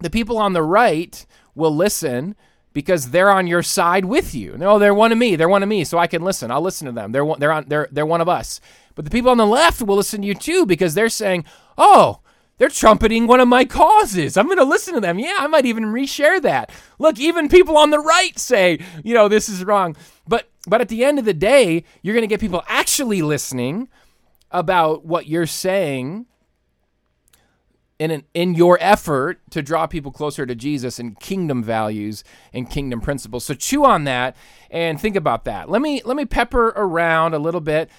the 0.00 0.10
people 0.10 0.38
on 0.38 0.52
the 0.52 0.62
right 0.62 1.26
will 1.54 1.74
listen 1.74 2.36
because 2.72 3.10
they're 3.10 3.30
on 3.30 3.46
your 3.46 3.62
side 3.62 4.04
with 4.04 4.34
you. 4.34 4.56
No, 4.56 4.78
they're 4.78 4.94
one 4.94 5.12
of 5.12 5.18
me. 5.18 5.36
They're 5.36 5.48
one 5.48 5.62
of 5.62 5.68
me, 5.68 5.84
so 5.84 5.98
I 5.98 6.06
can 6.06 6.22
listen. 6.22 6.50
I'll 6.50 6.60
listen 6.60 6.86
to 6.86 6.92
them. 6.92 7.12
They're 7.12 7.24
one, 7.24 7.40
they're 7.40 7.52
on 7.52 7.64
they're 7.66 7.88
they're 7.90 8.06
one 8.06 8.20
of 8.20 8.28
us. 8.28 8.60
But 8.94 9.04
the 9.04 9.10
people 9.10 9.30
on 9.30 9.36
the 9.38 9.46
left 9.46 9.82
will 9.82 9.96
listen 9.96 10.22
to 10.22 10.26
you 10.26 10.34
too 10.34 10.66
because 10.66 10.94
they're 10.94 11.08
saying, 11.08 11.44
"Oh, 11.76 12.20
they're 12.58 12.68
trumpeting 12.68 13.26
one 13.26 13.40
of 13.40 13.48
my 13.48 13.64
causes. 13.64 14.36
I'm 14.36 14.46
going 14.46 14.58
to 14.58 14.64
listen 14.64 14.94
to 14.94 15.00
them. 15.00 15.18
Yeah, 15.18 15.36
I 15.38 15.46
might 15.46 15.64
even 15.64 15.84
reshare 15.84 16.42
that. 16.42 16.70
Look, 16.98 17.18
even 17.18 17.48
people 17.48 17.76
on 17.76 17.90
the 17.90 18.00
right 18.00 18.36
say, 18.38 18.80
you 19.04 19.14
know, 19.14 19.28
this 19.28 19.48
is 19.48 19.64
wrong. 19.64 19.96
But 20.26 20.48
but 20.68 20.80
at 20.80 20.88
the 20.88 21.04
end 21.04 21.18
of 21.18 21.24
the 21.24 21.34
day, 21.34 21.84
you're 22.02 22.14
going 22.14 22.22
to 22.22 22.28
get 22.28 22.40
people 22.40 22.62
actually 22.68 23.22
listening 23.22 23.88
about 24.50 25.04
what 25.04 25.26
you're 25.26 25.46
saying 25.46 26.26
in 27.98 28.10
an, 28.10 28.24
in 28.32 28.54
your 28.54 28.78
effort 28.80 29.40
to 29.50 29.62
draw 29.62 29.86
people 29.86 30.12
closer 30.12 30.46
to 30.46 30.54
Jesus 30.54 30.98
and 30.98 31.18
kingdom 31.18 31.62
values 31.62 32.22
and 32.52 32.70
kingdom 32.70 33.00
principles. 33.00 33.44
So 33.44 33.54
chew 33.54 33.84
on 33.84 34.04
that 34.04 34.36
and 34.70 35.00
think 35.00 35.16
about 35.16 35.44
that. 35.44 35.68
Let 35.68 35.82
me 35.82 36.00
let 36.04 36.16
me 36.16 36.24
pepper 36.24 36.68
around 36.68 37.34
a 37.34 37.38
little 37.38 37.60
bit 37.60 37.90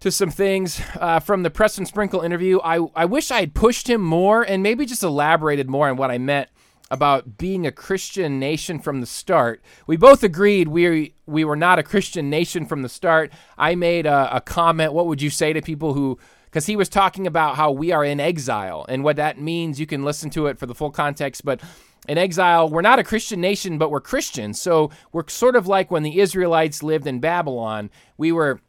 to 0.00 0.10
some 0.10 0.30
things 0.30 0.80
uh, 0.98 1.20
from 1.20 1.42
the 1.42 1.50
Preston 1.50 1.86
Sprinkle 1.86 2.22
interview. 2.22 2.58
I 2.64 2.86
I 2.94 3.04
wish 3.04 3.30
I 3.30 3.40
had 3.40 3.54
pushed 3.54 3.88
him 3.88 4.00
more 4.00 4.42
and 4.42 4.62
maybe 4.62 4.86
just 4.86 5.02
elaborated 5.02 5.68
more 5.68 5.88
on 5.88 5.96
what 5.96 6.10
I 6.10 6.18
meant 6.18 6.48
about 6.90 7.38
being 7.38 7.66
a 7.66 7.72
Christian 7.72 8.38
nation 8.38 8.78
from 8.78 9.00
the 9.00 9.06
start. 9.06 9.62
We 9.86 9.96
both 9.96 10.22
agreed 10.22 10.68
we 10.68 11.14
we 11.26 11.44
were 11.44 11.56
not 11.56 11.78
a 11.78 11.82
Christian 11.82 12.28
nation 12.30 12.66
from 12.66 12.82
the 12.82 12.88
start. 12.88 13.32
I 13.56 13.74
made 13.74 14.06
a, 14.06 14.36
a 14.36 14.40
comment. 14.40 14.92
What 14.92 15.06
would 15.06 15.22
you 15.22 15.30
say 15.30 15.52
to 15.52 15.62
people 15.62 15.94
who 15.94 16.18
because 16.54 16.66
he 16.66 16.76
was 16.76 16.88
talking 16.88 17.26
about 17.26 17.56
how 17.56 17.72
we 17.72 17.90
are 17.90 18.04
in 18.04 18.20
exile 18.20 18.86
and 18.88 19.02
what 19.02 19.16
that 19.16 19.40
means. 19.40 19.80
You 19.80 19.86
can 19.86 20.04
listen 20.04 20.30
to 20.30 20.46
it 20.46 20.56
for 20.56 20.66
the 20.66 20.74
full 20.74 20.92
context, 20.92 21.44
but 21.44 21.60
in 22.06 22.16
exile, 22.16 22.68
we're 22.68 22.80
not 22.80 23.00
a 23.00 23.04
Christian 23.04 23.40
nation, 23.40 23.76
but 23.76 23.90
we're 23.90 24.00
Christians. 24.00 24.62
So 24.62 24.92
we're 25.10 25.26
sort 25.26 25.56
of 25.56 25.66
like 25.66 25.90
when 25.90 26.04
the 26.04 26.20
Israelites 26.20 26.80
lived 26.80 27.08
in 27.08 27.18
Babylon. 27.18 27.90
We 28.16 28.30
were 28.30 28.60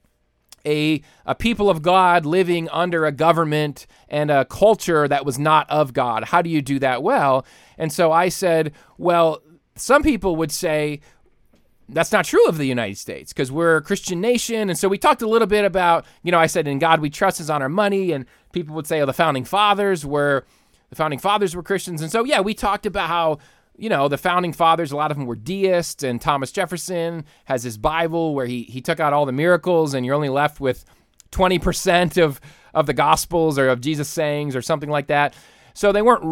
a, 0.66 1.03
a 1.28 1.36
people 1.36 1.70
of 1.70 1.84
God 1.84 2.26
living 2.26 2.68
under 2.70 3.05
a 3.05 3.11
government 3.11 3.86
and 4.09 4.32
a 4.32 4.45
culture 4.45 5.07
that 5.07 5.24
was 5.24 5.38
not 5.38 5.70
of 5.70 5.93
God. 5.93 6.26
How 6.26 6.41
do 6.41 6.49
you 6.49 6.63
do 6.63 6.80
that 6.80 7.03
well? 7.03 7.45
And 7.78 7.91
so 7.91 8.11
I 8.11 8.30
said, 8.30 8.73
well, 8.97 9.41
some 9.76 10.03
people 10.03 10.36
would 10.38 10.51
say, 10.51 11.01
that's 11.88 12.11
not 12.11 12.26
true 12.26 12.45
of 12.47 12.57
the 12.57 12.65
United 12.65 12.97
States 12.97 13.32
because 13.32 13.51
we're 13.51 13.78
a 13.78 13.82
Christian 13.82 14.19
nation. 14.19 14.69
And 14.69 14.78
so 14.78 14.88
we 14.88 14.97
talked 14.97 15.21
a 15.21 15.28
little 15.28 15.47
bit 15.47 15.65
about, 15.65 16.05
you 16.23 16.32
know, 16.32 16.39
I 16.39 16.47
said, 16.47 16.67
in 16.67 16.80
God 16.80 16.99
we 16.99 17.09
trust 17.09 17.39
is 17.39 17.49
on 17.49 17.61
our 17.61 17.69
money. 17.69 18.11
And 18.11 18.26
people 18.53 18.73
would 18.76 18.88
say, 18.88 19.01
oh, 19.01 19.05
the 19.05 19.13
founding 19.13 19.45
fathers 19.45 20.05
were, 20.05 20.45
the 20.89 20.95
founding 20.95 21.19
fathers 21.19 21.55
were 21.55 21.61
Christians. 21.61 22.01
And 22.01 22.11
so, 22.11 22.23
yeah, 22.23 22.41
we 22.41 22.53
talked 22.55 22.86
about 22.86 23.07
how 23.07 23.39
you 23.78 23.89
know, 23.89 24.07
the 24.07 24.17
founding 24.17 24.53
fathers, 24.53 24.91
a 24.91 24.95
lot 24.95 25.11
of 25.11 25.17
them 25.17 25.26
were 25.26 25.36
deists, 25.36 26.03
and 26.03 26.21
Thomas 26.21 26.51
Jefferson 26.51 27.26
has 27.45 27.63
his 27.63 27.78
Bible 27.78 28.34
where 28.34 28.45
he, 28.45 28.63
he 28.63 28.82
took 28.82 28.99
out 28.99 29.13
all 29.13 29.26
the 29.26 29.32
miracles, 29.32 29.93
and 29.93 30.05
you're 30.05 30.15
only 30.15 30.30
left 30.30 30.59
with 30.59 30.86
20% 31.32 32.21
of, 32.21 32.39
of 32.73 32.86
the 32.86 32.93
Gospels 32.93 33.59
or 33.59 33.67
of 33.67 33.82
Jesus' 33.82 34.09
sayings 34.09 34.55
or 34.55 34.61
something 34.61 34.89
like 34.89 35.07
that. 35.07 35.34
So 35.73 35.91
they 35.91 36.01
weren't 36.01 36.23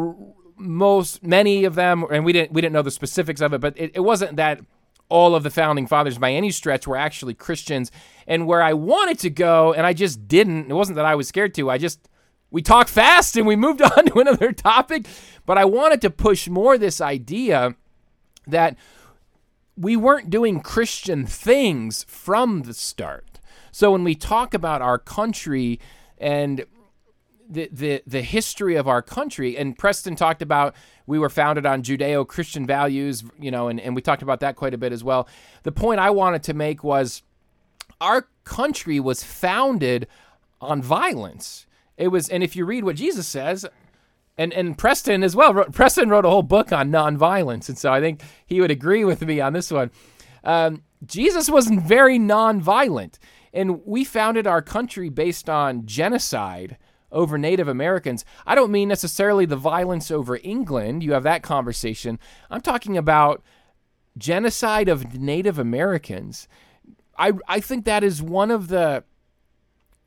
most, 0.63 1.23
many 1.23 1.63
of 1.65 1.75
them, 1.75 2.05
and 2.11 2.25
we 2.25 2.33
didn't, 2.33 2.53
we 2.53 2.61
didn't 2.61 2.73
know 2.73 2.81
the 2.81 2.91
specifics 2.91 3.41
of 3.41 3.53
it, 3.53 3.61
but 3.61 3.77
it, 3.77 3.91
it 3.95 3.99
wasn't 3.99 4.37
that 4.37 4.61
all 5.09 5.35
of 5.35 5.43
the 5.43 5.49
founding 5.49 5.85
fathers 5.85 6.17
by 6.17 6.31
any 6.31 6.49
stretch 6.49 6.87
were 6.87 6.97
actually 6.97 7.33
Christians. 7.33 7.91
And 8.25 8.47
where 8.47 8.61
I 8.61 8.73
wanted 8.73 9.19
to 9.19 9.29
go, 9.29 9.73
and 9.73 9.85
I 9.85 9.93
just 9.93 10.27
didn't, 10.27 10.71
it 10.71 10.73
wasn't 10.73 10.95
that 10.95 11.05
I 11.05 11.15
was 11.15 11.27
scared 11.27 11.53
to, 11.55 11.69
I 11.69 11.77
just, 11.77 12.09
we 12.49 12.61
talked 12.61 12.89
fast 12.89 13.35
and 13.35 13.45
we 13.45 13.55
moved 13.55 13.81
on 13.97 14.05
to 14.07 14.19
another 14.19 14.51
topic. 14.51 15.05
But 15.45 15.57
I 15.57 15.65
wanted 15.65 16.01
to 16.01 16.09
push 16.09 16.47
more 16.47 16.77
this 16.77 17.01
idea 17.01 17.75
that 18.47 18.75
we 19.75 19.95
weren't 19.95 20.29
doing 20.29 20.61
Christian 20.61 21.25
things 21.25 22.05
from 22.07 22.63
the 22.63 22.73
start. 22.73 23.39
So 23.71 23.91
when 23.91 24.03
we 24.03 24.15
talk 24.15 24.53
about 24.53 24.81
our 24.81 24.99
country 24.99 25.79
and 26.17 26.65
the, 27.53 27.69
the, 27.71 28.03
the 28.05 28.21
history 28.21 28.75
of 28.75 28.87
our 28.87 29.01
country, 29.01 29.57
and 29.57 29.77
Preston 29.77 30.15
talked 30.15 30.41
about 30.41 30.75
we 31.05 31.19
were 31.19 31.29
founded 31.29 31.65
on 31.65 31.83
Judeo 31.83 32.27
Christian 32.27 32.65
values, 32.65 33.23
you 33.39 33.51
know, 33.51 33.67
and, 33.67 33.79
and 33.79 33.95
we 33.95 34.01
talked 34.01 34.21
about 34.21 34.39
that 34.41 34.55
quite 34.55 34.73
a 34.73 34.77
bit 34.77 34.91
as 34.91 35.03
well. 35.03 35.27
The 35.63 35.71
point 35.71 35.99
I 35.99 36.09
wanted 36.09 36.43
to 36.43 36.53
make 36.53 36.83
was 36.83 37.21
our 38.01 38.27
country 38.43 38.99
was 38.99 39.23
founded 39.23 40.07
on 40.59 40.81
violence. 40.81 41.65
It 41.97 42.07
was, 42.07 42.29
and 42.29 42.43
if 42.43 42.55
you 42.55 42.65
read 42.65 42.83
what 42.83 42.95
Jesus 42.95 43.27
says, 43.27 43.65
and 44.37 44.51
and 44.53 44.77
Preston 44.77 45.23
as 45.23 45.35
well. 45.35 45.53
Preston 45.65 46.09
wrote 46.09 46.25
a 46.25 46.29
whole 46.29 46.43
book 46.43 46.71
on 46.71 46.91
nonviolence, 46.91 47.69
and 47.69 47.77
so 47.77 47.93
I 47.93 47.99
think 47.99 48.21
he 48.45 48.61
would 48.61 48.71
agree 48.71 49.05
with 49.05 49.21
me 49.21 49.39
on 49.39 49.53
this 49.53 49.71
one. 49.71 49.91
Um, 50.43 50.83
Jesus 51.05 51.49
wasn't 51.49 51.83
very 51.83 52.17
nonviolent, 52.17 53.19
and 53.53 53.85
we 53.85 54.03
founded 54.03 54.47
our 54.47 54.61
country 54.61 55.09
based 55.09 55.49
on 55.49 55.85
genocide 55.85 56.77
over 57.13 57.37
Native 57.37 57.69
Americans. 57.69 58.25
I 58.45 58.55
don't 58.55 58.71
mean 58.71 58.89
necessarily 58.89 59.45
the 59.45 59.55
violence 59.55 60.11
over 60.11 60.37
England. 60.43 61.03
You 61.03 61.13
have 61.13 61.23
that 61.23 61.43
conversation. 61.43 62.19
I'm 62.49 62.61
talking 62.61 62.97
about 62.97 63.41
genocide 64.17 64.89
of 64.89 65.19
Native 65.19 65.57
Americans. 65.57 66.47
I 67.17 67.33
I 67.47 67.59
think 67.59 67.85
that 67.85 68.03
is 68.03 68.21
one 68.21 68.51
of 68.51 68.67
the 68.67 69.03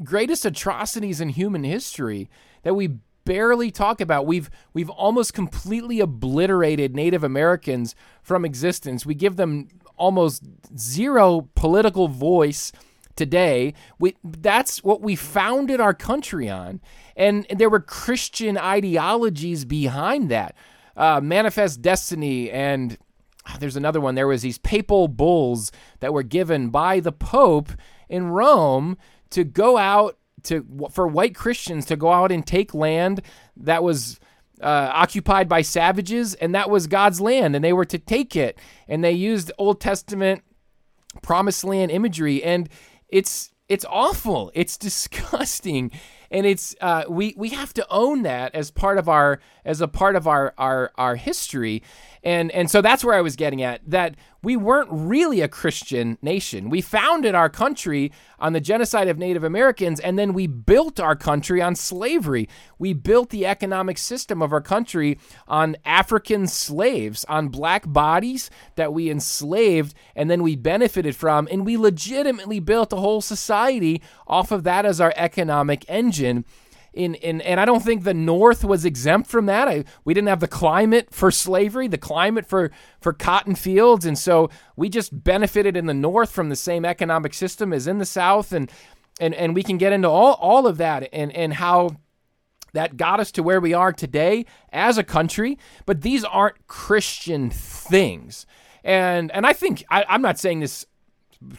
greatest 0.03 0.45
atrocities 0.45 1.21
in 1.21 1.31
human 1.31 1.65
history 1.65 2.29
that 2.63 2.75
we 2.75 2.99
barely 3.25 3.71
talk 3.71 4.01
about. 4.01 4.27
We've 4.27 4.51
we've 4.73 4.91
almost 4.91 5.35
completely 5.35 6.01
obliterated 6.01 6.95
Native 6.95 7.25
Americans 7.25 7.95
from 8.23 8.45
existence. 8.45 9.07
We 9.07 9.15
give 9.15 9.37
them 9.37 9.69
almost 9.97 10.45
zero 10.79 11.49
political 11.55 12.09
voice 12.09 12.73
today. 13.17 13.75
We 13.99 14.17
that's 14.23 14.85
what 14.85 15.01
we 15.01 15.17
founded 15.17 15.81
our 15.81 15.95
country 15.95 16.49
on, 16.49 16.81
and 17.17 17.47
there 17.51 17.71
were 17.71 17.81
Christian 17.81 18.57
ideologies 18.57 19.65
behind 19.65 20.31
that. 20.31 20.55
Uh, 20.97 21.21
Manifest 21.21 21.83
Destiny 21.83 22.51
and 22.51 22.97
ah, 23.47 23.57
there's 23.59 23.77
another 23.77 24.01
one. 24.01 24.15
There 24.15 24.29
was 24.29 24.43
these 24.43 24.59
papal 24.59 25.09
bulls 25.09 25.73
that 26.01 26.13
were 26.13 26.23
given 26.23 26.71
by 26.71 27.01
the 27.01 27.13
Pope 27.13 27.73
in 28.09 28.29
Rome 28.29 28.97
to 29.31 29.45
go 29.45 29.77
out 29.77 30.19
to 30.45 30.89
for 30.91 31.07
white 31.07 31.35
Christians 31.35 31.87
to 31.87 31.97
go 31.97 32.13
out 32.13 32.31
and 32.31 32.47
take 32.47 32.75
land 32.75 33.23
that 33.57 33.83
was 33.83 34.21
uh, 34.61 34.91
occupied 34.93 35.49
by 35.49 35.63
savages, 35.63 36.35
and 36.35 36.55
that 36.55 36.71
was 36.71 36.87
God's 36.87 37.21
land, 37.21 37.55
and 37.55 37.65
they 37.65 37.73
were 37.73 37.85
to 37.85 37.99
take 37.99 38.35
it, 38.37 38.59
and 38.89 39.05
they 39.05 39.13
used 39.13 39.53
Old 39.59 39.81
Testament 39.81 40.43
promised 41.23 41.65
land 41.65 41.91
imagery, 41.91 42.43
and 42.43 42.69
it's 43.09 43.51
it's 43.69 43.85
awful, 43.89 44.51
it's 44.55 44.77
disgusting, 44.89 45.91
and 46.31 46.47
it's 46.47 46.75
uh, 46.81 47.05
we 47.09 47.35
we 47.37 47.51
have 47.51 47.73
to 47.75 47.87
own 47.91 48.23
that 48.23 48.55
as 48.55 48.71
part 48.71 48.99
of 48.99 49.09
our 49.09 49.41
as 49.65 49.81
a 49.81 49.89
part 49.89 50.17
of 50.17 50.27
our 50.27 50.55
our 50.59 50.93
our 50.97 51.17
history, 51.17 51.83
and 52.27 52.51
and 52.51 52.69
so 52.69 52.83
that's 52.83 53.05
where 53.05 53.15
I 53.15 53.21
was 53.21 53.37
getting 53.37 53.63
at 53.63 53.89
that 53.89 54.17
we 54.43 54.57
weren't 54.57 54.89
really 54.91 55.41
a 55.43 55.49
Christian 55.49 56.19
nation. 56.21 56.71
We 56.71 56.81
founded 56.81 57.37
our 57.37 57.49
country 57.49 58.11
on 58.41 58.53
the 58.53 58.61
genocide 58.61 59.07
of 59.07 59.17
Native 59.17 59.45
Americans, 59.45 60.01
and 60.01 60.19
then 60.19 60.33
we 60.33 60.49
built 60.49 60.99
our 60.99 61.15
country 61.15 61.63
on 61.63 61.77
slavery. 61.77 62.49
We 62.81 62.95
built 62.95 63.31
the 63.31 63.47
economic 63.47 63.97
system 63.97 64.43
of 64.43 64.53
our 64.53 64.61
country 64.61 65.21
on 65.47 65.77
African 65.85 66.49
slaves, 66.49 67.25
on 67.29 67.47
black 67.47 67.85
bodies 67.87 68.51
that 68.75 68.93
we 68.93 69.09
enslaved 69.09 69.95
and 70.17 70.29
then 70.29 70.43
we 70.43 70.57
benefited 70.57 71.15
from, 71.15 71.47
and 71.49 71.65
we 71.65 71.77
legitimately 71.77 72.59
built 72.59 72.93
a 72.93 72.97
whole 72.97 73.21
society 73.21 74.03
off 74.27 74.51
of 74.51 74.65
that 74.65 74.85
as 74.85 75.01
our 75.01 75.15
economic 75.17 75.85
engine 75.89 76.45
in, 76.97 77.15
in 77.17 77.41
and 77.43 77.61
I 77.61 77.65
don't 77.65 77.83
think 77.83 78.03
the 78.05 78.15
North 78.15 78.65
was 78.65 78.85
exempt 78.85 79.29
from 79.29 79.47
that. 79.47 79.69
I, 79.69 79.85
we 80.05 80.15
didn't 80.15 80.29
have 80.29 80.41
the 80.41 80.49
climate 80.49 81.09
for 81.13 81.31
slavery, 81.31 81.89
the 81.89 81.99
climate 81.99 82.47
for 82.47 82.71
for 83.01 83.13
cotton 83.13 83.55
fields, 83.55 84.07
and 84.07 84.19
so 84.19 84.51
we 84.77 84.89
just 84.89 85.23
benefited 85.23 85.77
in 85.77 85.87
the 85.87 85.95
North 85.95 86.31
from 86.31 86.49
the 86.49 86.57
same 86.57 86.85
economic 86.85 87.35
system 87.35 87.73
as 87.73 87.87
in 87.87 87.99
the 87.99 88.07
South, 88.07 88.53
and 88.53 88.71
and 89.21 89.35
and 89.35 89.55
we 89.55 89.63
can 89.63 89.77
get 89.77 89.93
into 89.93 90.09
all 90.09 90.35
all 90.35 90.67
of 90.67 90.79
that 90.79 91.09
and 91.13 91.31
and 91.33 91.55
how 91.55 91.91
that 92.73 92.97
got 92.97 93.21
us 93.21 93.31
to 93.33 93.43
where 93.43 93.61
we 93.61 93.73
are 93.75 93.93
today 93.93 94.47
as 94.73 94.99
a 94.99 95.05
country. 95.05 95.59
But 95.85 96.01
these 96.01 96.25
aren't 96.25 96.67
Christian 96.67 97.51
things, 97.51 98.47
and 98.83 99.31
and 99.33 99.47
I 99.47 99.53
think 99.53 99.85
I, 99.91 100.05
I'm 100.09 100.23
not 100.23 100.39
saying 100.39 100.61
this 100.61 100.87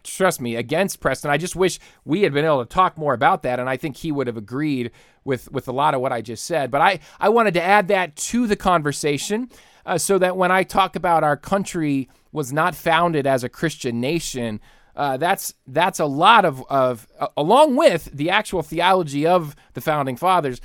trust 0.03 0.41
me, 0.41 0.55
against 0.55 0.99
Preston. 0.99 1.31
I 1.31 1.37
just 1.37 1.55
wish 1.55 1.79
we 2.05 2.23
had 2.23 2.33
been 2.33 2.45
able 2.45 2.65
to 2.65 2.73
talk 2.73 2.97
more 2.97 3.13
about 3.13 3.43
that, 3.43 3.59
and 3.59 3.69
I 3.69 3.77
think 3.77 3.97
he 3.97 4.11
would 4.11 4.27
have 4.27 4.37
agreed 4.37 4.91
with 5.23 5.51
with 5.51 5.67
a 5.67 5.71
lot 5.71 5.93
of 5.93 6.01
what 6.01 6.11
I 6.11 6.21
just 6.21 6.45
said. 6.45 6.71
But 6.71 6.81
I 6.81 6.99
I 7.19 7.29
wanted 7.29 7.53
to 7.55 7.63
add 7.63 7.87
that 7.89 8.15
to 8.15 8.47
the 8.47 8.55
conversation 8.55 9.49
uh, 9.85 9.97
so 9.97 10.17
that 10.17 10.37
when 10.37 10.51
I 10.51 10.63
talk 10.63 10.95
about 10.95 11.23
our 11.23 11.37
country 11.37 12.09
was 12.31 12.53
not 12.53 12.75
founded 12.75 13.27
as 13.27 13.43
a 13.43 13.49
Christian 13.49 13.99
nation. 13.99 14.61
Uh, 14.95 15.15
that's 15.15 15.53
that's 15.67 15.99
a 15.99 16.05
lot 16.05 16.43
of 16.43 16.63
of 16.69 17.07
uh, 17.19 17.27
along 17.37 17.75
with 17.75 18.05
the 18.05 18.29
actual 18.31 18.63
theology 18.63 19.27
of 19.27 19.55
the 19.73 19.81
founding 19.81 20.15
fathers. 20.15 20.59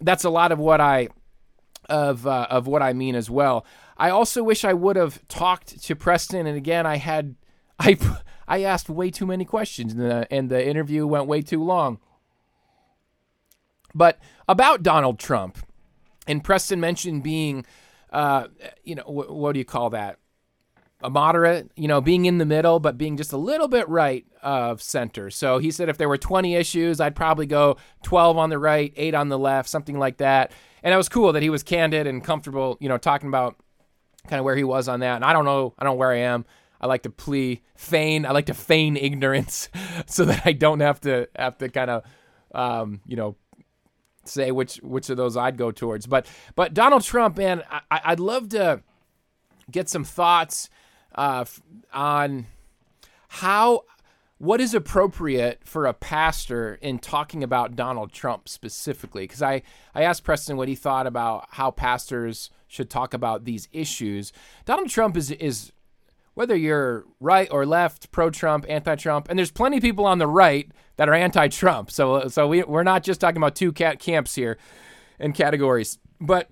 That's 0.00 0.24
a 0.24 0.30
lot 0.30 0.50
of 0.50 0.58
what 0.58 0.80
I 0.80 1.08
of 1.88 2.26
uh, 2.26 2.46
of 2.48 2.66
what 2.66 2.82
I 2.82 2.92
mean 2.92 3.14
as 3.14 3.28
well. 3.30 3.66
I 3.96 4.10
also 4.10 4.42
wish 4.42 4.64
I 4.64 4.72
would 4.72 4.96
have 4.96 5.26
talked 5.28 5.82
to 5.82 5.96
Preston, 5.96 6.46
and 6.46 6.56
again, 6.56 6.86
I 6.86 6.96
had 6.96 7.34
I 7.78 7.98
I 8.48 8.62
asked 8.62 8.88
way 8.88 9.10
too 9.10 9.26
many 9.26 9.44
questions, 9.44 9.92
and 9.92 10.00
the, 10.02 10.26
and 10.30 10.50
the 10.50 10.66
interview 10.66 11.06
went 11.06 11.26
way 11.26 11.42
too 11.42 11.62
long. 11.62 11.98
But 13.94 14.18
about 14.48 14.82
Donald 14.82 15.18
Trump, 15.18 15.58
and 16.26 16.44
Preston 16.44 16.80
mentioned 16.80 17.22
being, 17.22 17.64
uh, 18.12 18.48
you 18.84 18.94
know, 18.94 19.04
wh- 19.04 19.30
what 19.30 19.52
do 19.52 19.58
you 19.58 19.64
call 19.64 19.90
that? 19.90 20.18
A 21.02 21.10
moderate, 21.10 21.70
you 21.76 21.88
know, 21.88 22.00
being 22.00 22.24
in 22.24 22.38
the 22.38 22.46
middle, 22.46 22.80
but 22.80 22.98
being 22.98 23.16
just 23.16 23.32
a 23.32 23.36
little 23.36 23.68
bit 23.68 23.88
right 23.88 24.24
of 24.42 24.82
center. 24.82 25.30
So 25.30 25.58
he 25.58 25.70
said 25.70 25.88
if 25.88 25.98
there 25.98 26.08
were 26.08 26.18
20 26.18 26.54
issues, 26.54 27.00
I'd 27.00 27.14
probably 27.14 27.46
go 27.46 27.76
12 28.02 28.38
on 28.38 28.50
the 28.50 28.58
right, 28.58 28.92
eight 28.96 29.14
on 29.14 29.28
the 29.28 29.38
left, 29.38 29.68
something 29.68 29.98
like 29.98 30.18
that. 30.18 30.52
And 30.82 30.94
it 30.94 30.96
was 30.96 31.08
cool 31.08 31.32
that 31.32 31.42
he 31.42 31.50
was 31.50 31.62
candid 31.62 32.06
and 32.06 32.24
comfortable, 32.24 32.78
you 32.80 32.88
know, 32.88 32.96
talking 32.96 33.28
about 33.28 33.56
kind 34.26 34.38
of 34.38 34.44
where 34.44 34.56
he 34.56 34.64
was 34.64 34.88
on 34.88 35.00
that. 35.00 35.16
And 35.16 35.24
I 35.24 35.32
don't 35.32 35.44
know, 35.44 35.74
I 35.78 35.84
don't 35.84 35.94
know 35.94 35.98
where 35.98 36.12
I 36.12 36.18
am. 36.18 36.44
I 36.80 36.86
like 36.86 37.02
to 37.02 37.10
plea, 37.10 37.62
feign. 37.76 38.26
I 38.26 38.32
like 38.32 38.46
to 38.46 38.54
feign 38.54 38.96
ignorance, 38.96 39.68
so 40.06 40.24
that 40.24 40.42
I 40.44 40.52
don't 40.52 40.80
have 40.80 41.00
to 41.02 41.28
have 41.36 41.58
to 41.58 41.68
kind 41.68 41.90
of, 41.90 42.04
um, 42.54 43.00
you 43.06 43.16
know, 43.16 43.36
say 44.24 44.50
which 44.50 44.76
which 44.76 45.10
of 45.10 45.16
those 45.16 45.36
I'd 45.36 45.56
go 45.56 45.70
towards. 45.70 46.06
But 46.06 46.26
but 46.54 46.74
Donald 46.74 47.02
Trump, 47.02 47.38
man, 47.38 47.62
I, 47.70 48.00
I'd 48.04 48.20
love 48.20 48.48
to 48.50 48.82
get 49.70 49.88
some 49.88 50.04
thoughts 50.04 50.68
uh, 51.14 51.44
on 51.92 52.46
how 53.28 53.82
what 54.38 54.60
is 54.60 54.74
appropriate 54.74 55.60
for 55.64 55.86
a 55.86 55.94
pastor 55.94 56.78
in 56.82 56.98
talking 56.98 57.42
about 57.42 57.74
Donald 57.74 58.12
Trump 58.12 58.48
specifically? 58.48 59.24
Because 59.24 59.40
I, 59.40 59.62
I 59.94 60.02
asked 60.02 60.24
Preston 60.24 60.58
what 60.58 60.68
he 60.68 60.74
thought 60.74 61.06
about 61.06 61.46
how 61.52 61.70
pastors 61.70 62.50
should 62.68 62.90
talk 62.90 63.14
about 63.14 63.44
these 63.44 63.68
issues. 63.72 64.32
Donald 64.66 64.90
Trump 64.90 65.16
is 65.16 65.30
is 65.30 65.72
whether 66.36 66.54
you're 66.54 67.06
right 67.18 67.48
or 67.50 67.64
left, 67.64 68.12
pro-Trump, 68.12 68.66
anti-Trump, 68.68 69.26
and 69.30 69.38
there's 69.38 69.50
plenty 69.50 69.78
of 69.78 69.82
people 69.82 70.04
on 70.04 70.18
the 70.18 70.26
right 70.26 70.70
that 70.96 71.08
are 71.08 71.14
anti-Trump. 71.14 71.90
So 71.90 72.16
uh, 72.16 72.28
so 72.28 72.46
we 72.46 72.62
we're 72.62 72.82
not 72.82 73.02
just 73.02 73.20
talking 73.22 73.38
about 73.38 73.56
two 73.56 73.72
cat 73.72 73.98
camps 73.98 74.34
here 74.34 74.58
and 75.18 75.34
categories, 75.34 75.98
but 76.20 76.50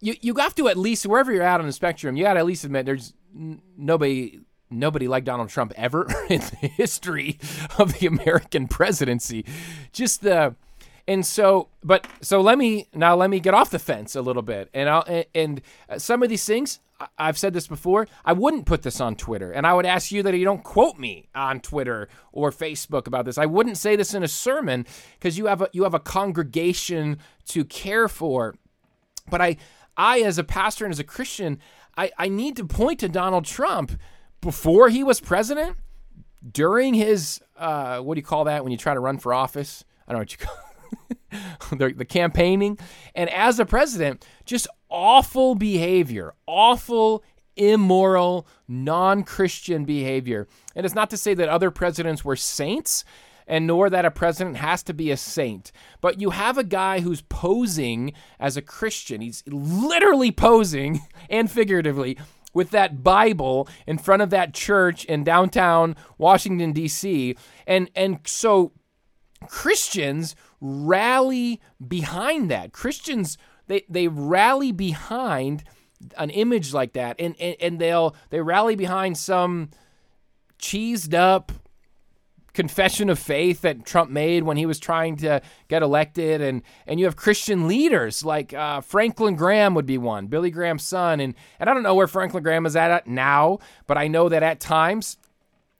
you 0.00 0.16
you 0.20 0.34
have 0.34 0.56
to 0.56 0.66
at 0.66 0.76
least 0.76 1.06
wherever 1.06 1.32
you're 1.32 1.44
at 1.44 1.60
on 1.60 1.66
the 1.66 1.72
spectrum, 1.72 2.16
you 2.16 2.24
got 2.24 2.34
to 2.34 2.40
at 2.40 2.46
least 2.46 2.64
admit 2.64 2.84
there's 2.84 3.14
n- 3.32 3.62
nobody 3.78 4.40
nobody 4.70 5.06
like 5.06 5.24
Donald 5.24 5.50
Trump 5.50 5.72
ever 5.76 6.08
in 6.28 6.40
the 6.40 6.66
history 6.66 7.38
of 7.78 7.96
the 8.00 8.08
American 8.08 8.66
presidency. 8.66 9.46
Just 9.92 10.22
the 10.22 10.56
And 11.06 11.24
so, 11.24 11.68
but 11.82 12.06
so 12.22 12.40
let 12.40 12.56
me 12.56 12.88
now 12.94 13.14
let 13.14 13.28
me 13.28 13.38
get 13.38 13.52
off 13.52 13.70
the 13.70 13.78
fence 13.78 14.16
a 14.16 14.22
little 14.22 14.42
bit, 14.42 14.70
and 14.72 14.88
I'll 14.88 15.24
and, 15.34 15.60
uh, 15.88 15.98
some 15.98 16.22
of 16.22 16.30
these 16.30 16.44
things 16.44 16.80
I've 17.18 17.36
said 17.36 17.52
this 17.52 17.66
before. 17.66 18.06
I 18.24 18.32
wouldn't 18.32 18.66
put 18.66 18.82
this 18.82 19.00
on 19.00 19.16
Twitter, 19.16 19.52
and 19.52 19.66
I 19.66 19.74
would 19.74 19.86
ask 19.86 20.12
you 20.12 20.22
that 20.22 20.36
you 20.36 20.44
don't 20.44 20.62
quote 20.62 20.98
me 20.98 21.28
on 21.34 21.60
Twitter 21.60 22.08
or 22.32 22.50
Facebook 22.50 23.06
about 23.06 23.24
this. 23.24 23.36
I 23.36 23.46
wouldn't 23.46 23.76
say 23.76 23.96
this 23.96 24.14
in 24.14 24.22
a 24.22 24.28
sermon 24.28 24.86
because 25.18 25.36
you 25.36 25.46
have 25.46 25.60
a 25.60 25.68
you 25.72 25.82
have 25.82 25.94
a 25.94 26.00
congregation 26.00 27.18
to 27.48 27.64
care 27.64 28.08
for. 28.08 28.54
But 29.28 29.40
I, 29.40 29.56
I 29.96 30.20
as 30.20 30.38
a 30.38 30.44
pastor 30.44 30.84
and 30.84 30.92
as 30.92 30.98
a 30.98 31.04
Christian, 31.04 31.58
I, 31.96 32.12
I 32.18 32.28
need 32.28 32.56
to 32.56 32.64
point 32.64 33.00
to 33.00 33.08
Donald 33.08 33.44
Trump 33.44 33.92
before 34.40 34.88
he 34.88 35.02
was 35.02 35.20
president, 35.20 35.76
during 36.50 36.94
his 36.94 37.40
uh, 37.56 37.98
what 38.00 38.14
do 38.14 38.20
you 38.20 38.24
call 38.24 38.44
that 38.44 38.62
when 38.62 38.72
you 38.72 38.78
try 38.78 38.94
to 38.94 39.00
run 39.00 39.18
for 39.18 39.34
office? 39.34 39.84
I 40.06 40.12
don't 40.12 40.18
know 40.18 40.22
what 40.22 40.32
you 40.32 40.38
call 40.38 40.54
the, 41.70 42.04
campaigning, 42.04 42.78
and 43.14 43.30
as 43.30 43.58
a 43.58 43.66
president, 43.66 44.26
just 44.44 44.66
awful 44.88 45.54
behavior, 45.54 46.34
awful 46.46 47.24
immoral, 47.56 48.46
non-Christian 48.66 49.84
behavior. 49.84 50.48
And 50.74 50.84
it's 50.84 50.94
not 50.94 51.10
to 51.10 51.16
say 51.16 51.34
that 51.34 51.48
other 51.48 51.70
presidents 51.70 52.24
were 52.24 52.36
saints 52.36 53.04
and 53.46 53.66
nor 53.66 53.90
that 53.90 54.04
a 54.04 54.10
president 54.10 54.56
has 54.56 54.82
to 54.84 54.94
be 54.94 55.10
a 55.10 55.16
saint. 55.16 55.70
But 56.00 56.20
you 56.20 56.30
have 56.30 56.58
a 56.58 56.64
guy 56.64 57.00
who's 57.00 57.22
posing 57.22 58.12
as 58.40 58.56
a 58.56 58.62
Christian. 58.62 59.20
He's 59.20 59.44
literally 59.46 60.32
posing 60.32 61.00
and 61.30 61.50
figuratively 61.50 62.18
with 62.52 62.70
that 62.70 63.02
Bible 63.02 63.68
in 63.86 63.98
front 63.98 64.22
of 64.22 64.30
that 64.30 64.54
church 64.54 65.04
in 65.04 65.24
downtown 65.24 65.96
Washington 66.18 66.72
D.C. 66.72 67.36
And 67.66 67.90
and 67.94 68.20
so 68.24 68.72
Christians 69.48 70.34
rally 70.64 71.60
behind 71.86 72.50
that. 72.50 72.72
Christians 72.72 73.36
they 73.66 73.84
they 73.88 74.08
rally 74.08 74.72
behind 74.72 75.64
an 76.16 76.30
image 76.30 76.72
like 76.72 76.94
that 76.94 77.16
and 77.18 77.34
and, 77.38 77.56
and 77.60 77.78
they'll 77.78 78.16
they 78.30 78.40
rally 78.40 78.76
behind 78.76 79.18
some 79.18 79.68
cheesed 80.58 81.12
up 81.12 81.52
confession 82.54 83.10
of 83.10 83.18
faith 83.18 83.60
that 83.62 83.84
Trump 83.84 84.10
made 84.10 84.44
when 84.44 84.56
he 84.56 84.64
was 84.64 84.78
trying 84.78 85.16
to 85.16 85.42
get 85.68 85.82
elected, 85.82 86.40
and 86.40 86.62
and 86.86 86.98
you 86.98 87.06
have 87.06 87.16
Christian 87.16 87.68
leaders 87.68 88.24
like 88.24 88.54
uh, 88.54 88.80
Franklin 88.80 89.34
Graham 89.34 89.74
would 89.74 89.86
be 89.86 89.98
one, 89.98 90.28
Billy 90.28 90.50
Graham's 90.50 90.84
son, 90.84 91.20
and 91.20 91.34
and 91.58 91.68
I 91.68 91.74
don't 91.74 91.82
know 91.82 91.94
where 91.94 92.06
Franklin 92.06 92.42
Graham 92.42 92.64
is 92.64 92.76
at 92.76 93.06
now, 93.06 93.58
but 93.86 93.98
I 93.98 94.08
know 94.08 94.28
that 94.28 94.42
at 94.42 94.60
times 94.60 95.18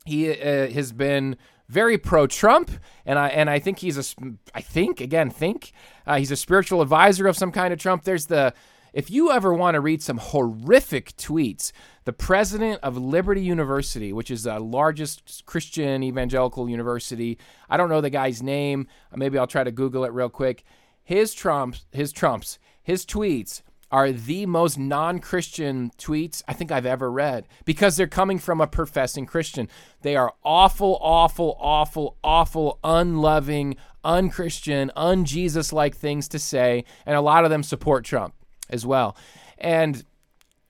he 0.05 0.30
uh, 0.30 0.68
has 0.68 0.93
been 0.93 1.37
very 1.69 1.99
pro-Trump, 1.99 2.71
and 3.07 3.19
I 3.19 3.29
and 3.29 3.49
I 3.49 3.59
think 3.59 3.79
he's 3.79 3.99
a 3.99 4.25
I 4.55 4.61
think 4.61 5.01
again 5.01 5.31
think 5.31 5.73
uh, 6.07 6.19
he's 6.19 6.31
a 6.31 6.37
spiritual 6.37 6.83
advisor 6.83 7.27
of 7.27 7.37
some 7.37 7.53
kind 7.53 7.73
of 7.73 7.79
Trump. 7.79 8.05
There's 8.05 8.27
the 8.27 8.55
if 8.93 9.11
you 9.11 9.33
ever 9.33 9.53
want 9.53 9.75
to 9.75 9.81
read 9.81 10.03
some 10.03 10.19
horrific 10.19 11.17
tweets, 11.17 11.73
the 12.05 12.12
president 12.12 12.79
of 12.83 12.97
Liberty 12.97 13.43
University, 13.43 14.12
which 14.12 14.31
is 14.31 14.45
the 14.45 14.61
largest 14.61 15.45
Christian 15.47 16.05
evangelical 16.05 16.69
university, 16.69 17.37
I 17.69 17.77
don't 17.77 17.89
know 17.89 18.01
the 18.01 18.11
guy's 18.11 18.41
name. 18.41 18.87
Maybe 19.15 19.37
I'll 19.37 19.49
try 19.49 19.65
to 19.65 19.73
Google 19.73 20.05
it 20.05 20.12
real 20.12 20.29
quick. 20.29 20.62
His 21.03 21.35
trumps, 21.35 21.87
his 21.91 22.12
trumps, 22.12 22.61
his 22.83 23.05
tweets 23.05 23.62
are 23.95 24.11
the 24.11 24.45
most 24.45 24.76
non-Christian 24.76 25.92
tweets 25.97 26.42
I 26.49 26.53
think 26.53 26.72
I've 26.72 26.84
ever 26.84 27.09
read 27.12 27.47
because 27.64 27.97
they're 27.97 28.09
coming 28.09 28.40
from 28.40 28.61
a 28.61 28.66
professing 28.66 29.24
Christian. 29.24 29.68
They 30.03 30.16
are 30.16 30.34
awful, 30.42 30.99
awful, 31.01 31.57
awful, 31.61 32.16
awful, 32.24 32.80
unloving, 32.82 33.76
unchristian, 34.03 34.90
un-Jesus-like 34.97 35.95
things 35.95 36.26
to 36.26 36.40
say, 36.40 36.84
and 37.07 37.14
a 37.14 37.20
lot 37.20 37.45
of 37.45 37.53
them 37.53 37.62
support 37.62 38.05
Trump 38.05 38.34
as 38.68 38.84
well. 38.84 39.16
And 39.59 40.05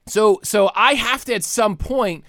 so 0.05 0.39
so 0.43 0.69
I 0.75 0.93
have 0.93 1.25
to 1.25 1.33
at 1.33 1.43
some 1.43 1.77
point 1.77 2.23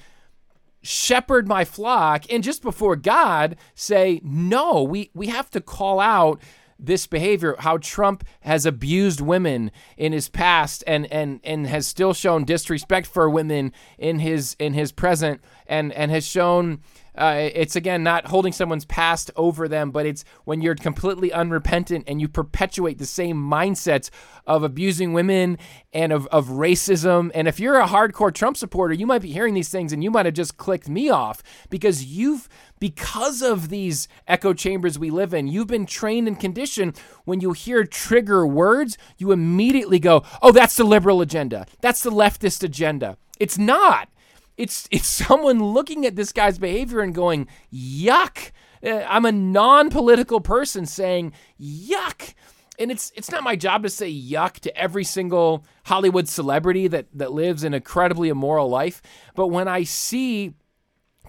shepherd 0.80 1.46
my 1.46 1.66
flock 1.66 2.24
and 2.30 2.42
just 2.42 2.62
before 2.62 2.96
God 2.96 3.56
say, 3.74 4.22
no, 4.24 4.82
we, 4.82 5.10
we 5.12 5.26
have 5.26 5.50
to 5.50 5.60
call 5.60 6.00
out 6.00 6.40
this 6.78 7.06
behavior, 7.06 7.56
how 7.58 7.78
Trump 7.78 8.24
has 8.40 8.66
abused 8.66 9.20
women 9.20 9.70
in 9.96 10.12
his 10.12 10.28
past 10.28 10.84
and, 10.86 11.10
and, 11.12 11.40
and 11.42 11.66
has 11.66 11.86
still 11.86 12.12
shown 12.12 12.44
disrespect 12.44 13.06
for 13.06 13.28
women 13.30 13.72
in 13.98 14.18
his 14.18 14.56
in 14.58 14.74
his 14.74 14.92
present 14.92 15.40
and, 15.66 15.92
and 15.92 16.10
has 16.10 16.26
shown 16.26 16.80
uh, 17.16 17.48
it's 17.54 17.76
again 17.76 18.02
not 18.02 18.26
holding 18.26 18.52
someone's 18.52 18.84
past 18.84 19.30
over 19.36 19.68
them, 19.68 19.90
but 19.90 20.06
it's 20.06 20.24
when 20.44 20.60
you're 20.60 20.74
completely 20.74 21.32
unrepentant 21.32 22.04
and 22.06 22.20
you 22.20 22.28
perpetuate 22.28 22.98
the 22.98 23.06
same 23.06 23.36
mindsets 23.36 24.10
of 24.46 24.62
abusing 24.62 25.12
women 25.12 25.58
and 25.92 26.12
of, 26.12 26.26
of 26.28 26.48
racism. 26.48 27.30
And 27.34 27.48
if 27.48 27.58
you're 27.58 27.80
a 27.80 27.86
hardcore 27.86 28.32
Trump 28.32 28.56
supporter, 28.56 28.94
you 28.94 29.06
might 29.06 29.22
be 29.22 29.32
hearing 29.32 29.54
these 29.54 29.68
things 29.68 29.92
and 29.92 30.04
you 30.04 30.10
might 30.10 30.26
have 30.26 30.34
just 30.34 30.56
clicked 30.56 30.88
me 30.88 31.08
off 31.08 31.42
because 31.70 32.04
you've, 32.04 32.48
because 32.78 33.42
of 33.42 33.70
these 33.70 34.08
echo 34.28 34.52
chambers 34.52 34.98
we 34.98 35.10
live 35.10 35.32
in, 35.32 35.48
you've 35.48 35.66
been 35.66 35.86
trained 35.86 36.28
and 36.28 36.38
conditioned 36.38 36.98
when 37.24 37.40
you 37.40 37.52
hear 37.52 37.84
trigger 37.84 38.46
words, 38.46 38.98
you 39.16 39.32
immediately 39.32 39.98
go, 39.98 40.22
oh, 40.42 40.52
that's 40.52 40.76
the 40.76 40.84
liberal 40.84 41.20
agenda. 41.20 41.66
That's 41.80 42.02
the 42.02 42.10
leftist 42.10 42.62
agenda. 42.62 43.16
It's 43.38 43.58
not 43.58 44.08
it's 44.56 44.88
it's 44.90 45.06
someone 45.06 45.62
looking 45.62 46.06
at 46.06 46.16
this 46.16 46.32
guy's 46.32 46.58
behavior 46.58 47.00
and 47.00 47.14
going 47.14 47.48
yuck. 47.72 48.52
Uh, 48.84 49.04
i'm 49.08 49.24
a 49.24 49.32
non-political 49.32 50.40
person 50.40 50.86
saying 50.86 51.32
yuck. 51.60 52.34
And 52.78 52.90
it's 52.90 53.10
it's 53.14 53.30
not 53.30 53.42
my 53.42 53.56
job 53.56 53.82
to 53.84 53.90
say 53.90 54.12
yuck 54.12 54.54
to 54.60 54.76
every 54.76 55.04
single 55.04 55.64
hollywood 55.84 56.28
celebrity 56.28 56.88
that 56.88 57.06
that 57.14 57.32
lives 57.32 57.64
an 57.64 57.74
incredibly 57.74 58.28
immoral 58.28 58.68
life. 58.68 59.02
But 59.34 59.48
when 59.48 59.68
i 59.68 59.82
see 59.82 60.54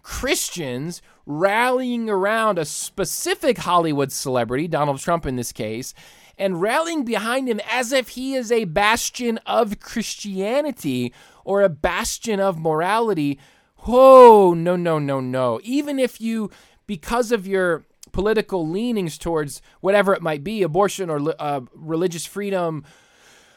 Christians 0.07 1.01
rallying 1.25 2.09
around 2.09 2.57
a 2.57 2.63
specific 2.63 3.57
Hollywood 3.57 4.13
celebrity, 4.13 4.65
Donald 4.65 4.99
Trump 4.99 5.25
in 5.25 5.35
this 5.35 5.51
case, 5.51 5.93
and 6.37 6.61
rallying 6.61 7.03
behind 7.03 7.49
him 7.49 7.59
as 7.69 7.91
if 7.91 8.09
he 8.09 8.35
is 8.35 8.51
a 8.51 8.65
bastion 8.65 9.39
of 9.45 9.79
Christianity 9.79 11.13
or 11.43 11.61
a 11.61 11.69
bastion 11.69 12.39
of 12.39 12.59
morality. 12.59 13.39
Oh, 13.87 14.53
no, 14.55 14.75
no, 14.75 14.99
no, 14.99 15.19
no. 15.19 15.59
Even 15.63 15.97
if 15.99 16.19
you, 16.19 16.51
because 16.85 17.31
of 17.31 17.47
your 17.47 17.85
political 18.11 18.67
leanings 18.67 19.17
towards 19.17 19.61
whatever 19.79 20.13
it 20.13 20.21
might 20.21 20.43
be, 20.43 20.63
abortion 20.63 21.09
or 21.09 21.35
uh, 21.39 21.61
religious 21.73 22.25
freedom, 22.25 22.83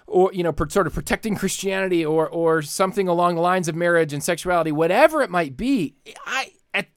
or 0.07 0.31
you 0.35 0.43
know, 0.43 0.55
sort 0.68 0.87
of 0.87 0.93
protecting 0.93 1.37
Christianity, 1.37 2.05
or 2.05 2.28
or 2.28 2.62
something 2.62 3.09
along 3.09 3.37
the 3.37 3.41
lines 3.41 3.68
of 3.68 3.74
marriage 3.74 4.12
and 4.12 4.22
sexuality, 4.22 4.72
whatever 4.72 5.22
it 5.22 5.31
might 5.31 5.57
be, 5.57 5.95
I 6.26 6.53
at 6.74 6.89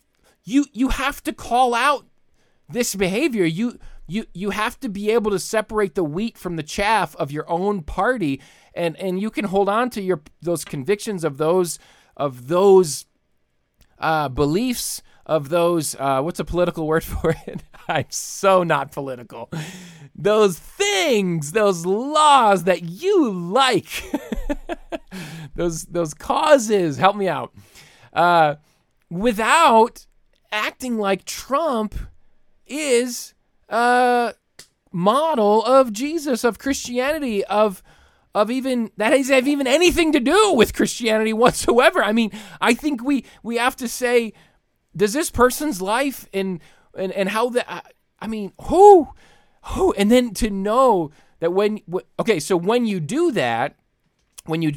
you 0.44 0.66
you 0.74 0.90
have 0.90 1.24
to 1.24 1.32
call 1.32 1.74
out 1.74 2.06
this 2.68 2.96
behavior. 2.96 3.46
You 3.46 3.80
you 4.08 4.26
you 4.34 4.50
have 4.52 4.80
to 4.82 4.90
be 4.90 5.12
able 5.12 5.32
to 5.32 5.40
separate 5.40 5.96
the 5.96 6.04
wheat 6.04 6.38
from 6.38 6.56
the 6.56 6.64
chaff 6.64 7.16
of 7.16 7.32
your 7.32 7.50
own 7.50 7.84
party, 7.84 8.42
and 8.74 8.98
and 8.98 9.20
you 9.20 9.30
can 9.30 9.46
hold 9.46 9.70
on 9.70 9.90
to 9.92 10.02
your 10.02 10.22
those 10.42 10.66
convictions 10.66 11.24
of 11.24 11.38
those 11.38 11.80
of 12.18 12.48
those 12.48 13.06
uh, 14.00 14.30
beliefs 14.30 15.02
of 15.26 15.50
those 15.50 15.96
uh, 15.96 16.22
what's 16.22 16.40
a 16.40 16.46
political 16.46 16.86
word 16.88 17.04
for 17.04 17.36
it? 17.48 17.64
I'm 17.88 18.06
so 18.10 18.64
not 18.64 18.92
political. 18.92 19.50
Those 20.16 20.58
things 20.58 21.52
those 21.52 21.86
laws 21.86 22.66
that 22.66 22.84
you 22.84 23.32
like. 23.32 24.04
Those 25.56 25.84
those 25.84 26.16
causes. 26.16 26.98
Help 26.98 27.16
me 27.16 27.28
out. 27.28 27.54
Uh, 28.12 28.56
without 29.10 30.08
acting 30.52 30.98
like 30.98 31.26
trump 31.26 31.94
is 32.66 33.34
a 33.74 34.34
model 34.92 35.64
of 35.66 35.92
jesus 35.92 36.44
of 36.44 36.60
christianity 36.60 37.44
of 37.46 37.82
of 38.36 38.50
even 38.50 38.92
that 38.98 39.14
has 39.14 39.30
have 39.30 39.48
even 39.48 39.68
anything 39.68 40.12
to 40.12 40.20
do 40.20 40.54
with 40.54 40.74
Christianity 40.74 41.34
whatsoever. 41.34 42.04
I 42.04 42.12
mean, 42.12 42.32
I 42.60 42.74
think 42.74 43.04
we 43.04 43.26
we 43.44 43.58
have 43.58 43.76
to 43.78 43.88
say, 43.88 44.34
does 44.96 45.14
this 45.14 45.30
person's 45.30 45.82
life 45.82 46.28
and 46.34 46.60
and 46.98 47.12
and 47.12 47.30
how 47.30 47.50
that 47.50 47.94
I 48.20 48.28
mean, 48.28 48.54
who 48.64 49.10
who 49.66 49.94
and 49.94 50.12
then 50.12 50.34
to 50.36 50.50
know 50.50 51.12
that 51.40 51.54
when 51.54 51.82
okay, 52.20 52.40
so 52.40 52.58
when 52.58 52.86
you 52.86 53.00
do 53.00 53.32
that, 53.34 53.76
when 54.46 54.62
you 54.62 54.74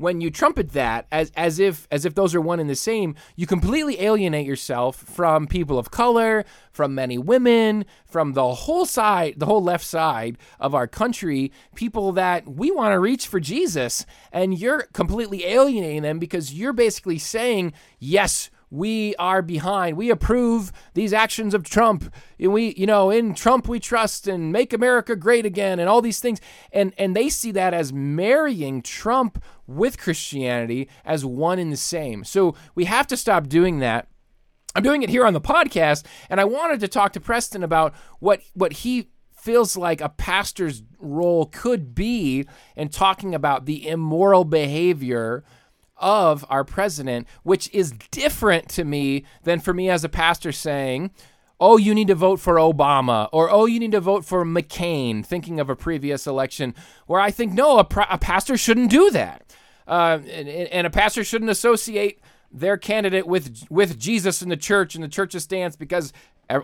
when 0.00 0.22
you 0.22 0.30
trumpet 0.30 0.72
that 0.72 1.06
as 1.12 1.30
as 1.36 1.58
if 1.58 1.86
as 1.90 2.06
if 2.06 2.14
those 2.14 2.34
are 2.34 2.40
one 2.40 2.58
and 2.58 2.70
the 2.70 2.74
same, 2.74 3.14
you 3.36 3.46
completely 3.46 4.00
alienate 4.00 4.46
yourself 4.46 4.96
from 4.96 5.46
people 5.46 5.78
of 5.78 5.90
color, 5.90 6.44
from 6.72 6.94
many 6.94 7.18
women, 7.18 7.84
from 8.06 8.32
the 8.32 8.54
whole 8.54 8.86
side, 8.86 9.34
the 9.36 9.46
whole 9.46 9.62
left 9.62 9.84
side 9.84 10.38
of 10.58 10.74
our 10.74 10.86
country, 10.86 11.52
people 11.74 12.12
that 12.12 12.48
we 12.48 12.70
want 12.70 12.92
to 12.92 12.98
reach 12.98 13.26
for 13.26 13.40
Jesus, 13.40 14.06
and 14.32 14.58
you're 14.58 14.82
completely 14.94 15.44
alienating 15.44 16.02
them 16.02 16.18
because 16.18 16.54
you're 16.54 16.72
basically 16.72 17.18
saying, 17.18 17.72
yes, 17.98 18.50
we 18.70 19.16
are 19.16 19.42
behind. 19.42 19.96
We 19.96 20.10
approve 20.10 20.72
these 20.94 21.12
actions 21.12 21.54
of 21.54 21.64
Trump. 21.64 22.12
And 22.38 22.52
we, 22.52 22.74
you 22.76 22.86
know, 22.86 23.10
in 23.10 23.34
Trump 23.34 23.68
we 23.68 23.80
trust 23.80 24.28
and 24.28 24.52
make 24.52 24.72
America 24.72 25.16
great 25.16 25.44
again 25.44 25.78
and 25.80 25.88
all 25.88 26.00
these 26.00 26.20
things. 26.20 26.40
And 26.72 26.94
and 26.96 27.14
they 27.14 27.28
see 27.28 27.50
that 27.52 27.74
as 27.74 27.92
marrying 27.92 28.80
Trump 28.82 29.42
with 29.66 29.98
Christianity 29.98 30.88
as 31.04 31.24
one 31.24 31.58
and 31.58 31.72
the 31.72 31.76
same. 31.76 32.24
So 32.24 32.54
we 32.74 32.84
have 32.84 33.06
to 33.08 33.16
stop 33.16 33.48
doing 33.48 33.80
that. 33.80 34.06
I'm 34.74 34.84
doing 34.84 35.02
it 35.02 35.10
here 35.10 35.26
on 35.26 35.32
the 35.32 35.40
podcast, 35.40 36.04
and 36.28 36.40
I 36.40 36.44
wanted 36.44 36.78
to 36.80 36.88
talk 36.88 37.12
to 37.14 37.20
Preston 37.20 37.64
about 37.64 37.92
what 38.20 38.40
what 38.54 38.72
he 38.72 39.08
feels 39.34 39.76
like 39.76 40.00
a 40.00 40.08
pastor's 40.08 40.82
role 40.98 41.46
could 41.46 41.94
be 41.94 42.46
in 42.76 42.88
talking 42.88 43.34
about 43.34 43.64
the 43.64 43.88
immoral 43.88 44.44
behavior 44.44 45.42
of 46.00 46.44
our 46.48 46.64
president, 46.64 47.28
which 47.42 47.72
is 47.72 47.92
different 48.10 48.68
to 48.70 48.84
me 48.84 49.24
than 49.44 49.60
for 49.60 49.72
me 49.72 49.88
as 49.88 50.02
a 50.02 50.08
pastor 50.08 50.50
saying, 50.52 51.10
oh, 51.60 51.76
you 51.76 51.94
need 51.94 52.08
to 52.08 52.14
vote 52.14 52.40
for 52.40 52.54
Obama, 52.56 53.28
or 53.32 53.50
oh, 53.50 53.66
you 53.66 53.78
need 53.78 53.92
to 53.92 54.00
vote 54.00 54.24
for 54.24 54.44
McCain, 54.44 55.24
thinking 55.24 55.60
of 55.60 55.68
a 55.68 55.76
previous 55.76 56.26
election, 56.26 56.74
where 57.06 57.20
I 57.20 57.30
think, 57.30 57.52
no, 57.52 57.78
a, 57.78 57.86
a 58.10 58.18
pastor 58.18 58.56
shouldn't 58.56 58.90
do 58.90 59.10
that. 59.10 59.44
Uh, 59.86 60.20
and, 60.30 60.48
and 60.48 60.86
a 60.86 60.90
pastor 60.90 61.22
shouldn't 61.22 61.50
associate 61.50 62.20
their 62.52 62.76
candidate 62.76 63.26
with 63.26 63.64
with 63.70 63.98
Jesus 63.98 64.42
in 64.42 64.48
the 64.48 64.56
church 64.56 64.96
and 64.96 65.04
the 65.04 65.08
church's 65.08 65.44
stance 65.44 65.76
because 65.76 66.12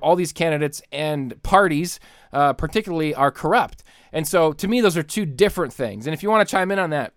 all 0.02 0.16
these 0.16 0.32
candidates 0.32 0.82
and 0.90 1.40
parties, 1.42 2.00
uh, 2.32 2.52
particularly, 2.52 3.14
are 3.14 3.30
corrupt. 3.30 3.84
And 4.12 4.26
so, 4.26 4.52
to 4.54 4.68
me, 4.68 4.80
those 4.80 4.96
are 4.96 5.02
two 5.02 5.26
different 5.26 5.72
things. 5.72 6.06
And 6.06 6.14
if 6.14 6.22
you 6.22 6.30
want 6.30 6.46
to 6.46 6.50
chime 6.50 6.70
in 6.70 6.78
on 6.78 6.90
that, 6.90 7.12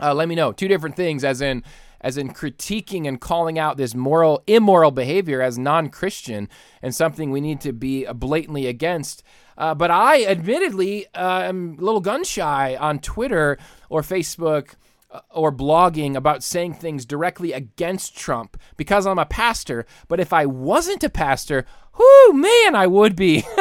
uh, 0.00 0.14
let 0.14 0.28
me 0.28 0.34
know. 0.34 0.52
Two 0.52 0.68
different 0.68 0.96
things, 0.96 1.24
as 1.24 1.40
in 1.40 1.62
as 2.00 2.16
in 2.16 2.32
critiquing 2.32 3.06
and 3.06 3.20
calling 3.20 3.58
out 3.58 3.76
this 3.76 3.94
moral 3.94 4.42
immoral 4.46 4.90
behavior 4.90 5.42
as 5.42 5.58
non-Christian 5.58 6.48
and 6.80 6.94
something 6.94 7.30
we 7.30 7.40
need 7.40 7.60
to 7.60 7.72
be 7.72 8.06
blatantly 8.14 8.66
against. 8.66 9.22
Uh, 9.58 9.74
but 9.74 9.90
I 9.90 10.24
admittedly 10.24 11.06
uh, 11.14 11.42
am 11.42 11.76
a 11.78 11.84
little 11.84 12.00
gun 12.00 12.24
shy 12.24 12.76
on 12.76 12.98
Twitter 12.98 13.58
or 13.90 14.00
Facebook 14.00 14.74
uh, 15.10 15.20
or 15.30 15.52
blogging 15.52 16.16
about 16.16 16.42
saying 16.42 16.74
things 16.74 17.04
directly 17.04 17.52
against 17.52 18.16
Trump 18.16 18.56
because 18.78 19.06
I'm 19.06 19.18
a 19.18 19.26
pastor. 19.26 19.84
But 20.08 20.20
if 20.20 20.32
I 20.32 20.46
wasn't 20.46 21.04
a 21.04 21.10
pastor, 21.10 21.66
whoo, 21.98 22.32
man, 22.32 22.74
I 22.74 22.86
would 22.86 23.16
be. 23.16 23.44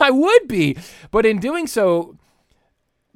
I 0.00 0.10
would 0.10 0.48
be. 0.48 0.76
But 1.10 1.24
in 1.24 1.38
doing 1.38 1.66
so, 1.66 2.18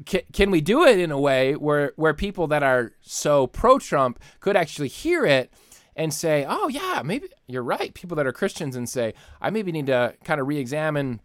can, 0.05 0.21
can 0.33 0.51
we 0.51 0.61
do 0.61 0.85
it 0.85 0.99
in 0.99 1.11
a 1.11 1.19
way 1.19 1.55
where 1.55 1.93
where 1.97 2.13
people 2.13 2.47
that 2.49 2.63
are 2.63 2.93
so 3.01 3.47
pro 3.47 3.79
Trump 3.79 4.21
could 4.41 4.57
actually 4.57 4.89
hear 4.89 5.25
it 5.25 5.51
and 5.95 6.13
say, 6.13 6.45
"Oh 6.47 6.69
yeah, 6.69 7.03
maybe 7.05 7.29
you're 7.47 7.63
right." 7.63 7.95
People 7.95 8.17
that 8.17 8.27
are 8.27 8.33
Christians 8.33 8.77
and 8.77 8.89
say, 8.89 9.15
"I 9.41 9.51
maybe 9.51 9.73
need 9.73 9.87
to 9.87 10.15
kind 10.25 10.41
of 10.41 10.47
re-examine 10.47 11.21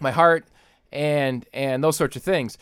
my 0.00 0.10
heart 0.10 0.46
and 0.90 1.46
and 1.52 1.84
those 1.84 1.96
sorts 1.96 2.16
of 2.16 2.22
things." 2.22 2.56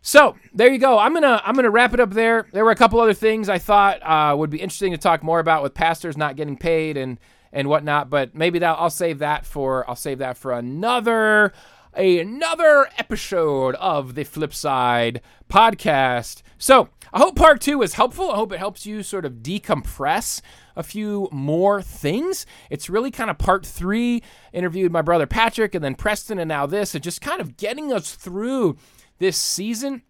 So 0.00 0.36
there 0.54 0.72
you 0.72 0.78
go. 0.78 0.98
I'm 0.98 1.12
gonna 1.12 1.42
I'm 1.44 1.54
gonna 1.54 1.70
wrap 1.70 1.92
it 1.92 2.00
up 2.00 2.10
there. 2.10 2.46
There 2.52 2.64
were 2.64 2.70
a 2.70 2.76
couple 2.76 3.00
other 3.00 3.12
things 3.12 3.48
I 3.48 3.58
thought 3.58 4.00
uh, 4.02 4.34
would 4.36 4.50
be 4.50 4.60
interesting 4.60 4.92
to 4.92 4.98
talk 4.98 5.22
more 5.22 5.40
about 5.40 5.62
with 5.62 5.74
pastors 5.74 6.16
not 6.16 6.36
getting 6.36 6.56
paid 6.56 6.96
and 6.96 7.18
and 7.52 7.68
whatnot, 7.68 8.08
but 8.08 8.34
maybe 8.34 8.58
that 8.60 8.76
I'll 8.78 8.88
save 8.88 9.18
that 9.18 9.44
for 9.44 9.88
I'll 9.88 9.96
save 9.96 10.18
that 10.18 10.38
for 10.38 10.52
another 10.52 11.52
another 11.96 12.88
episode 12.98 13.74
of 13.76 14.14
the 14.14 14.24
Flip 14.24 14.52
Side 14.52 15.20
podcast. 15.50 16.42
So 16.58 16.88
I 17.12 17.18
hope 17.18 17.36
part 17.36 17.60
two 17.60 17.82
is 17.82 17.94
helpful. 17.94 18.30
I 18.30 18.36
hope 18.36 18.52
it 18.52 18.58
helps 18.58 18.84
you 18.84 19.02
sort 19.02 19.24
of 19.24 19.34
decompress 19.34 20.40
a 20.74 20.82
few 20.82 21.28
more 21.32 21.80
things. 21.80 22.44
It's 22.70 22.90
really 22.90 23.10
kind 23.10 23.30
of 23.30 23.38
part 23.38 23.64
three. 23.64 24.22
Interviewed 24.52 24.92
my 24.92 25.02
brother 25.02 25.26
Patrick 25.26 25.74
and 25.74 25.82
then 25.82 25.94
Preston 25.94 26.38
and 26.38 26.48
now 26.48 26.66
this, 26.66 26.94
and 26.94 27.02
just 27.02 27.20
kind 27.20 27.40
of 27.40 27.56
getting 27.56 27.92
us 27.92 28.14
through 28.14 28.76
this 29.18 29.36
season. 29.36 30.02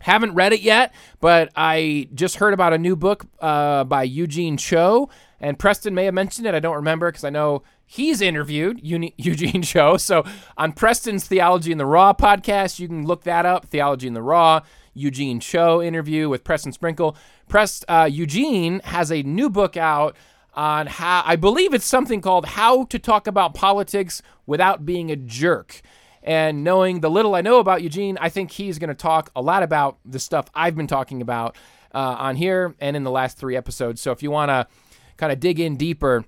Haven't 0.00 0.34
read 0.34 0.52
it 0.52 0.60
yet, 0.60 0.94
but 1.20 1.50
I 1.56 2.08
just 2.14 2.36
heard 2.36 2.52
about 2.52 2.74
a 2.74 2.78
new 2.78 2.94
book 2.94 3.24
uh, 3.40 3.84
by 3.84 4.02
Eugene 4.02 4.58
Cho, 4.58 5.08
and 5.44 5.58
Preston 5.58 5.94
may 5.94 6.06
have 6.06 6.14
mentioned 6.14 6.46
it. 6.46 6.54
I 6.54 6.58
don't 6.58 6.76
remember 6.76 7.10
because 7.10 7.22
I 7.22 7.28
know 7.28 7.62
he's 7.84 8.22
interviewed 8.22 8.80
Eugene 8.82 9.60
Cho. 9.60 9.98
So 9.98 10.24
on 10.56 10.72
Preston's 10.72 11.26
Theology 11.26 11.70
in 11.70 11.76
the 11.76 11.84
Raw 11.84 12.14
podcast, 12.14 12.78
you 12.78 12.88
can 12.88 13.06
look 13.06 13.24
that 13.24 13.44
up. 13.44 13.66
Theology 13.66 14.06
in 14.06 14.14
the 14.14 14.22
Raw, 14.22 14.62
Eugene 14.94 15.40
Cho 15.40 15.82
interview 15.82 16.30
with 16.30 16.44
Preston 16.44 16.72
Sprinkle. 16.72 17.14
Press 17.46 17.84
uh, 17.88 18.08
Eugene 18.10 18.80
has 18.84 19.12
a 19.12 19.22
new 19.22 19.50
book 19.50 19.76
out 19.76 20.16
on 20.54 20.86
how 20.86 21.22
I 21.26 21.36
believe 21.36 21.74
it's 21.74 21.84
something 21.84 22.22
called 22.22 22.46
"How 22.46 22.84
to 22.84 22.98
Talk 22.98 23.26
About 23.26 23.52
Politics 23.52 24.22
Without 24.46 24.86
Being 24.86 25.10
a 25.10 25.16
Jerk." 25.16 25.82
And 26.22 26.64
knowing 26.64 27.00
the 27.00 27.10
little 27.10 27.34
I 27.34 27.42
know 27.42 27.58
about 27.58 27.82
Eugene, 27.82 28.16
I 28.18 28.30
think 28.30 28.52
he's 28.52 28.78
going 28.78 28.88
to 28.88 28.94
talk 28.94 29.30
a 29.36 29.42
lot 29.42 29.62
about 29.62 29.98
the 30.06 30.18
stuff 30.18 30.46
I've 30.54 30.74
been 30.74 30.86
talking 30.86 31.20
about 31.20 31.54
uh, 31.94 32.16
on 32.18 32.36
here 32.36 32.74
and 32.80 32.96
in 32.96 33.04
the 33.04 33.10
last 33.10 33.36
three 33.36 33.56
episodes. 33.56 34.00
So 34.00 34.10
if 34.10 34.22
you 34.22 34.30
want 34.30 34.48
to 34.48 34.66
kind 35.16 35.32
of 35.32 35.40
dig 35.40 35.60
in 35.60 35.76
deeper, 35.76 36.24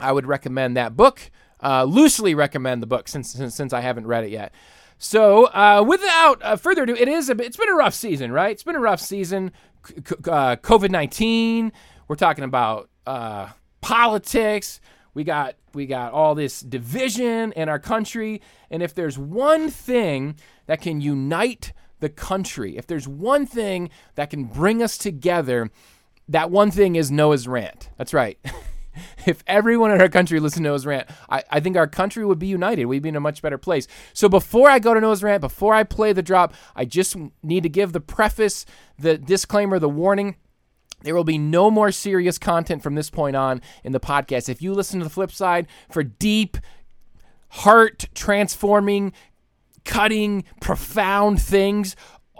I 0.00 0.12
would 0.12 0.26
recommend 0.26 0.76
that 0.76 0.96
book. 0.96 1.30
Uh, 1.62 1.84
loosely 1.84 2.34
recommend 2.34 2.82
the 2.82 2.86
book 2.86 3.08
since, 3.08 3.32
since, 3.32 3.54
since 3.54 3.72
I 3.72 3.80
haven't 3.80 4.06
read 4.06 4.24
it 4.24 4.30
yet. 4.30 4.52
So, 4.98 5.46
uh, 5.46 5.84
without 5.86 6.42
uh, 6.42 6.56
further 6.56 6.82
ado, 6.82 6.94
it 6.94 7.08
is 7.08 7.30
a, 7.30 7.32
it's 7.42 7.56
been 7.56 7.68
a 7.70 7.74
rough 7.74 7.94
season, 7.94 8.32
right? 8.32 8.50
It's 8.50 8.62
been 8.62 8.76
a 8.76 8.80
rough 8.80 9.00
season. 9.00 9.52
C- 9.86 9.94
uh, 10.30 10.56
COVID 10.56 10.90
nineteen. 10.90 11.72
We're 12.06 12.16
talking 12.16 12.44
about 12.44 12.90
uh, 13.06 13.48
politics. 13.80 14.80
We 15.14 15.24
got 15.24 15.56
we 15.72 15.86
got 15.86 16.12
all 16.12 16.34
this 16.34 16.60
division 16.60 17.52
in 17.52 17.68
our 17.68 17.78
country, 17.78 18.40
and 18.70 18.82
if 18.82 18.94
there's 18.94 19.18
one 19.18 19.70
thing 19.70 20.36
that 20.66 20.80
can 20.80 21.00
unite 21.00 21.72
the 22.00 22.08
country, 22.08 22.76
if 22.76 22.86
there's 22.86 23.08
one 23.08 23.46
thing 23.46 23.90
that 24.14 24.30
can 24.30 24.44
bring 24.44 24.82
us 24.82 24.98
together, 24.98 25.70
that 26.28 26.50
one 26.50 26.70
thing 26.70 26.96
is 26.96 27.10
Noah's 27.10 27.46
rant. 27.46 27.90
That's 27.98 28.14
right. 28.14 28.38
if 29.26 29.42
everyone 29.46 29.90
in 29.90 30.00
our 30.00 30.08
country 30.08 30.40
listened 30.40 30.64
to 30.64 30.70
Noah's 30.70 30.86
rant, 30.86 31.08
I, 31.28 31.42
I 31.50 31.60
think 31.60 31.76
our 31.76 31.86
country 31.86 32.24
would 32.24 32.38
be 32.38 32.46
united. 32.46 32.86
We'd 32.86 33.02
be 33.02 33.08
in 33.08 33.16
a 33.16 33.20
much 33.20 33.42
better 33.42 33.58
place. 33.58 33.86
So 34.12 34.28
before 34.28 34.70
I 34.70 34.78
go 34.78 34.94
to 34.94 35.00
Noah's 35.00 35.22
rant, 35.22 35.40
before 35.40 35.74
I 35.74 35.84
play 35.84 36.12
the 36.12 36.22
drop, 36.22 36.54
I 36.74 36.84
just 36.84 37.16
need 37.42 37.62
to 37.62 37.68
give 37.68 37.92
the 37.92 38.00
preface, 38.00 38.64
the 38.98 39.18
disclaimer, 39.18 39.78
the 39.78 39.88
warning. 39.88 40.36
There 41.02 41.14
will 41.14 41.24
be 41.24 41.38
no 41.38 41.70
more 41.70 41.92
serious 41.92 42.38
content 42.38 42.82
from 42.82 42.94
this 42.94 43.10
point 43.10 43.36
on 43.36 43.60
in 43.82 43.92
the 43.92 44.00
podcast. 44.00 44.48
If 44.48 44.62
you 44.62 44.72
listen 44.72 45.00
to 45.00 45.04
the 45.04 45.10
flip 45.10 45.30
side 45.30 45.66
for 45.90 46.02
deep, 46.02 46.56
heart 47.48 48.06
transforming, 48.14 49.12
cutting, 49.84 50.44
profound 50.60 51.42
things, 51.42 51.94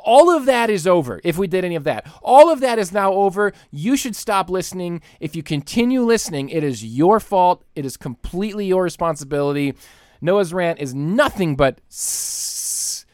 all 0.05 0.31
of 0.31 0.45
that 0.45 0.69
is 0.71 0.87
over 0.87 1.21
if 1.25 1.39
we 1.39 1.47
did 1.47 1.65
any 1.65 1.75
of 1.75 1.85
that. 1.85 2.07
All 2.23 2.53
of 2.53 2.61
that 2.61 2.79
is 2.79 2.93
now 2.93 3.13
over. 3.13 3.53
You 3.71 3.97
should 3.97 4.15
stop 4.15 4.51
listening. 4.51 5.01
If 5.19 5.35
you 5.35 5.43
continue 5.43 6.03
listening, 6.03 6.51
it 6.51 6.63
is 6.63 6.85
your 6.85 7.19
fault. 7.21 7.65
It 7.75 7.87
is 7.87 7.97
completely 7.97 8.67
your 8.67 8.83
responsibility. 8.83 9.75
Noah's 10.21 10.53
rant 10.53 10.79
is 10.79 10.95
nothing 10.95 11.57
but 11.57 11.81
s- 11.91 13.07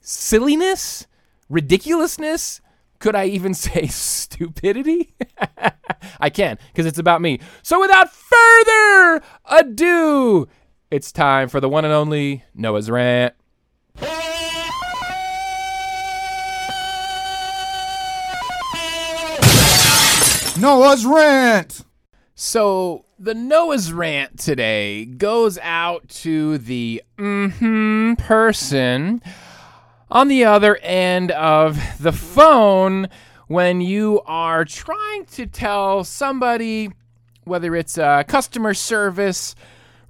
silliness, 0.00 1.06
ridiculousness. 1.48 2.60
Could 2.98 3.16
I 3.16 3.26
even 3.26 3.54
say 3.54 3.86
stupidity? 3.86 5.14
I 6.20 6.30
can, 6.30 6.58
because 6.68 6.86
it's 6.86 6.98
about 6.98 7.20
me. 7.22 7.40
So 7.62 7.80
without 7.80 8.12
further 8.12 9.22
ado, 9.46 10.48
it's 10.90 11.10
time 11.10 11.48
for 11.48 11.58
the 11.60 11.68
one 11.68 11.84
and 11.84 11.94
only 11.94 12.44
Noah's 12.54 12.90
rant. 12.90 13.34
Noah's 20.62 21.04
rant. 21.04 21.84
So 22.36 23.04
the 23.18 23.34
Noah's 23.34 23.92
rant 23.92 24.38
today 24.38 25.04
goes 25.04 25.58
out 25.58 26.08
to 26.08 26.56
the 26.58 27.02
mm-hmm 27.18 28.14
person 28.14 29.20
on 30.08 30.28
the 30.28 30.44
other 30.44 30.76
end 30.76 31.32
of 31.32 31.80
the 31.98 32.12
phone 32.12 33.08
when 33.48 33.80
you 33.80 34.20
are 34.24 34.64
trying 34.64 35.24
to 35.32 35.46
tell 35.46 36.04
somebody, 36.04 36.90
whether 37.42 37.74
it's 37.74 37.98
a 37.98 38.24
customer 38.28 38.72
service 38.72 39.56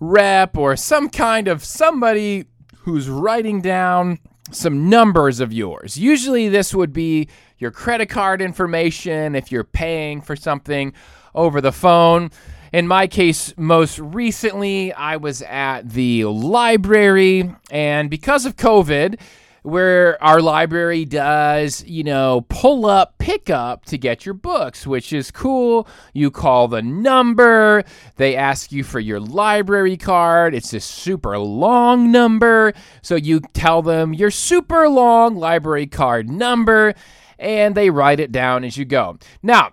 rep 0.00 0.58
or 0.58 0.76
some 0.76 1.08
kind 1.08 1.48
of 1.48 1.64
somebody 1.64 2.44
who's 2.80 3.08
writing 3.08 3.62
down 3.62 4.18
some 4.50 4.88
numbers 4.88 5.40
of 5.40 5.52
yours. 5.52 5.96
Usually, 5.96 6.48
this 6.48 6.74
would 6.74 6.92
be 6.92 7.28
your 7.58 7.70
credit 7.70 8.06
card 8.06 8.42
information 8.42 9.34
if 9.34 9.52
you're 9.52 9.64
paying 9.64 10.20
for 10.20 10.34
something 10.34 10.92
over 11.34 11.60
the 11.60 11.72
phone. 11.72 12.30
In 12.72 12.88
my 12.88 13.06
case, 13.06 13.54
most 13.56 13.98
recently, 13.98 14.92
I 14.92 15.16
was 15.16 15.42
at 15.42 15.90
the 15.90 16.24
library, 16.24 17.54
and 17.70 18.08
because 18.10 18.46
of 18.46 18.56
COVID, 18.56 19.20
where 19.62 20.22
our 20.22 20.40
library 20.40 21.04
does, 21.04 21.84
you 21.84 22.02
know, 22.02 22.44
pull 22.48 22.84
up, 22.84 23.16
pick 23.18 23.48
up 23.48 23.84
to 23.86 23.96
get 23.96 24.26
your 24.26 24.34
books, 24.34 24.86
which 24.86 25.12
is 25.12 25.30
cool. 25.30 25.86
You 26.12 26.30
call 26.30 26.68
the 26.68 26.82
number, 26.82 27.84
they 28.16 28.34
ask 28.34 28.72
you 28.72 28.82
for 28.82 29.00
your 29.00 29.20
library 29.20 29.96
card. 29.96 30.54
It's 30.54 30.72
a 30.72 30.80
super 30.80 31.38
long 31.38 32.10
number. 32.10 32.72
So 33.02 33.14
you 33.14 33.40
tell 33.52 33.82
them 33.82 34.12
your 34.12 34.30
super 34.30 34.88
long 34.88 35.36
library 35.36 35.86
card 35.86 36.28
number 36.28 36.94
and 37.38 37.74
they 37.74 37.90
write 37.90 38.20
it 38.20 38.32
down 38.32 38.64
as 38.64 38.76
you 38.76 38.84
go. 38.84 39.18
Now, 39.42 39.72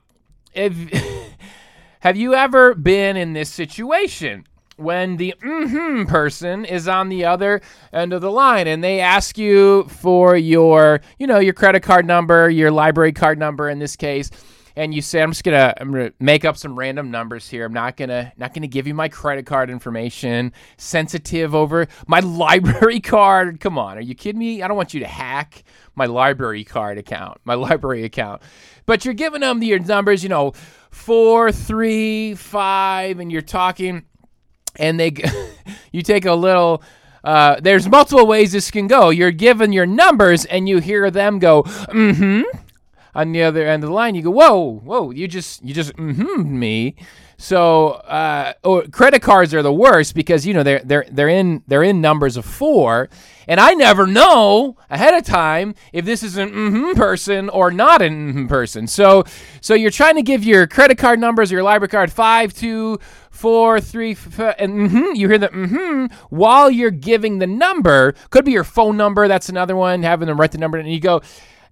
if 0.53 0.73
have 2.01 2.15
you 2.15 2.35
ever 2.35 2.75
been 2.75 3.17
in 3.17 3.33
this 3.33 3.49
situation? 3.49 4.45
When 4.79 5.17
the 5.17 5.33
mm-hmm 5.41 6.05
person 6.05 6.65
is 6.65 6.87
on 6.87 7.09
the 7.09 7.25
other 7.25 7.61
end 7.93 8.13
of 8.13 8.21
the 8.21 8.31
line 8.31 8.67
and 8.67 8.83
they 8.83 8.99
ask 8.99 9.37
you 9.37 9.83
for 9.85 10.35
your, 10.37 11.01
you 11.17 11.27
know, 11.27 11.39
your 11.39 11.53
credit 11.53 11.83
card 11.83 12.05
number, 12.05 12.49
your 12.49 12.71
library 12.71 13.11
card 13.11 13.37
number 13.37 13.69
in 13.69 13.79
this 13.79 13.95
case, 13.95 14.29
and 14.75 14.93
you 14.93 15.01
say, 15.01 15.21
I'm 15.21 15.31
just 15.31 15.43
gonna 15.43 15.73
I'm 15.77 15.91
gonna 15.91 16.13
make 16.19 16.45
up 16.45 16.55
some 16.55 16.79
random 16.79 17.11
numbers 17.11 17.49
here. 17.49 17.65
I'm 17.65 17.73
not 17.73 17.97
gonna 17.97 18.31
not 18.37 18.53
gonna 18.53 18.67
give 18.67 18.87
you 18.87 18.93
my 18.93 19.09
credit 19.09 19.45
card 19.45 19.69
information. 19.69 20.53
Sensitive 20.77 21.53
over 21.53 21.87
my 22.07 22.19
library 22.21 23.01
card. 23.01 23.59
Come 23.59 23.77
on, 23.77 23.97
are 23.97 24.01
you 24.01 24.15
kidding 24.15 24.39
me? 24.39 24.63
I 24.63 24.69
don't 24.69 24.77
want 24.77 24.93
you 24.93 25.01
to 25.01 25.07
hack 25.07 25.63
my 25.95 26.05
library 26.05 26.63
card 26.63 26.97
account, 26.97 27.39
my 27.43 27.55
library 27.55 28.05
account. 28.05 28.41
But 28.85 29.03
you're 29.03 29.13
giving 29.13 29.41
them 29.41 29.61
your 29.61 29.79
numbers, 29.79 30.23
you 30.23 30.29
know, 30.29 30.53
four, 30.91 31.51
three, 31.51 32.35
five, 32.35 33.19
and 33.19 33.31
you're 33.31 33.41
talking 33.41 34.05
and 34.75 34.99
they 34.99 35.13
you 35.91 36.01
take 36.01 36.25
a 36.25 36.33
little 36.33 36.83
uh, 37.23 37.59
there's 37.59 37.87
multiple 37.87 38.25
ways 38.25 38.51
this 38.51 38.71
can 38.71 38.87
go. 38.87 39.09
You're 39.09 39.31
given 39.31 39.73
your 39.73 39.85
numbers 39.85 40.45
and 40.45 40.69
you 40.69 40.79
hear 40.79 41.11
them 41.11 41.39
go, 41.39 41.63
mm-hmm. 41.63 42.43
On 43.15 43.31
the 43.31 43.41
other 43.41 43.67
end 43.67 43.83
of 43.83 43.89
the 43.89 43.93
line, 43.93 44.13
you 44.13 44.21
go, 44.21 44.29
whoa, 44.29 44.79
whoa, 44.79 45.09
you 45.09 45.27
just 45.27 45.63
you 45.63 45.73
just 45.73 45.93
mm-hmm 45.95 46.59
me. 46.59 46.95
So 47.37 47.91
uh, 47.91 48.53
or 48.63 48.83
credit 48.83 49.21
cards 49.21 49.53
are 49.53 49.63
the 49.63 49.73
worst 49.73 50.13
because 50.13 50.45
you 50.45 50.53
know 50.53 50.61
they're 50.61 50.81
they're 50.83 51.05
they're 51.09 51.29
in 51.29 51.63
they're 51.67 51.83
in 51.83 52.01
numbers 52.01 52.37
of 52.37 52.45
four, 52.45 53.09
and 53.47 53.59
I 53.59 53.73
never 53.73 54.05
know 54.05 54.77
ahead 54.89 55.15
of 55.15 55.23
time 55.23 55.73
if 55.91 56.05
this 56.05 56.21
is 56.21 56.37
an 56.37 56.49
mm-hmm 56.49 56.93
person 56.99 57.49
or 57.49 57.71
not 57.71 58.01
an 58.01 58.13
mm-hmm 58.13 58.47
person. 58.47 58.87
So 58.87 59.23
so 59.59 59.73
you're 59.73 59.89
trying 59.89 60.15
to 60.15 60.21
give 60.21 60.43
your 60.43 60.67
credit 60.67 60.97
card 60.97 61.19
numbers, 61.19 61.49
your 61.49 61.63
library 61.63 61.89
card 61.89 62.11
five 62.11 62.53
two 62.53 62.99
four 63.39 63.79
three 63.79 64.11
f- 64.11 64.55
and 64.59 64.89
mm-hmm, 64.89 65.15
you 65.15 65.29
hear 65.29 65.37
the 65.37 65.47
mm-hmm 65.47 66.13
while 66.29 66.69
you're 66.69 66.91
giving 66.91 67.39
the 67.39 67.47
number. 67.47 68.13
Could 68.29 68.45
be 68.45 68.51
your 68.51 68.65
phone 68.65 68.97
number. 68.97 69.27
That's 69.27 69.47
another 69.49 69.75
one. 69.75 70.03
Having 70.03 70.27
them 70.27 70.39
write 70.39 70.51
the 70.51 70.57
number 70.57 70.77
and 70.77 70.91
you 70.91 70.99
go. 70.99 71.21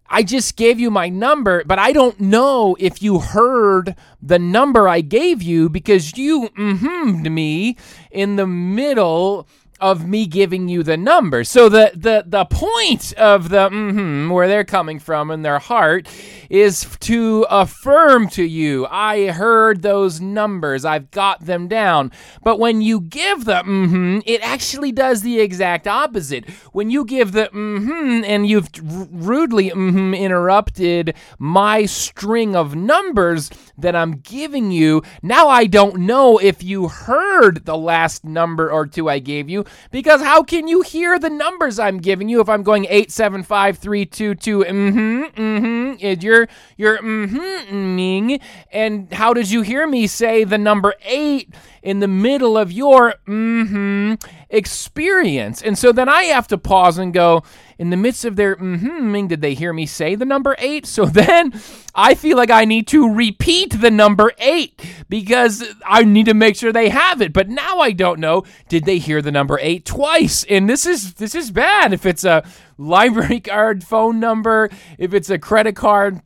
I 0.10 0.24
just 0.24 0.56
gave 0.56 0.80
you 0.80 0.90
my 0.90 1.10
number, 1.10 1.66
but 1.66 1.80
I 1.80 1.92
don't 1.92 2.18
know 2.22 2.78
if 2.80 3.02
you 3.02 3.20
heard 3.20 3.94
the 4.22 4.40
number 4.40 4.88
I 4.88 5.02
gave 5.02 5.44
you 5.44 5.68
because 5.68 6.18
you 6.18 6.48
mm-hmm 6.58 7.34
me 7.34 7.76
in 8.10 8.38
the 8.38 8.48
middle 8.48 9.50
of 9.80 10.08
me 10.08 10.26
giving 10.26 10.68
you 10.70 10.84
the 10.84 10.98
number. 10.98 11.44
So 11.44 11.70
the 11.70 11.92
the 11.94 12.24
the 12.26 12.46
point 12.46 13.14
of 13.14 13.50
the 13.50 13.70
mm-hmm, 13.70 14.30
where 14.30 14.48
they're 14.48 14.64
coming 14.64 15.00
from 15.00 15.32
in 15.32 15.42
their 15.42 15.60
heart 15.60 16.08
is 16.50 16.88
to 17.02 17.46
affirm 17.50 18.30
to 18.30 18.44
you, 18.44 18.88
I 18.90 19.28
heard 19.28 19.82
those 19.82 20.22
numbers. 20.22 20.86
I've 20.86 21.12
got 21.12 21.46
them 21.46 21.68
down. 21.68 22.12
But 22.42 22.60
when 22.60 22.82
you 22.82 23.02
give 23.02 23.46
the 23.46 23.64
mm-hmm, 23.64 24.20
it 24.26 24.42
actually 24.42 24.92
does 24.92 25.22
the 25.22 25.40
exact 25.40 25.88
opposite. 25.88 26.50
When 26.72 26.90
you 26.90 27.06
give 27.06 27.32
the 27.32 27.50
mm-hmm 27.54 28.24
and 28.26 28.48
you've 28.48 28.70
rudely 28.84 29.70
mm-hmm 29.70 30.14
interrupted 30.14 31.16
my 31.38 31.86
string 31.86 32.56
of 32.56 32.76
numbers 32.76 33.50
that 33.78 33.96
I'm 33.96 34.18
giving 34.18 34.72
you, 34.72 35.04
now 35.22 35.48
I 35.48 35.66
don't 35.66 35.98
know 36.00 36.38
if 36.38 36.64
you 36.64 36.88
heard 36.88 37.66
the 37.66 37.78
last 37.78 38.24
number 38.24 38.72
or 38.72 38.88
two 38.88 39.10
I 39.10 39.20
gave 39.20 39.50
you 39.50 39.66
because 39.92 40.22
how 40.22 40.44
can 40.44 40.68
you 40.68 40.82
hear 40.82 41.20
the 41.20 41.30
numbers 41.30 41.80
I'm 41.80 41.98
giving 41.98 42.30
you 42.30 42.42
if 42.42 42.50
I'm 42.50 42.64
going 42.64 42.86
eight 42.90 43.12
seven 43.12 43.44
five 43.44 43.78
three 43.78 44.06
two 44.06 44.36
two 44.36 44.60
mm-hmm 44.60 45.24
mm-hmm 45.40 45.96
and 46.02 46.24
you're 46.24 46.48
you're 46.76 46.98
mm-hmm 46.98 48.36
and 48.72 49.14
how 49.14 49.34
did 49.34 49.50
you 49.50 49.62
hear 49.62 49.88
me 49.88 50.08
say 50.08 50.44
the 50.44 50.58
number 50.58 50.94
eight 51.04 51.54
in 51.82 52.00
the 52.00 52.08
middle 52.08 52.58
of 52.58 52.72
your 52.72 53.16
mm-hmm 53.28 54.16
experience? 54.50 55.62
And 55.62 55.78
so 55.78 55.92
then 55.92 56.10
I 56.10 56.24
have 56.24 56.48
to 56.50 56.58
pause 56.58 56.98
and 56.98 57.14
go 57.14 57.44
in 57.78 57.90
the 57.90 57.98
midst 57.98 58.26
of 58.26 58.36
their 58.36 58.56
mm-hmm 58.56 59.28
did 59.28 59.42
they 59.42 59.54
hear 59.54 59.74
me 59.74 59.86
say 59.86 60.16
the 60.16 60.26
number 60.26 60.56
eight 60.60 60.86
so 60.86 61.06
then 61.18 61.54
I 62.00 62.14
feel 62.14 62.38
like 62.38 62.52
I 62.52 62.64
need 62.66 62.88
to 62.90 63.12
repeat 63.12 63.82
the 63.82 63.90
number 63.90 64.32
eight 64.38 64.80
because 65.10 65.64
I 65.84 66.04
need 66.04 66.28
to 66.28 66.36
make 66.36 66.56
sure 66.56 66.72
they 66.72 66.90
have 66.90 67.24
it. 67.24 67.34
But 67.34 67.50
now 67.50 67.80
I 67.80 67.92
don't 67.92 68.20
know. 68.20 68.44
Did 68.70 68.86
they 68.86 69.00
hear 69.00 69.20
the 69.20 69.32
number 69.32 69.58
eight 69.60 69.84
twice? 69.84 70.44
And 70.44 70.70
this 70.70 70.86
is 70.86 71.16
this 71.16 71.34
is 71.34 71.50
bad. 71.50 71.94
If 71.94 72.06
it's 72.06 72.24
a 72.24 72.44
library 72.78 73.40
card 73.42 73.84
phone 73.84 74.20
number, 74.20 74.70
if 75.00 75.16
it's 75.16 75.32
a 75.32 75.40
credit 75.40 75.76
card 75.76 76.22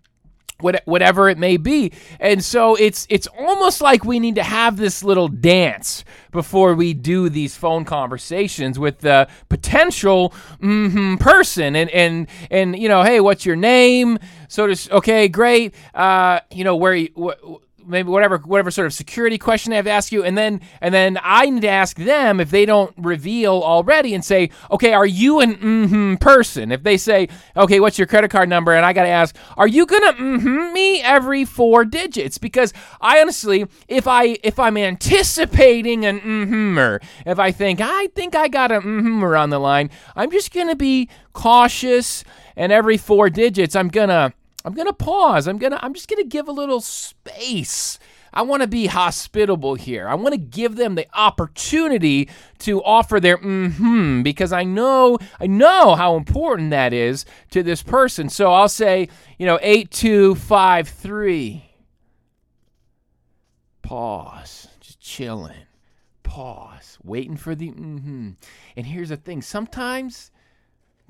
what- 0.61 0.81
whatever 0.85 1.29
it 1.29 1.37
may 1.37 1.57
be. 1.57 1.91
And 2.19 2.43
so 2.43 2.75
it's 2.75 3.07
it's 3.09 3.27
almost 3.39 3.81
like 3.81 4.03
we 4.05 4.19
need 4.19 4.35
to 4.35 4.43
have 4.43 4.77
this 4.77 5.03
little 5.03 5.27
dance 5.27 6.03
before 6.31 6.73
we 6.75 6.93
do 6.93 7.29
these 7.29 7.55
phone 7.55 7.83
conversations 7.85 8.79
with 8.79 8.99
the 8.99 9.27
potential 9.49 10.33
mhm 10.61 11.19
person 11.19 11.75
and 11.75 11.89
and 11.91 12.27
and 12.49 12.77
you 12.77 12.87
know, 12.89 13.03
hey, 13.03 13.19
what's 13.19 13.45
your 13.45 13.55
name? 13.55 14.17
So 14.47 14.67
to 14.67 14.95
okay, 14.97 15.27
great. 15.27 15.73
Uh, 15.93 16.39
you 16.51 16.63
know, 16.63 16.75
where 16.75 16.93
you, 16.95 17.09
wh- 17.17 17.57
maybe 17.85 18.09
whatever 18.09 18.37
whatever 18.37 18.71
sort 18.71 18.85
of 18.85 18.93
security 18.93 19.37
question 19.37 19.71
they 19.71 19.75
have 19.75 19.85
to 19.85 19.91
ask 19.91 20.11
you. 20.11 20.23
And 20.23 20.37
then 20.37 20.61
and 20.81 20.93
then 20.93 21.19
I 21.21 21.49
need 21.49 21.61
to 21.61 21.69
ask 21.69 21.97
them 21.97 22.39
if 22.39 22.51
they 22.51 22.65
don't 22.65 22.93
reveal 22.97 23.53
already 23.53 24.13
and 24.13 24.23
say 24.23 24.49
okay 24.69 24.93
are 24.93 25.05
you 25.05 25.39
an 25.39 25.55
mm-hmm 25.55 26.15
person? 26.15 26.71
If 26.71 26.83
they 26.83 26.97
say 26.97 27.29
okay 27.55 27.79
what's 27.79 27.97
your 27.97 28.07
credit 28.07 28.31
card 28.31 28.49
number? 28.49 28.73
And 28.73 28.85
I 28.85 28.93
got 28.93 29.03
to 29.03 29.09
ask 29.09 29.35
are 29.57 29.67
you 29.67 29.85
gonna 29.85 30.13
mm-hmm 30.13 30.73
me 30.73 31.01
every 31.01 31.45
four 31.45 31.85
digits? 31.85 32.37
Because 32.37 32.73
I 32.99 33.21
honestly 33.21 33.65
if 33.87 34.07
I 34.07 34.37
if 34.43 34.59
I'm 34.59 34.77
anticipating 34.77 36.05
an 36.05 36.19
mm-hmm 36.19 37.05
if 37.25 37.39
I 37.39 37.51
think 37.51 37.79
I 37.81 38.07
think 38.07 38.35
I 38.35 38.47
got 38.47 38.71
a 38.71 38.79
mm-hmm 38.79 39.23
on 39.23 39.49
the 39.49 39.59
line 39.59 39.89
I'm 40.15 40.31
just 40.31 40.53
gonna 40.53 40.75
be 40.75 41.09
cautious 41.33 42.23
and 42.55 42.71
every 42.71 42.97
four 42.97 43.29
digits 43.29 43.75
I'm 43.75 43.89
gonna 43.89 44.33
I'm 44.63 44.73
gonna 44.73 44.93
pause. 44.93 45.47
I'm 45.47 45.57
gonna 45.57 45.79
I'm 45.81 45.93
just 45.93 46.09
gonna 46.09 46.23
give 46.23 46.47
a 46.47 46.51
little 46.51 46.81
space. 46.81 47.99
I 48.33 48.43
want 48.43 48.61
to 48.61 48.67
be 48.67 48.85
hospitable 48.85 49.75
here. 49.75 50.07
I 50.07 50.15
want 50.15 50.33
to 50.33 50.39
give 50.39 50.77
them 50.77 50.95
the 50.95 51.05
opportunity 51.13 52.29
to 52.59 52.81
offer 52.83 53.19
their 53.19 53.37
mm-hmm 53.37 54.23
because 54.23 54.53
I 54.53 54.63
know 54.63 55.17
I 55.39 55.47
know 55.47 55.95
how 55.95 56.15
important 56.15 56.71
that 56.71 56.93
is 56.93 57.25
to 57.49 57.61
this 57.63 57.83
person. 57.83 58.29
So 58.29 58.53
I'll 58.53 58.69
say, 58.69 59.09
you 59.37 59.45
know, 59.45 59.59
eight 59.61 59.91
two 59.91 60.35
five 60.35 60.87
three. 60.87 61.65
Pause. 63.81 64.69
Just 64.79 65.01
chilling. 65.01 65.65
Pause. 66.23 66.99
Waiting 67.03 67.35
for 67.35 67.55
the 67.55 67.71
mm-hmm. 67.71 68.29
And 68.77 68.85
here's 68.85 69.09
the 69.09 69.17
thing. 69.17 69.41
Sometimes 69.41 70.30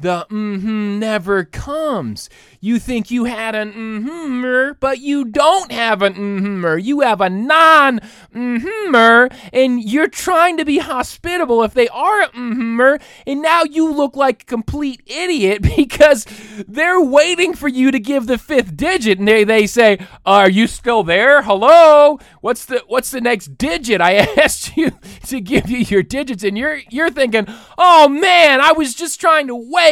the 0.01 0.25
mm-hmm 0.29 0.99
never 0.99 1.43
comes. 1.43 2.29
You 2.59 2.79
think 2.79 3.09
you 3.09 3.25
had 3.25 3.55
an 3.55 3.73
mm-hmm 3.73 4.71
but 4.79 4.99
you 4.99 5.25
don't 5.25 5.71
have 5.71 6.01
an 6.01 6.13
mm-hmm 6.13 6.79
You 6.79 7.01
have 7.01 7.21
a 7.21 7.29
non 7.29 7.99
mm-hmm 8.33 9.35
and 9.53 9.83
you're 9.83 10.07
trying 10.07 10.57
to 10.57 10.65
be 10.65 10.77
hospitable 10.79 11.63
if 11.63 11.73
they 11.73 11.87
are 11.89 12.27
mm-hmm 12.27 12.95
and 13.27 13.41
now 13.41 13.63
you 13.63 13.91
look 13.91 14.15
like 14.15 14.43
a 14.43 14.45
complete 14.45 15.01
idiot 15.05 15.61
because 15.75 16.25
they're 16.67 17.01
waiting 17.01 17.53
for 17.53 17.67
you 17.67 17.91
to 17.91 17.99
give 17.99 18.27
the 18.27 18.37
fifth 18.37 18.75
digit 18.75 19.19
and 19.19 19.27
they, 19.27 19.43
they 19.43 19.67
say, 19.67 19.99
Are 20.25 20.49
you 20.49 20.67
still 20.67 21.03
there? 21.03 21.43
Hello? 21.43 22.19
What's 22.41 22.65
the 22.65 22.83
what's 22.87 23.11
the 23.11 23.21
next 23.21 23.57
digit? 23.57 24.01
I 24.01 24.13
asked 24.37 24.75
you 24.77 24.91
to 25.27 25.41
give 25.41 25.69
you 25.69 25.79
your 25.79 26.03
digits 26.03 26.43
and 26.43 26.57
you're 26.57 26.81
you're 26.89 27.11
thinking, 27.11 27.45
Oh 27.77 28.07
man, 28.07 28.61
I 28.61 28.71
was 28.71 28.93
just 28.93 29.19
trying 29.19 29.47
to 29.47 29.55
wait 29.55 29.90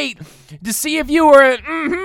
to 0.64 0.74
see 0.74 0.98
if 0.98 1.10
you 1.10 1.28
were 1.28 1.42
an 1.42 1.58
mm-hmm 1.60 2.00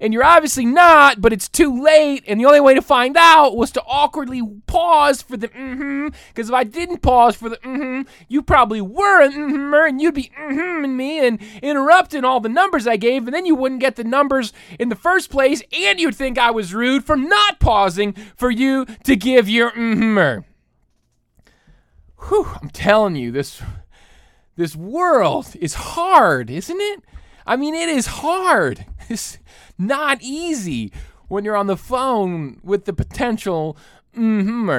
and 0.00 0.12
you're 0.12 0.24
obviously 0.24 0.66
not, 0.66 1.20
but 1.20 1.32
it's 1.32 1.48
too 1.48 1.82
late, 1.82 2.24
and 2.26 2.40
the 2.40 2.44
only 2.44 2.60
way 2.60 2.74
to 2.74 2.82
find 2.82 3.16
out 3.16 3.56
was 3.56 3.70
to 3.72 3.82
awkwardly 3.82 4.42
pause 4.66 5.22
for 5.22 5.36
the 5.36 5.48
mm-hmm, 5.48 6.08
because 6.28 6.48
if 6.48 6.54
I 6.54 6.64
didn't 6.64 7.02
pause 7.02 7.36
for 7.36 7.48
the 7.48 7.56
mm-hmm, 7.56 8.02
you 8.28 8.42
probably 8.42 8.80
were 8.80 9.22
an 9.22 9.32
mm-hmm 9.32 9.88
and 9.88 10.00
you'd 10.00 10.14
be 10.14 10.30
mm-hmm 10.38 10.96
me 10.96 11.26
and 11.26 11.40
interrupting 11.62 12.24
all 12.24 12.40
the 12.40 12.48
numbers 12.48 12.86
I 12.86 12.96
gave, 12.96 13.26
and 13.26 13.34
then 13.34 13.46
you 13.46 13.54
wouldn't 13.54 13.80
get 13.80 13.96
the 13.96 14.04
numbers 14.04 14.52
in 14.78 14.88
the 14.88 14.96
first 14.96 15.30
place, 15.30 15.62
and 15.72 15.98
you'd 15.98 16.14
think 16.14 16.38
I 16.38 16.50
was 16.50 16.74
rude 16.74 17.04
for 17.04 17.16
not 17.16 17.60
pausing 17.60 18.12
for 18.36 18.50
you 18.50 18.86
to 19.04 19.16
give 19.16 19.48
your 19.48 19.70
mm-hmm. 19.70 20.44
Whew, 22.28 22.48
I'm 22.60 22.70
telling 22.70 23.16
you, 23.16 23.32
this 23.32 23.62
this 24.56 24.76
world 24.76 25.54
is 25.58 25.74
hard, 25.74 26.50
isn't 26.50 26.80
it? 26.80 27.02
I 27.50 27.56
mean, 27.56 27.74
it 27.74 27.88
is 27.88 28.06
hard. 28.06 28.86
It's 29.10 29.38
not 29.76 30.18
easy 30.22 30.92
when 31.26 31.44
you're 31.44 31.56
on 31.56 31.66
the 31.66 31.76
phone 31.76 32.60
with 32.62 32.84
the 32.84 32.92
potential 32.92 33.76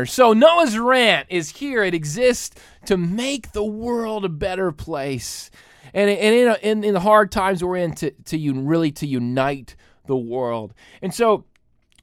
So 0.05 0.31
Noah's 0.31 0.77
rant 0.77 1.27
is 1.29 1.49
here. 1.49 1.83
It 1.83 1.93
exists 1.93 2.55
to 2.85 2.95
make 2.95 3.51
the 3.51 3.63
world 3.65 4.23
a 4.23 4.29
better 4.29 4.71
place, 4.71 5.51
and 5.93 6.09
and 6.09 6.33
in, 6.33 6.55
in, 6.61 6.83
in 6.85 6.93
the 6.93 7.01
hard 7.01 7.29
times 7.29 7.61
we're 7.61 7.75
in, 7.75 7.93
to 7.95 8.11
to 8.11 8.37
un, 8.37 8.65
really 8.65 8.91
to 8.93 9.05
unite 9.05 9.75
the 10.07 10.17
world. 10.17 10.73
And 11.01 11.13
so. 11.13 11.43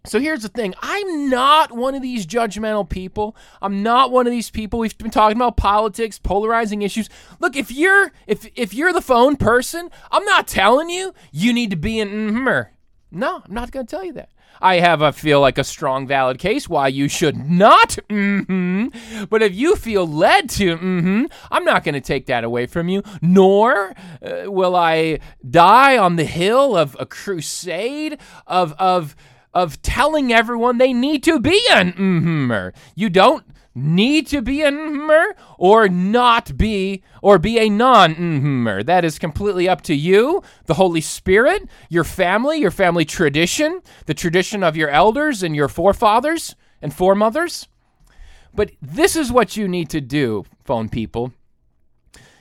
So 0.05 0.19
here's 0.21 0.43
the 0.43 0.49
thing. 0.49 0.75
I'm 0.81 1.29
not 1.29 1.73
one 1.73 1.95
of 1.95 2.03
these 2.03 2.27
judgmental 2.27 2.89
people. 2.89 3.37
I'm 3.61 3.83
not 3.83 4.11
one 4.11 4.27
of 4.27 4.31
these 4.31 4.51
people. 4.51 4.79
We've 4.79 4.97
been 4.97 5.11
talking 5.11 5.37
about 5.37 5.57
politics, 5.57 6.19
polarizing 6.19 6.83
issues. 6.83 7.09
Look, 7.41 7.57
if 7.57 7.71
you're 7.71 8.13
if 8.27 8.49
if 8.55 8.73
you're 8.73 8.93
the 8.93 9.03
phone 9.03 9.37
person, 9.37 9.91
I'm 10.11 10.25
not 10.25 10.47
telling 10.47 10.89
you 10.89 11.13
you 11.33 11.53
need 11.53 11.71
to 11.71 11.77
be 11.77 12.01
an 12.01 12.09
mm 12.09 12.67
No, 13.11 13.43
I'm 13.45 13.55
not 13.55 13.71
going 13.71 13.87
to 13.87 13.91
tell 13.91 14.05
you 14.05 14.15
that. 14.15 14.31
I 14.61 14.81
have 14.81 15.03
a 15.03 15.13
feel 15.13 15.41
like 15.41 15.59
a 15.59 15.65
strong 15.65 16.07
valid 16.07 16.39
case 16.39 16.69
why 16.69 16.89
you 16.89 17.09
should 17.09 17.37
not. 17.37 17.99
Mm-hmm. 18.09 19.25
But 19.31 19.43
if 19.43 19.55
you 19.55 19.77
feel 19.77 20.07
led 20.07 20.51
to, 20.51 20.77
mm-hmm, 20.77 21.25
I'm 21.51 21.65
not 21.65 21.85
going 21.85 21.95
to 21.95 22.01
take 22.01 22.27
that 22.27 22.45
away 22.45 22.67
from 22.67 22.89
you. 22.89 23.03
Nor 23.23 23.95
uh, 24.23 24.51
will 24.51 24.75
I 24.75 25.21
die 25.49 25.97
on 25.97 26.17
the 26.17 26.25
hill 26.25 26.77
of 26.77 26.97
a 26.99 27.07
crusade 27.07 28.19
of 28.47 28.73
of 28.79 29.15
of 29.55 29.81
telling 29.83 30.33
everyone 30.33 30.79
they 30.79 30.93
need 30.93 31.23
to 31.25 31.41
be 31.41 31.61
an 31.71 31.93
mm-hmm. 31.93 32.79
You 32.95 33.09
don't 33.11 33.45
need 33.75 34.27
to 34.29 34.43
be 34.43 34.63
a 34.63 34.71
mm 34.71 34.99
or 35.57 35.89
not 35.89 36.57
be 36.57 37.03
or 37.23 37.39
be 37.39 37.59
a 37.59 37.69
non 37.69 38.15
mm 38.15 38.87
That 38.87 39.05
is 39.05 39.19
completely 39.19 39.69
up 39.69 39.83
to 39.83 39.95
you, 39.95 40.43
the 40.67 40.75
Holy 40.75 41.01
Spirit, 41.01 41.69
your 41.89 42.05
family, 42.05 42.59
your 42.59 42.71
family 42.71 43.05
tradition, 43.05 43.81
the 44.07 44.15
tradition 44.15 44.63
of 44.63 44.77
your 44.77 44.89
elders 44.89 45.43
and 45.43 45.55
your 45.55 45.69
forefathers 45.69 46.55
and 46.83 46.93
foremothers. 46.93 47.69
But 48.55 48.73
this 48.81 49.17
is 49.17 49.33
what 49.33 49.57
you 49.57 49.69
need 49.69 49.91
to 49.91 50.01
do, 50.01 50.45
phone 50.65 50.89
people. 50.89 51.33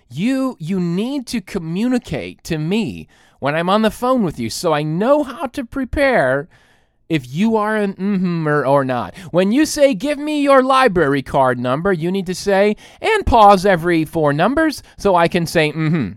You 0.09 0.55
you 0.59 0.79
need 0.79 1.27
to 1.27 1.41
communicate 1.41 2.43
to 2.45 2.57
me 2.57 3.07
when 3.39 3.55
I'm 3.55 3.69
on 3.69 3.81
the 3.81 3.91
phone 3.91 4.23
with 4.23 4.39
you 4.39 4.49
so 4.49 4.73
I 4.73 4.83
know 4.83 5.23
how 5.23 5.47
to 5.47 5.65
prepare 5.65 6.47
if 7.09 7.27
you 7.27 7.55
are 7.55 7.75
an 7.75 7.93
mm-hmm 7.93 8.47
or 8.47 8.83
not. 8.85 9.17
When 9.31 9.51
you 9.51 9.65
say, 9.65 9.93
give 9.93 10.17
me 10.17 10.41
your 10.41 10.61
library 10.63 11.21
card 11.23 11.59
number, 11.59 11.91
you 11.93 12.11
need 12.11 12.25
to 12.27 12.35
say, 12.35 12.75
and 13.01 13.25
pause 13.25 13.65
every 13.65 14.05
four 14.05 14.33
numbers 14.33 14.83
so 14.97 15.15
I 15.15 15.27
can 15.27 15.45
say, 15.45 15.71
mm-hmm. 15.71 16.13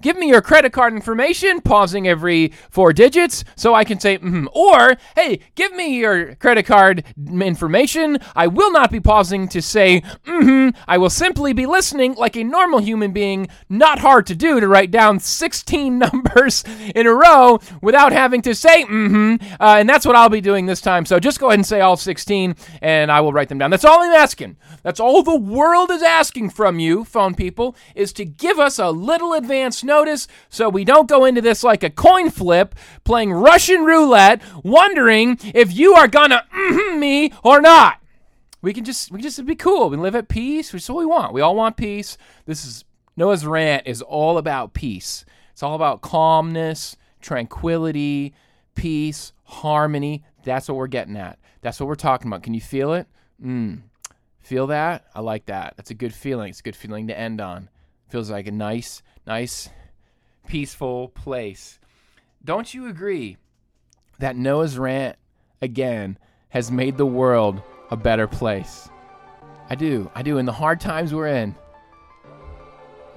Give 0.00 0.16
me 0.16 0.28
your 0.28 0.40
credit 0.40 0.72
card 0.72 0.94
information, 0.94 1.60
pausing 1.60 2.08
every 2.08 2.52
four 2.70 2.92
digits 2.92 3.44
so 3.56 3.74
I 3.74 3.84
can 3.84 4.00
say, 4.00 4.18
mm-hmm. 4.18 4.46
Or, 4.52 4.96
hey, 5.14 5.40
give 5.54 5.72
me 5.72 5.98
your 5.98 6.34
credit 6.36 6.64
card 6.64 7.04
information. 7.28 8.18
I 8.34 8.46
will 8.46 8.72
not 8.72 8.90
be 8.90 9.00
pausing 9.00 9.48
to 9.48 9.62
say, 9.62 10.00
mm-hmm. 10.24 10.76
I 10.88 10.98
will 10.98 11.10
simply 11.10 11.52
be 11.52 11.66
listening 11.66 12.14
like 12.14 12.36
a 12.36 12.44
normal 12.44 12.80
human 12.80 13.12
being. 13.12 13.48
Not 13.68 13.98
hard 13.98 14.26
to 14.26 14.34
do 14.34 14.60
to 14.60 14.68
write 14.68 14.90
down 14.90 15.20
16 15.20 15.98
numbers 16.10 16.64
in 16.94 17.06
a 17.06 17.14
row 17.14 17.60
without 17.82 18.12
having 18.12 18.42
to 18.42 18.54
say, 18.54 18.84
mm-hmm. 18.84 19.36
Uh, 19.60 19.76
and 19.78 19.88
that's 19.88 20.06
what 20.06 20.16
I'll 20.16 20.28
be 20.28 20.40
doing 20.40 20.66
this 20.66 20.80
time. 20.80 21.04
So 21.04 21.18
just 21.18 21.38
go 21.38 21.48
ahead 21.48 21.58
and 21.58 21.66
say 21.66 21.80
all 21.80 21.96
16 21.96 22.54
and 22.80 23.12
I 23.12 23.20
will 23.20 23.32
write 23.32 23.48
them 23.48 23.58
down. 23.58 23.70
That's 23.70 23.84
all 23.84 24.02
I'm 24.02 24.12
asking. 24.12 24.56
That's 24.82 25.00
all 25.00 25.22
the 25.22 25.36
world 25.36 25.90
is 25.90 26.02
asking 26.02 26.50
from 26.50 26.78
you, 26.78 27.04
phone 27.04 27.34
people, 27.34 27.76
is 27.94 28.12
to 28.14 28.24
give 28.24 28.58
us 28.58 28.78
a 28.78 28.90
little 28.90 29.32
advance 29.34 29.84
notice 29.90 30.26
so 30.48 30.70
we 30.70 30.84
don't 30.84 31.08
go 31.08 31.26
into 31.26 31.42
this 31.42 31.62
like 31.62 31.82
a 31.82 31.90
coin 31.90 32.30
flip, 32.30 32.74
playing 33.04 33.32
Russian 33.32 33.84
roulette, 33.84 34.40
wondering 34.64 35.38
if 35.54 35.76
you 35.76 35.94
are 35.94 36.08
gonna 36.08 36.44
mm 36.54 36.98
me 36.98 37.32
or 37.44 37.60
not. 37.60 37.98
We 38.62 38.72
can 38.72 38.84
just 38.84 39.10
we 39.10 39.18
can 39.18 39.24
just 39.24 39.44
be 39.44 39.56
cool. 39.56 39.90
We 39.90 39.96
live 39.96 40.14
at 40.14 40.28
peace. 40.28 40.70
That's 40.70 40.88
what 40.88 40.98
we 40.98 41.06
want. 41.06 41.32
We 41.32 41.40
all 41.40 41.56
want 41.56 41.76
peace. 41.76 42.16
This 42.46 42.64
is 42.64 42.84
Noah's 43.16 43.44
rant 43.44 43.86
is 43.86 44.02
all 44.02 44.38
about 44.38 44.72
peace. 44.72 45.24
It's 45.52 45.62
all 45.62 45.74
about 45.74 46.00
calmness, 46.00 46.96
tranquility, 47.20 48.34
peace, 48.74 49.32
harmony. 49.44 50.24
That's 50.44 50.68
what 50.68 50.76
we're 50.76 50.86
getting 50.86 51.16
at. 51.16 51.38
That's 51.60 51.80
what 51.80 51.86
we're 51.86 51.96
talking 51.96 52.28
about. 52.28 52.42
Can 52.42 52.54
you 52.54 52.60
feel 52.60 52.94
it? 52.94 53.06
Mm. 53.44 53.82
Feel 54.40 54.68
that? 54.68 55.04
I 55.14 55.20
like 55.20 55.46
that. 55.46 55.74
That's 55.76 55.90
a 55.90 55.94
good 55.94 56.14
feeling. 56.14 56.50
It's 56.50 56.60
a 56.60 56.62
good 56.62 56.76
feeling 56.76 57.08
to 57.08 57.18
end 57.18 57.40
on. 57.40 57.68
Feels 58.08 58.30
like 58.30 58.46
a 58.46 58.52
nice, 58.52 59.02
nice 59.26 59.68
peaceful 60.46 61.08
place. 61.08 61.78
Don't 62.44 62.72
you 62.72 62.88
agree 62.88 63.36
that 64.18 64.36
Noah's 64.36 64.78
rant, 64.78 65.16
again, 65.62 66.18
has 66.50 66.70
made 66.70 66.96
the 66.96 67.06
world 67.06 67.62
a 67.90 67.96
better 67.96 68.26
place? 68.26 68.88
I 69.68 69.74
do. 69.74 70.10
I 70.14 70.22
do. 70.22 70.38
In 70.38 70.46
the 70.46 70.52
hard 70.52 70.80
times 70.80 71.14
we're 71.14 71.28
in, 71.28 71.54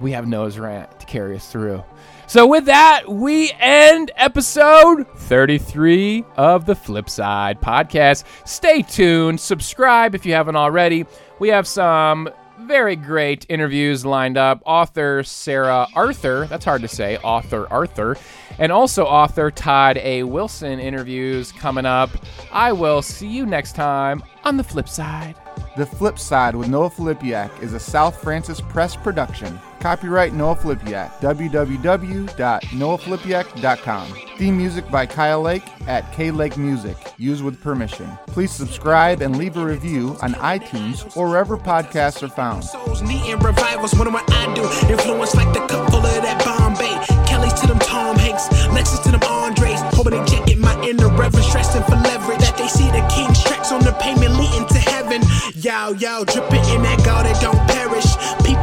we 0.00 0.12
have 0.12 0.26
Noah's 0.26 0.58
rant 0.58 1.00
to 1.00 1.06
carry 1.06 1.36
us 1.36 1.50
through. 1.50 1.82
So, 2.26 2.46
with 2.46 2.66
that, 2.66 3.08
we 3.08 3.52
end 3.58 4.10
episode 4.16 5.06
33 5.16 6.24
of 6.36 6.66
the 6.66 6.74
Flipside 6.74 7.60
podcast. 7.60 8.24
Stay 8.46 8.82
tuned, 8.82 9.40
subscribe 9.40 10.14
if 10.14 10.24
you 10.24 10.32
haven't 10.32 10.56
already. 10.56 11.06
We 11.38 11.48
have 11.48 11.66
some 11.66 12.28
very 12.66 12.96
great 12.96 13.46
interviews 13.48 14.04
lined 14.04 14.36
up. 14.36 14.62
Author 14.64 15.22
Sarah 15.22 15.86
Arthur, 15.94 16.46
that's 16.46 16.64
hard 16.64 16.82
to 16.82 16.88
say, 16.88 17.18
author 17.18 17.66
Arthur, 17.70 18.16
and 18.58 18.72
also 18.72 19.04
author 19.04 19.50
Todd 19.50 19.98
A. 19.98 20.22
Wilson 20.22 20.80
interviews 20.80 21.52
coming 21.52 21.86
up. 21.86 22.10
I 22.52 22.72
will 22.72 23.02
see 23.02 23.28
you 23.28 23.46
next 23.46 23.74
time 23.74 24.22
on 24.44 24.56
the 24.56 24.64
flip 24.64 24.88
side. 24.88 25.34
The 25.76 25.86
Flip 25.86 26.20
Side 26.20 26.54
with 26.54 26.68
Noah 26.68 26.90
Filipiak 26.90 27.60
is 27.60 27.72
a 27.72 27.80
South 27.80 28.22
Francis 28.22 28.60
Press 28.60 28.94
production. 28.94 29.58
Copyright 29.84 30.32
Noah 30.32 30.56
Filipiak. 30.56 31.20
www.noahfilipiak.com. 31.20 34.14
Theme 34.38 34.56
music 34.56 34.90
by 34.90 35.04
Kyle 35.04 35.42
Lake 35.42 35.62
at 35.86 36.10
K 36.10 36.30
Lake 36.30 36.56
Music. 36.56 36.96
Used 37.18 37.44
with 37.44 37.60
permission. 37.60 38.10
Please 38.26 38.50
subscribe 38.50 39.20
and 39.20 39.36
leave 39.36 39.58
a 39.58 39.64
review 39.64 40.16
on 40.22 40.32
iTunes 40.40 41.14
or 41.14 41.28
wherever 41.28 41.58
podcasts 41.58 42.22
are 42.22 42.30
found. 42.30 42.64
Souls 42.64 43.02
needing 43.02 43.38
revivals, 43.40 43.92
what 43.96 44.08
am 44.08 44.16
I 44.16 44.24
do? 44.54 44.62
Influence 44.90 45.34
like 45.34 45.52
the 45.52 45.60
full 45.92 46.00
of 46.00 46.22
that 46.22 46.42
Bombay. 46.46 46.96
Kelly's 47.28 47.52
to 47.60 47.66
them 47.66 47.78
Tom 47.80 48.16
Hanks, 48.16 48.48
Lexus 48.72 49.02
to 49.02 49.10
them 49.10 49.22
Andres. 49.24 49.82
Hoping 49.92 50.14
they 50.16 50.24
check 50.24 50.48
it, 50.48 50.56
my 50.58 50.74
inner 50.82 51.08
reverence, 51.08 51.46
stressing 51.46 51.82
for 51.82 51.96
leverage. 51.96 52.40
That 52.40 52.56
they 52.56 52.68
see 52.68 52.90
the 52.90 53.06
king's 53.12 53.44
tracks 53.44 53.70
on 53.70 53.84
the 53.84 53.92
payment 54.00 54.32
leading 54.40 54.66
to 54.66 54.78
heaven. 54.78 55.20
Yow, 55.54 55.90
yow, 55.90 56.24
dripping 56.24 56.64
in 56.72 56.80
that 56.88 57.04
gold 57.04 57.26
that 57.26 57.38
don't 57.42 57.60
perish. 57.68 58.03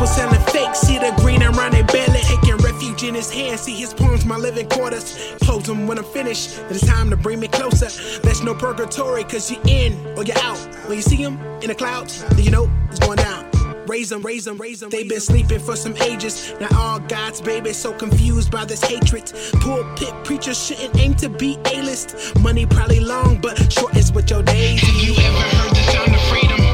People 0.02 0.16
selling 0.16 0.42
fake, 0.48 0.74
see 0.74 0.98
the 0.98 1.14
green 1.18 1.44
around 1.44 1.74
their 1.74 1.84
belly. 1.84 2.22
Taking 2.22 2.58
refuge 2.58 3.04
in 3.04 3.14
his 3.14 3.32
hands, 3.32 3.62
see 3.62 3.76
his 3.76 3.94
palms, 3.94 4.26
my 4.26 4.36
living 4.36 4.68
quarters. 4.68 5.36
Close 5.44 5.68
them 5.68 5.86
when 5.86 6.00
I'm 6.00 6.04
finished, 6.06 6.60
it's 6.72 6.84
time 6.84 7.12
to 7.12 7.16
bring 7.16 7.40
me 7.40 7.48
closer. 7.48 7.88
There's 8.22 8.42
no 8.42 8.56
purgatory, 8.56 9.24
cause 9.26 9.52
you 9.52 9.58
in 9.68 9.94
or 10.18 10.24
you're 10.24 10.40
out. 10.40 10.58
When 10.88 10.98
you 10.98 11.04
see 11.04 11.18
him 11.18 11.40
in 11.62 11.68
the 11.68 11.76
clouds, 11.76 12.24
then 12.30 12.40
you 12.40 12.50
know 12.50 12.68
it's 12.90 12.98
going 12.98 13.18
down. 13.18 13.52
Raise 13.86 14.10
them, 14.10 14.24
raise 14.24 14.46
them, 14.46 14.58
raise 14.58 14.80
them. 14.80 14.90
They've 14.90 15.08
been 15.08 15.20
sleeping 15.20 15.60
for 15.60 15.76
some 15.76 15.96
ages. 15.98 16.52
Now 16.60 16.70
all 16.80 17.00
God's 17.02 17.40
babies 17.40 17.78
so 17.78 17.94
confused 17.94 18.50
by 18.50 18.66
this 18.66 18.82
hatred. 18.82 19.32
Pulpit 19.60 20.16
preachers 20.24 20.66
shouldn't 20.66 20.98
aim 20.98 21.14
to 21.18 21.30
be 21.30 21.60
A-list. 21.66 22.40
Money 22.40 22.66
probably 22.66 23.02
long, 23.02 23.38
but 23.40 23.72
short 23.72 23.96
is 23.96 24.12
with 24.12 24.32
your 24.32 24.42
days. 24.42 24.82
Have 24.82 24.96
you 24.96 25.14
ever 25.14 25.42
heard 25.42 25.76
the 25.76 25.92
sound 25.92 26.16
of 26.16 26.22
freedom? 26.22 26.71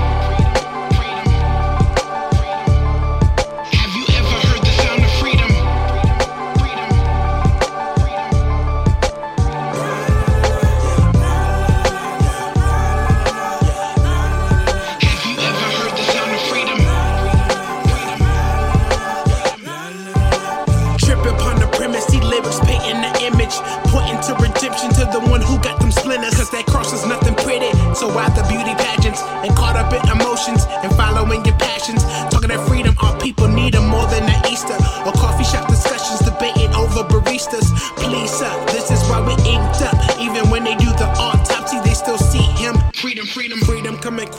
And 29.47 29.55
caught 29.55 29.75
up 29.75 29.93
in 29.93 30.03
emotions 30.11 30.65
and 30.83 30.91
following 30.95 31.43
your 31.45 31.55
passions? 31.55 32.03
Talking 32.29 32.49
that 32.49 32.67
freedom, 32.67 32.95
our 33.01 33.17
people 33.19 33.47
need 33.47 33.73
them 33.73 33.87
more 33.87 34.05
than 34.07 34.27
that 34.27 34.45
Easter 34.51 34.75
or 35.07 35.13
coffee 35.13 35.47
shop 35.47 35.67
discussions, 35.67 36.19
debating 36.19 36.73
over 36.75 37.03
baristas. 37.07 37.71
Please, 37.95 38.29
sir, 38.31 38.51
this 38.67 38.91
is 38.91 38.99
why 39.09 39.23
we 39.23 39.33
inked 39.47 39.81
up. 39.81 39.95
Even 40.19 40.46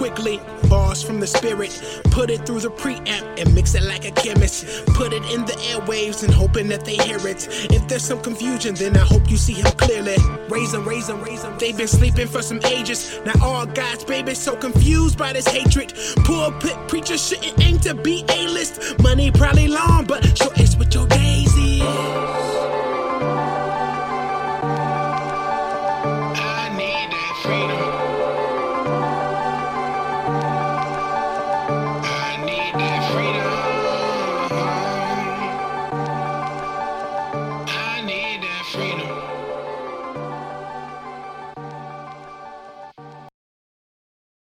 quickly. 0.09 0.41
Bars 0.69 1.03
from 1.03 1.21
the 1.21 1.27
spirit, 1.27 2.03
put 2.11 2.31
it 2.31 2.47
through 2.47 2.61
the 2.61 2.71
preamp 2.71 3.41
and 3.41 3.55
mix 3.55 3.75
it 3.75 3.83
like 3.83 4.05
a 4.05 4.11
chemist. 4.11 4.87
Put 4.87 5.13
it 5.13 5.23
in 5.33 5.45
the 5.45 5.53
airwaves 5.73 6.23
and 6.23 6.33
hoping 6.33 6.69
that 6.69 6.85
they 6.85 6.97
hear 6.97 7.19
it. 7.27 7.49
If 7.71 7.87
there's 7.89 8.05
some 8.05 8.21
confusion, 8.21 8.75
then 8.75 8.97
I 8.97 9.05
hope 9.05 9.31
you 9.31 9.37
see 9.37 9.55
him 9.55 9.71
clearly. 9.73 10.17
Raise 10.49 10.73
them, 10.73 10.87
raise 10.87 11.07
them, 11.07 11.23
raise 11.23 11.43
them. 11.43 11.57
They've 11.59 11.77
been 11.77 11.89
sleeping 11.89 12.27
for 12.27 12.43
some 12.43 12.61
ages. 12.65 13.21
Now 13.25 13.35
all 13.43 13.67
God's 13.67 14.05
babies 14.05 14.39
so 14.39 14.57
confused 14.57 15.19
by 15.19 15.33
this 15.33 15.47
hatred. 15.47 15.93
Poor 16.25 16.53
pit 16.61 16.77
preacher 16.89 17.19
shouldn't 17.19 17.61
aim 17.63 17.79
to 17.81 17.95
be 17.95 18.25
A-list. 18.29 18.99
Money 19.03 19.31
probably 19.31 19.69
long, 19.69 20.05
but 20.07 20.25
sure 20.37 20.53
it's 20.57 20.77
what 20.77 20.95
your 20.95 21.07
daisy. 21.07 21.83